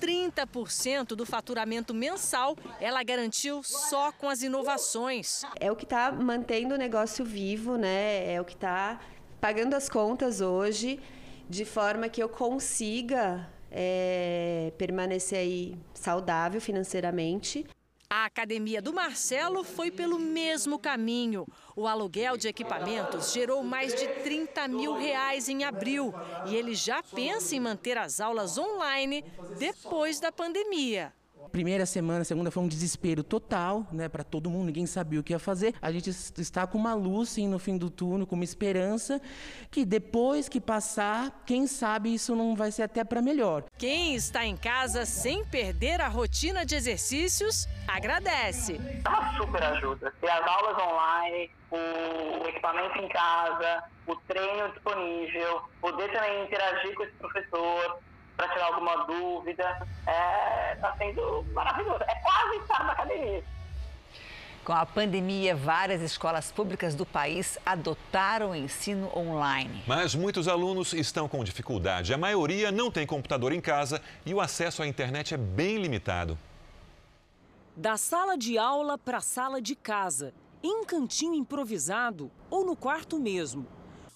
30% 0.00 1.08
do 1.14 1.24
faturamento 1.24 1.94
mensal 1.94 2.56
ela 2.80 3.02
garantiu 3.04 3.62
só 3.62 4.10
com 4.10 4.28
as 4.28 4.42
inovações. 4.42 5.44
É 5.60 5.70
o 5.70 5.76
que 5.76 5.84
está 5.84 6.10
mantendo 6.10 6.74
o 6.74 6.78
negócio 6.78 7.24
vivo, 7.24 7.76
né? 7.76 8.32
É 8.32 8.40
o 8.40 8.44
que 8.44 8.54
está 8.54 8.98
pagando 9.42 9.74
as 9.74 9.88
contas 9.88 10.40
hoje 10.40 11.00
de 11.50 11.64
forma 11.64 12.08
que 12.08 12.22
eu 12.22 12.28
consiga 12.28 13.50
é, 13.72 14.72
permanecer 14.78 15.40
aí 15.40 15.76
saudável 15.92 16.60
financeiramente. 16.60 17.66
A 18.08 18.26
academia 18.26 18.80
do 18.80 18.92
Marcelo 18.92 19.64
foi 19.64 19.90
pelo 19.90 20.16
mesmo 20.16 20.78
caminho. 20.78 21.44
O 21.74 21.88
aluguel 21.88 22.36
de 22.36 22.46
equipamentos 22.46 23.32
gerou 23.32 23.64
mais 23.64 23.92
de 23.96 24.06
30 24.06 24.68
mil 24.68 24.94
reais 24.94 25.48
em 25.48 25.64
abril 25.64 26.14
e 26.46 26.54
ele 26.54 26.76
já 26.76 27.02
pensa 27.02 27.56
em 27.56 27.60
manter 27.60 27.98
as 27.98 28.20
aulas 28.20 28.56
online 28.56 29.24
depois 29.58 30.20
da 30.20 30.30
pandemia 30.30 31.12
primeira 31.50 31.86
semana, 31.86 32.24
segunda 32.24 32.50
foi 32.50 32.62
um 32.62 32.68
desespero 32.68 33.22
total, 33.22 33.86
né, 33.92 34.08
para 34.08 34.24
todo 34.24 34.50
mundo, 34.50 34.66
ninguém 34.66 34.86
sabia 34.86 35.20
o 35.20 35.22
que 35.22 35.32
ia 35.32 35.38
fazer. 35.38 35.74
A 35.80 35.90
gente 35.92 36.10
está 36.10 36.66
com 36.66 36.78
uma 36.78 36.94
luz 36.94 37.30
sim, 37.30 37.48
no 37.48 37.58
fim 37.58 37.76
do 37.76 37.90
túnel, 37.90 38.26
com 38.26 38.34
uma 38.34 38.44
esperança 38.44 39.20
que 39.70 39.84
depois 39.84 40.48
que 40.48 40.60
passar, 40.60 41.42
quem 41.46 41.66
sabe 41.66 42.14
isso 42.14 42.34
não 42.34 42.54
vai 42.54 42.70
ser 42.70 42.82
até 42.82 43.04
para 43.04 43.22
melhor. 43.22 43.64
Quem 43.78 44.14
está 44.14 44.44
em 44.44 44.56
casa 44.56 45.04
sem 45.04 45.44
perder 45.44 46.00
a 46.00 46.08
rotina 46.08 46.64
de 46.64 46.74
exercícios, 46.74 47.66
agradece. 47.86 48.80
É 49.04 49.08
uma 49.08 49.36
super 49.36 49.62
ajuda. 49.62 50.12
E 50.22 50.26
as 50.26 50.46
aulas 50.46 50.76
online, 50.82 51.50
o 51.70 52.48
equipamento 52.48 52.98
em 52.98 53.08
casa, 53.08 53.84
o 54.06 54.16
treino 54.28 54.68
disponível, 54.72 55.62
poder 55.80 56.10
também 56.12 56.44
interagir 56.44 56.94
com 56.94 57.02
esse 57.02 57.12
professor, 57.14 57.98
para 58.42 58.48
tirar 58.48 58.66
alguma 58.66 59.04
dúvida. 59.04 59.86
Está 60.00 60.12
é, 60.12 60.74
tá 60.76 60.96
sendo 60.96 61.44
maravilhoso. 61.52 62.02
É 62.02 62.14
quase 62.16 62.56
estar 62.56 62.84
na 62.84 62.92
academia. 62.92 63.44
Com 64.64 64.72
a 64.72 64.86
pandemia, 64.86 65.56
várias 65.56 66.00
escolas 66.02 66.52
públicas 66.52 66.94
do 66.94 67.04
país 67.04 67.58
adotaram 67.66 68.50
o 68.50 68.54
ensino 68.54 69.10
online. 69.16 69.82
Mas 69.86 70.14
muitos 70.14 70.46
alunos 70.46 70.92
estão 70.92 71.28
com 71.28 71.42
dificuldade. 71.42 72.14
A 72.14 72.18
maioria 72.18 72.70
não 72.70 72.90
tem 72.90 73.04
computador 73.04 73.52
em 73.52 73.60
casa 73.60 74.00
e 74.24 74.32
o 74.32 74.40
acesso 74.40 74.82
à 74.82 74.86
internet 74.86 75.34
é 75.34 75.36
bem 75.36 75.78
limitado. 75.78 76.38
Da 77.76 77.96
sala 77.96 78.36
de 78.36 78.56
aula 78.56 78.96
para 78.96 79.18
a 79.18 79.22
sala 79.22 79.60
de 79.60 79.74
casa, 79.74 80.32
em 80.62 80.82
um 80.82 80.84
cantinho 80.84 81.34
improvisado 81.34 82.30
ou 82.48 82.64
no 82.64 82.76
quarto 82.76 83.18
mesmo. 83.18 83.66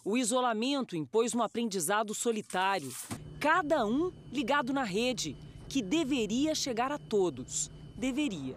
O 0.05 0.17
isolamento 0.17 0.95
impôs 0.95 1.35
um 1.35 1.43
aprendizado 1.43 2.15
solitário, 2.15 2.93
cada 3.39 3.85
um 3.85 4.11
ligado 4.33 4.73
na 4.73 4.83
rede, 4.83 5.37
que 5.69 5.83
deveria 5.83 6.55
chegar 6.55 6.91
a 6.91 6.99
todos. 6.99 7.71
Deveria. 7.97 8.57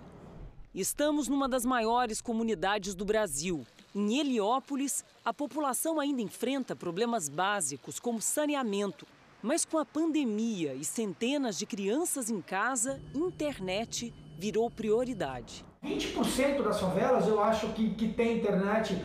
Estamos 0.73 1.27
numa 1.27 1.49
das 1.49 1.65
maiores 1.65 2.21
comunidades 2.21 2.95
do 2.95 3.03
Brasil. 3.03 3.65
Em 3.93 4.19
Heliópolis, 4.19 5.03
a 5.25 5.33
população 5.33 5.99
ainda 5.99 6.21
enfrenta 6.21 6.75
problemas 6.75 7.27
básicos 7.27 7.99
como 7.99 8.21
saneamento. 8.21 9.05
Mas 9.41 9.65
com 9.65 9.77
a 9.77 9.85
pandemia 9.85 10.73
e 10.73 10.83
centenas 10.83 11.57
de 11.57 11.65
crianças 11.65 12.29
em 12.29 12.41
casa, 12.41 13.01
internet 13.15 14.13
virou 14.37 14.69
prioridade. 14.69 15.65
20% 15.83 16.61
das 16.61 16.79
favelas 16.79 17.27
eu 17.27 17.41
acho 17.41 17.69
que, 17.69 17.91
que 17.91 18.09
tem 18.09 18.37
internet 18.37 19.01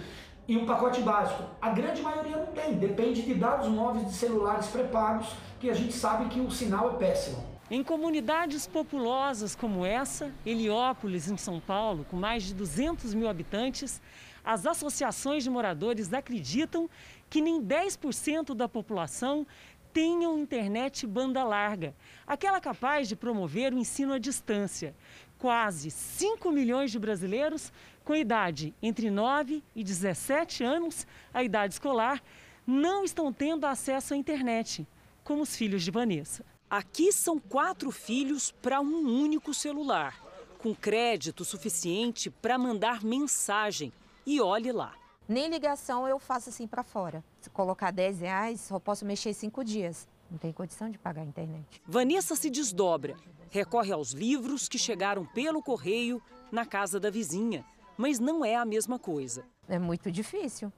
e 0.46 0.56
um 0.56 0.66
pacote 0.66 1.00
básico. 1.00 1.42
A 1.60 1.70
grande 1.70 2.02
maioria 2.02 2.36
não 2.36 2.46
tem, 2.46 2.74
depende 2.74 3.22
de 3.22 3.34
dados 3.34 3.68
móveis 3.68 4.06
de 4.06 4.14
celulares 4.14 4.66
pré-pagos, 4.66 5.28
que 5.60 5.70
a 5.70 5.74
gente 5.74 5.92
sabe 5.94 6.28
que 6.28 6.40
o 6.40 6.50
sinal 6.50 6.90
é 6.90 6.96
péssimo. 6.96 7.44
Em 7.70 7.82
comunidades 7.82 8.66
populosas 8.66 9.56
como 9.56 9.86
essa, 9.86 10.30
Heliópolis, 10.44 11.30
em 11.30 11.36
São 11.36 11.58
Paulo, 11.58 12.04
com 12.10 12.16
mais 12.16 12.42
de 12.42 12.54
200 12.54 13.14
mil 13.14 13.28
habitantes, 13.28 14.02
as 14.44 14.66
associações 14.66 15.42
de 15.42 15.48
moradores 15.48 16.12
acreditam 16.12 16.88
que 17.30 17.40
nem 17.40 17.62
10% 17.62 18.54
da 18.54 18.68
população 18.68 19.46
tenham 19.94 20.38
internet 20.38 21.06
banda 21.06 21.42
larga, 21.44 21.94
aquela 22.26 22.60
capaz 22.60 23.08
de 23.08 23.16
promover 23.16 23.72
o 23.72 23.78
ensino 23.78 24.12
à 24.12 24.18
distância. 24.18 24.94
Quase 25.38 25.90
5 25.90 26.50
milhões 26.50 26.90
de 26.90 26.98
brasileiros 26.98 27.72
com 28.04 28.14
idade 28.14 28.74
entre 28.82 29.10
9 29.10 29.62
e 29.74 29.82
17 29.82 30.62
anos, 30.62 31.06
a 31.32 31.42
idade 31.42 31.74
escolar, 31.74 32.22
não 32.66 33.04
estão 33.04 33.32
tendo 33.32 33.66
acesso 33.66 34.14
à 34.14 34.16
internet, 34.16 34.86
como 35.22 35.42
os 35.42 35.56
filhos 35.56 35.82
de 35.82 35.90
Vanessa. 35.90 36.44
Aqui 36.68 37.12
são 37.12 37.38
quatro 37.38 37.90
filhos 37.90 38.50
para 38.50 38.80
um 38.80 39.22
único 39.22 39.54
celular, 39.54 40.20
com 40.58 40.74
crédito 40.74 41.44
suficiente 41.44 42.30
para 42.30 42.58
mandar 42.58 43.02
mensagem. 43.02 43.92
E 44.26 44.40
olhe 44.40 44.72
lá. 44.72 44.94
Nem 45.26 45.48
ligação 45.48 46.06
eu 46.06 46.18
faço 46.18 46.50
assim 46.50 46.66
para 46.66 46.82
fora. 46.82 47.24
Se 47.40 47.48
colocar 47.50 47.90
10 47.90 48.20
reais, 48.20 48.60
só 48.60 48.78
posso 48.78 49.04
mexer 49.04 49.32
cinco 49.32 49.64
dias. 49.64 50.06
Não 50.30 50.38
tem 50.38 50.52
condição 50.52 50.90
de 50.90 50.98
pagar 50.98 51.22
a 51.22 51.26
internet. 51.26 51.82
Vanessa 51.86 52.34
se 52.34 52.50
desdobra, 52.50 53.16
recorre 53.50 53.92
aos 53.92 54.12
livros 54.12 54.68
que 54.68 54.78
chegaram 54.78 55.24
pelo 55.24 55.62
correio 55.62 56.20
na 56.50 56.66
casa 56.66 56.98
da 56.98 57.10
vizinha. 57.10 57.64
Mas 57.96 58.18
não 58.18 58.44
é 58.44 58.56
a 58.56 58.64
mesma 58.64 58.98
coisa. 58.98 59.44
É 59.68 59.78
muito 59.78 60.10
difícil, 60.10 60.72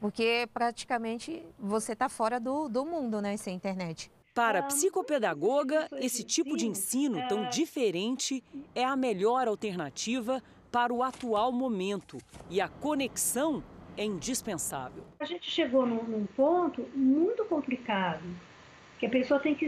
porque 0.00 0.48
praticamente 0.52 1.44
você 1.58 1.92
está 1.92 2.08
fora 2.08 2.38
do, 2.40 2.68
do 2.68 2.84
mundo, 2.84 3.20
né, 3.20 3.36
sem 3.36 3.54
internet. 3.54 4.10
Para 4.34 4.58
a 4.58 4.62
psicopedagoga, 4.64 5.88
esse 5.92 6.22
tipo 6.22 6.56
de 6.56 6.66
ensino 6.66 7.26
tão 7.26 7.48
diferente 7.48 8.44
é 8.74 8.84
a 8.84 8.94
melhor 8.94 9.48
alternativa 9.48 10.42
para 10.70 10.92
o 10.92 11.02
atual 11.02 11.50
momento 11.50 12.18
e 12.50 12.60
a 12.60 12.68
conexão 12.68 13.64
é 13.96 14.04
indispensável. 14.04 15.04
A 15.18 15.24
gente 15.24 15.50
chegou 15.50 15.86
num, 15.86 16.04
num 16.04 16.26
ponto 16.26 16.86
muito 16.94 17.46
complicado, 17.46 18.22
que 18.98 19.06
a 19.06 19.08
pessoa 19.08 19.40
tem 19.40 19.54
que 19.54 19.66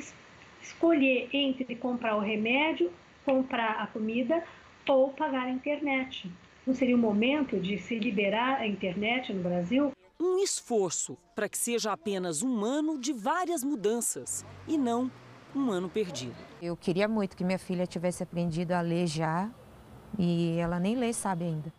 escolher 0.60 1.30
entre 1.32 1.74
comprar 1.76 2.16
o 2.16 2.20
remédio, 2.20 2.92
comprar 3.24 3.80
a 3.82 3.86
comida 3.86 4.44
ou 4.86 5.10
pagar 5.10 5.46
a 5.46 5.50
internet. 5.50 6.30
Não 6.68 6.74
seria 6.74 6.94
o 6.94 6.98
momento 6.98 7.58
de 7.58 7.78
se 7.78 7.98
liberar 7.98 8.58
a 8.58 8.66
internet 8.66 9.32
no 9.32 9.42
Brasil? 9.42 9.90
Um 10.20 10.36
esforço 10.36 11.16
para 11.34 11.48
que 11.48 11.56
seja 11.56 11.92
apenas 11.92 12.42
um 12.42 12.62
ano 12.62 12.98
de 12.98 13.10
várias 13.10 13.64
mudanças 13.64 14.44
e 14.66 14.76
não 14.76 15.10
um 15.56 15.70
ano 15.70 15.88
perdido. 15.88 16.36
Eu 16.60 16.76
queria 16.76 17.08
muito 17.08 17.34
que 17.34 17.42
minha 17.42 17.58
filha 17.58 17.86
tivesse 17.86 18.22
aprendido 18.22 18.72
a 18.72 18.82
ler 18.82 19.06
já 19.06 19.48
e 20.18 20.58
ela 20.58 20.78
nem 20.78 20.94
lê 20.94 21.10
sabe 21.10 21.46
ainda. 21.46 21.72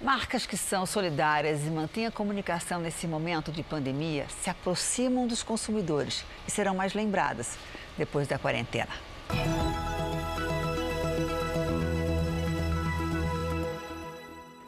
Marcas 0.00 0.46
que 0.46 0.56
são 0.56 0.86
solidárias 0.86 1.66
e 1.66 1.68
mantêm 1.68 2.06
a 2.06 2.10
comunicação 2.10 2.80
nesse 2.80 3.06
momento 3.06 3.52
de 3.52 3.62
pandemia 3.62 4.26
se 4.30 4.48
aproximam 4.48 5.26
dos 5.26 5.42
consumidores 5.42 6.24
e 6.48 6.50
serão 6.50 6.74
mais 6.74 6.94
lembradas 6.94 7.58
depois 7.98 8.26
da 8.26 8.38
quarentena. 8.38 8.94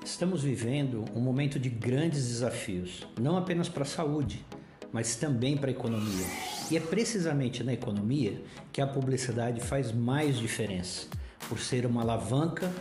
Estamos 0.08 0.42
vivendo 0.42 1.04
um 1.14 1.20
momento 1.20 1.60
de 1.60 1.68
grandes 1.68 2.28
desafios, 2.28 3.06
não 3.20 3.36
apenas 3.36 3.68
para 3.68 3.82
a 3.82 3.86
saúde, 3.86 4.42
mas 4.90 5.16
também 5.16 5.54
para 5.54 5.68
a 5.68 5.70
economia. 5.70 6.26
E 6.70 6.78
é 6.78 6.80
precisamente 6.80 7.62
na 7.62 7.74
economia 7.74 8.42
que 8.72 8.80
a 8.80 8.86
publicidade 8.86 9.60
faz 9.60 9.92
mais 9.92 10.38
diferença, 10.38 11.06
por 11.46 11.60
ser 11.60 11.84
uma 11.84 12.00
alavanca, 12.00 12.72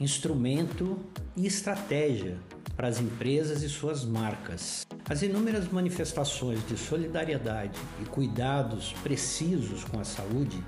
instrumento 0.00 0.98
e 1.36 1.46
estratégia 1.46 2.36
para 2.76 2.88
as 2.88 3.00
empresas 3.00 3.62
e 3.62 3.68
suas 3.68 4.04
marcas. 4.04 4.84
As 5.08 5.22
inúmeras 5.22 5.70
manifestações 5.70 6.66
de 6.66 6.76
solidariedade 6.76 7.78
e 8.02 8.04
cuidados 8.06 8.92
precisos 9.04 9.84
com 9.84 10.00
a 10.00 10.04
saúde 10.04 10.60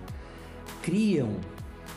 criam 0.80 1.40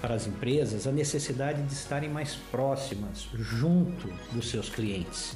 para 0.02 0.16
as 0.16 0.28
empresas 0.28 0.88
a 0.88 0.92
necessidade 0.92 1.62
de 1.64 1.74
estarem 1.74 2.10
mais 2.10 2.36
próximas, 2.52 3.28
junto 3.34 4.08
dos 4.32 4.50
seus 4.50 4.70
clientes. 4.70 5.36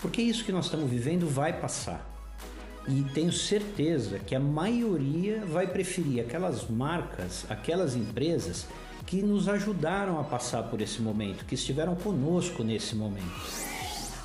Porque 0.00 0.22
isso 0.22 0.44
que 0.44 0.52
nós 0.52 0.66
estamos 0.66 0.90
vivendo 0.90 1.28
vai 1.28 1.52
passar. 1.52 2.14
E 2.88 3.02
tenho 3.12 3.32
certeza 3.32 4.18
que 4.20 4.34
a 4.34 4.40
maioria 4.40 5.44
vai 5.44 5.66
preferir 5.66 6.20
aquelas 6.20 6.68
marcas, 6.68 7.44
aquelas 7.48 7.96
empresas 7.96 8.66
que 9.04 9.22
nos 9.22 9.48
ajudaram 9.48 10.20
a 10.20 10.24
passar 10.24 10.64
por 10.64 10.80
esse 10.80 11.00
momento, 11.02 11.44
que 11.44 11.54
estiveram 11.54 11.96
conosco 11.96 12.62
nesse 12.62 12.94
momento. 12.94 13.76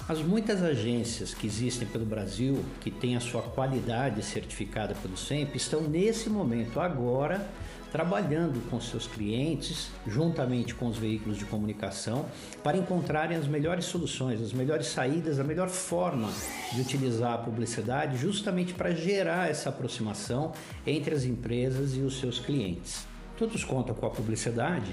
As 0.08 0.20
muitas 0.20 0.62
agências 0.62 1.34
que 1.34 1.48
existem 1.48 1.88
pelo 1.88 2.06
Brasil, 2.06 2.64
que 2.82 2.92
têm 2.92 3.16
a 3.16 3.20
sua 3.20 3.42
qualidade 3.42 4.22
certificada 4.24 4.94
pelo 4.96 5.16
SEMP, 5.16 5.56
estão 5.56 5.82
nesse 5.82 6.30
momento 6.30 6.80
agora 6.80 7.48
trabalhando 7.92 8.62
com 8.70 8.80
seus 8.80 9.06
clientes, 9.06 9.92
juntamente 10.08 10.74
com 10.74 10.88
os 10.88 10.98
veículos 10.98 11.38
de 11.38 11.46
comunicação, 11.46 12.26
para 12.64 12.78
encontrarem 12.78 13.38
as 13.38 13.48
melhores 13.48 13.86
soluções, 13.86 14.42
as 14.42 14.54
melhores 14.54 14.88
saídas, 14.88 15.40
a 15.40 15.44
melhor 15.44 15.68
forma 15.68 16.30
de 16.72 16.82
utilizar 16.82 17.34
a 17.34 17.38
publicidade, 17.38 18.18
justamente 18.18 18.74
para 18.74 18.92
gerar 18.96 19.50
essa 19.50 19.70
aproximação 19.70 20.54
entre 20.88 21.14
as 21.14 21.26
empresas 21.26 21.96
e 21.96 22.00
os 22.00 22.20
seus 22.20 22.40
clientes. 22.40 23.06
Todos 23.38 23.64
contam 23.64 23.94
com 23.94 24.06
a 24.06 24.10
publicidade, 24.10 24.92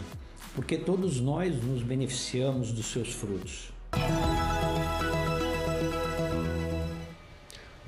porque 0.55 0.77
todos 0.77 1.21
nós 1.21 1.63
nos 1.63 1.83
beneficiamos 1.83 2.73
dos 2.73 2.87
seus 2.87 3.13
frutos. 3.13 3.71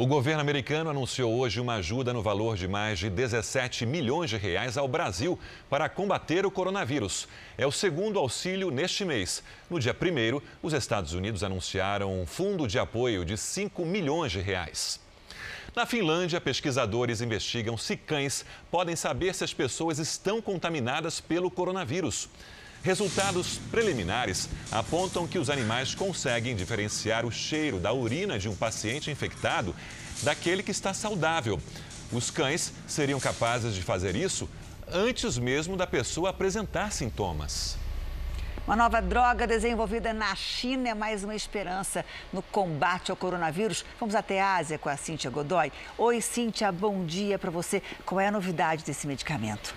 O 0.01 0.07
governo 0.07 0.41
americano 0.41 0.89
anunciou 0.89 1.31
hoje 1.39 1.61
uma 1.61 1.75
ajuda 1.75 2.11
no 2.11 2.23
valor 2.23 2.57
de 2.57 2.67
mais 2.67 2.99
de 2.99 3.11
17 3.11 3.85
milhões 3.85 4.31
de 4.31 4.39
reais 4.39 4.79
ao 4.79 4.89
Brasil 4.89 5.39
para 5.69 5.91
combater 5.91 6.47
o 6.47 6.51
coronavírus. 6.51 7.29
É 7.59 7.67
o 7.67 7.71
segundo 7.71 8.19
auxílio 8.19 8.71
neste 8.71 9.05
mês. 9.05 9.43
No 9.69 9.79
dia 9.79 9.95
1 9.95 10.41
os 10.63 10.73
Estados 10.73 11.13
Unidos 11.13 11.45
anunciaram 11.45 12.19
um 12.19 12.25
fundo 12.25 12.67
de 12.67 12.79
apoio 12.79 13.27
de 13.27 13.37
5 13.37 13.85
milhões 13.85 14.33
de 14.33 14.41
reais. 14.41 14.99
Na 15.77 15.85
Finlândia, 15.85 16.41
pesquisadores 16.41 17.21
investigam 17.21 17.77
se 17.77 17.95
cães 17.95 18.47
podem 18.71 18.97
saber 18.97 19.35
se 19.35 19.45
as 19.45 19.53
pessoas 19.53 19.99
estão 19.99 20.41
contaminadas 20.41 21.21
pelo 21.21 21.51
coronavírus. 21.51 22.27
Resultados 22.83 23.59
preliminares 23.71 24.49
apontam 24.73 25.27
que 25.27 25.39
os 25.39 25.51
animais 25.51 25.95
conseguem 25.95 26.57
diferenciar 26.57 27.27
o 27.27 27.31
cheiro 27.31 27.79
da 27.79 27.93
urina 27.93 28.39
de 28.39 28.49
um 28.49 28.57
paciente 28.57 29.11
infectado 29.11 29.75
daquele 30.23 30.63
que 30.63 30.71
está 30.71 30.95
saudável. 30.95 31.61
Os 32.11 32.31
cães 32.31 32.73
seriam 32.87 33.21
capazes 33.21 33.75
de 33.75 33.83
fazer 33.83 34.17
isso 34.17 34.49
antes 34.91 35.37
mesmo 35.37 35.77
da 35.77 35.87
pessoa 35.87 36.31
apresentar 36.31 36.91
sintomas. 36.91 37.77
Uma 38.67 38.77
nova 38.77 39.03
droga 39.03 39.47
desenvolvida 39.47 40.15
na 40.15 40.35
China 40.35 40.89
é 40.89 40.95
mais 40.95 41.23
uma 41.23 41.35
esperança 41.35 42.05
no 42.33 42.41
combate 42.41 43.11
ao 43.11 43.17
coronavírus. 43.17 43.85
Vamos 43.99 44.15
até 44.15 44.41
a 44.41 44.57
Ásia 44.57 44.79
com 44.79 44.89
a 44.89 44.97
Cíntia 44.97 45.31
Godoy. 45.31 45.71
Oi, 45.99 46.21
Cíntia, 46.23 46.73
bom 46.73 47.05
dia 47.05 47.39
para 47.39 47.51
você. 47.51 47.83
Qual 48.07 48.21
é 48.21 48.29
a 48.29 48.33
novidade 48.33 48.85
desse 48.85 49.07
medicamento? 49.07 49.75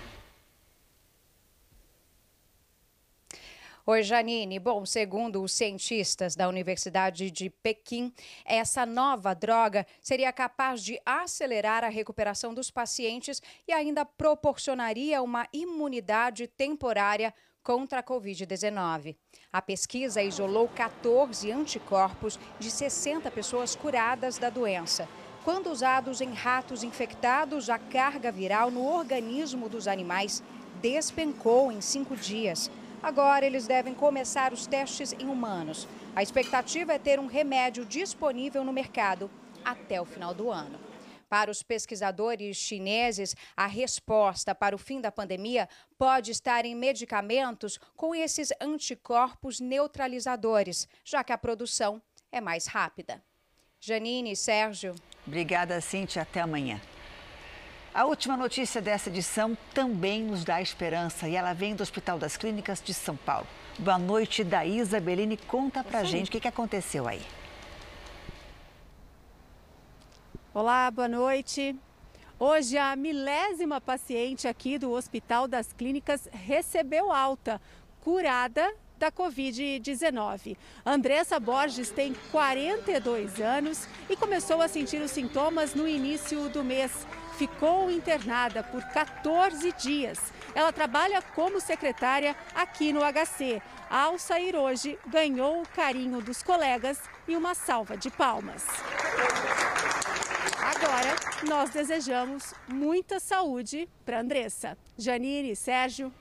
Oi, 3.86 4.02
Janine. 4.02 4.60
Bom, 4.60 4.86
segundo 4.86 5.44
os 5.44 5.52
cientistas 5.52 6.38
da 6.38 6.48
Universidade 6.48 7.30
de 7.30 7.50
Pequim, 7.50 8.14
essa 8.46 8.86
nova 8.86 9.34
droga 9.34 9.86
seria 10.02 10.32
capaz 10.32 10.82
de 10.82 10.98
acelerar 11.06 11.84
a 11.84 11.90
recuperação 11.90 12.54
dos 12.54 12.72
pacientes 12.72 13.42
e 13.68 13.74
ainda 13.74 14.06
proporcionaria 14.06 15.22
uma 15.22 15.50
imunidade 15.52 16.48
temporária 16.48 17.34
contra 17.62 18.00
a 18.00 18.04
Covid-19. 18.04 19.18
A 19.52 19.62
pesquisa 19.62 20.24
isolou 20.24 20.70
14 20.70 21.52
anticorpos 21.52 22.40
de 22.58 22.72
60 22.72 23.30
pessoas 23.32 23.76
curadas 23.76 24.38
da 24.38 24.50
doença. 24.50 25.10
Quando 25.44 25.70
usados 25.70 26.22
em 26.22 26.32
ratos 26.32 26.84
infectados, 26.84 27.70
a 27.70 27.78
carga 27.78 28.32
viral 28.32 28.72
no 28.72 28.86
organismo 28.86 29.68
dos 29.68 29.90
animais 29.90 30.42
despencou 30.82 31.70
em 31.70 31.82
cinco 31.82 32.16
dias. 32.16 32.72
Agora, 33.04 33.46
eles 33.46 33.68
devem 33.68 33.94
começar 33.94 34.54
os 34.54 34.66
testes 34.66 35.12
em 35.12 35.26
humanos. 35.26 35.90
A 36.16 36.24
expectativa 36.24 36.94
é 36.94 36.98
ter 36.98 37.20
um 37.20 37.28
remédio 37.28 37.86
disponível 37.86 38.64
no 38.64 38.72
mercado 38.72 39.30
até 39.64 40.02
o 40.02 40.06
final 40.06 40.34
do 40.34 40.50
ano. 40.50 40.80
Para 41.28 41.52
os 41.52 41.62
pesquisadores 41.62 42.56
chineses, 42.56 43.36
a 43.58 43.68
resposta 43.68 44.56
para 44.56 44.74
o 44.74 44.78
fim 44.78 45.02
da 45.02 45.12
pandemia 45.12 45.68
pode 45.98 46.32
estar 46.32 46.64
em 46.64 46.76
medicamentos 46.76 47.78
com 47.98 48.16
esses 48.16 48.54
anticorpos 48.62 49.60
neutralizadores, 49.60 50.88
já 51.04 51.26
que 51.26 51.34
a 51.34 51.38
produção 51.38 52.02
é 52.32 52.40
mais 52.40 52.68
rápida. 52.68 53.22
Janine 53.82 54.32
e 54.32 54.36
Sérgio. 54.36 54.96
Obrigada, 55.28 55.82
Cintia. 55.82 56.22
Até 56.22 56.40
amanhã. 56.40 56.80
A 57.96 58.06
última 58.06 58.36
notícia 58.36 58.82
dessa 58.82 59.10
edição 59.10 59.56
também 59.72 60.24
nos 60.24 60.44
dá 60.44 60.60
esperança 60.60 61.30
e 61.30 61.36
ela 61.36 61.54
vem 61.54 61.76
do 61.76 61.84
Hospital 61.84 62.18
das 62.18 62.36
Clínicas 62.36 62.82
de 62.84 62.92
São 62.92 63.16
Paulo. 63.16 63.46
Boa 63.78 64.00
noite, 64.00 64.44
Daísa 64.44 65.00
Bellini. 65.00 65.38
Conta 65.38 65.84
pra 65.84 66.04
gente 66.04 66.28
o 66.28 66.32
que, 66.32 66.40
que 66.40 66.48
aconteceu 66.48 67.08
aí. 67.08 67.22
Olá, 70.56 70.90
boa 70.90 71.08
noite. 71.08 71.76
Hoje, 72.40 72.80
a 72.80 72.96
milésima 72.96 73.80
paciente 73.80 74.48
aqui 74.48 74.80
do 74.80 74.92
Hospital 74.92 75.48
das 75.48 75.72
Clínicas 75.72 76.28
recebeu 76.32 77.12
alta, 77.12 77.62
curada 78.02 78.74
da 78.98 79.12
Covid-19. 79.12 80.58
Andressa 80.84 81.40
Borges 81.40 81.92
tem 81.92 82.16
42 82.32 83.40
anos 83.40 83.88
e 84.10 84.16
começou 84.16 84.64
a 84.64 84.68
sentir 84.68 85.00
os 85.00 85.12
sintomas 85.12 85.76
no 85.76 85.88
início 85.88 86.50
do 86.50 86.64
mês 86.64 87.06
ficou 87.38 87.92
internada 87.92 88.64
por 88.64 88.84
14 88.84 89.72
dias. 89.74 90.20
Ela 90.56 90.72
trabalha 90.72 91.22
como 91.22 91.60
secretária 91.60 92.36
aqui 92.54 92.94
no 92.94 93.02
HC. 93.02 93.62
Ao 93.90 94.18
sair 94.18 94.56
hoje, 94.56 94.98
ganhou 95.08 95.62
o 95.62 95.68
carinho 95.68 96.22
dos 96.22 96.42
colegas 96.42 97.00
e 97.28 97.36
uma 97.36 97.54
salva 97.54 97.98
de 97.98 98.10
palmas. 98.10 98.66
Agora, 100.60 101.16
nós 101.48 101.70
desejamos 101.72 102.54
muita 102.68 103.20
saúde 103.20 103.88
para 104.06 104.20
Andressa. 104.20 104.78
Janine, 104.98 105.56
Sérgio. 105.56 106.12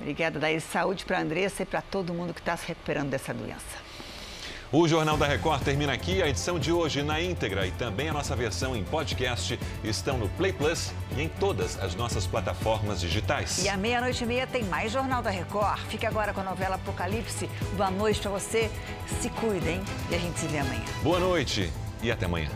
Obrigada, 0.00 0.38
Daí. 0.38 0.60
Saúde 0.60 1.04
para 1.04 1.20
Andressa 1.20 1.62
e 1.62 1.66
para 1.66 1.80
todo 1.80 2.12
mundo 2.12 2.34
que 2.34 2.40
está 2.40 2.56
se 2.56 2.66
recuperando 2.66 3.10
dessa 3.10 3.32
doença. 3.32 3.91
O 4.74 4.88
Jornal 4.88 5.18
da 5.18 5.26
Record 5.26 5.62
termina 5.62 5.92
aqui. 5.92 6.22
A 6.22 6.28
edição 6.28 6.58
de 6.58 6.72
hoje 6.72 7.02
na 7.02 7.20
íntegra 7.20 7.66
e 7.66 7.70
também 7.72 8.08
a 8.08 8.12
nossa 8.14 8.34
versão 8.34 8.74
em 8.74 8.82
podcast 8.82 9.60
estão 9.84 10.16
no 10.16 10.30
Play 10.30 10.50
Plus 10.50 10.94
e 11.14 11.20
em 11.20 11.28
todas 11.28 11.78
as 11.78 11.94
nossas 11.94 12.26
plataformas 12.26 12.98
digitais. 12.98 13.62
E 13.62 13.68
à 13.68 13.76
meia-noite 13.76 14.24
e 14.24 14.26
meia 14.26 14.46
tem 14.46 14.64
mais 14.64 14.90
Jornal 14.90 15.22
da 15.22 15.28
Record. 15.28 15.78
Fique 15.90 16.06
agora 16.06 16.32
com 16.32 16.40
a 16.40 16.44
novela 16.44 16.76
Apocalipse. 16.76 17.50
Boa 17.76 17.90
noite 17.90 18.18
para 18.22 18.30
você. 18.30 18.70
Se 19.20 19.28
cuidem 19.28 19.82
e 20.10 20.14
a 20.14 20.18
gente 20.18 20.40
se 20.40 20.46
vê 20.46 20.60
amanhã. 20.60 20.84
Boa 21.02 21.20
noite 21.20 21.70
e 22.02 22.10
até 22.10 22.24
amanhã. 22.24 22.48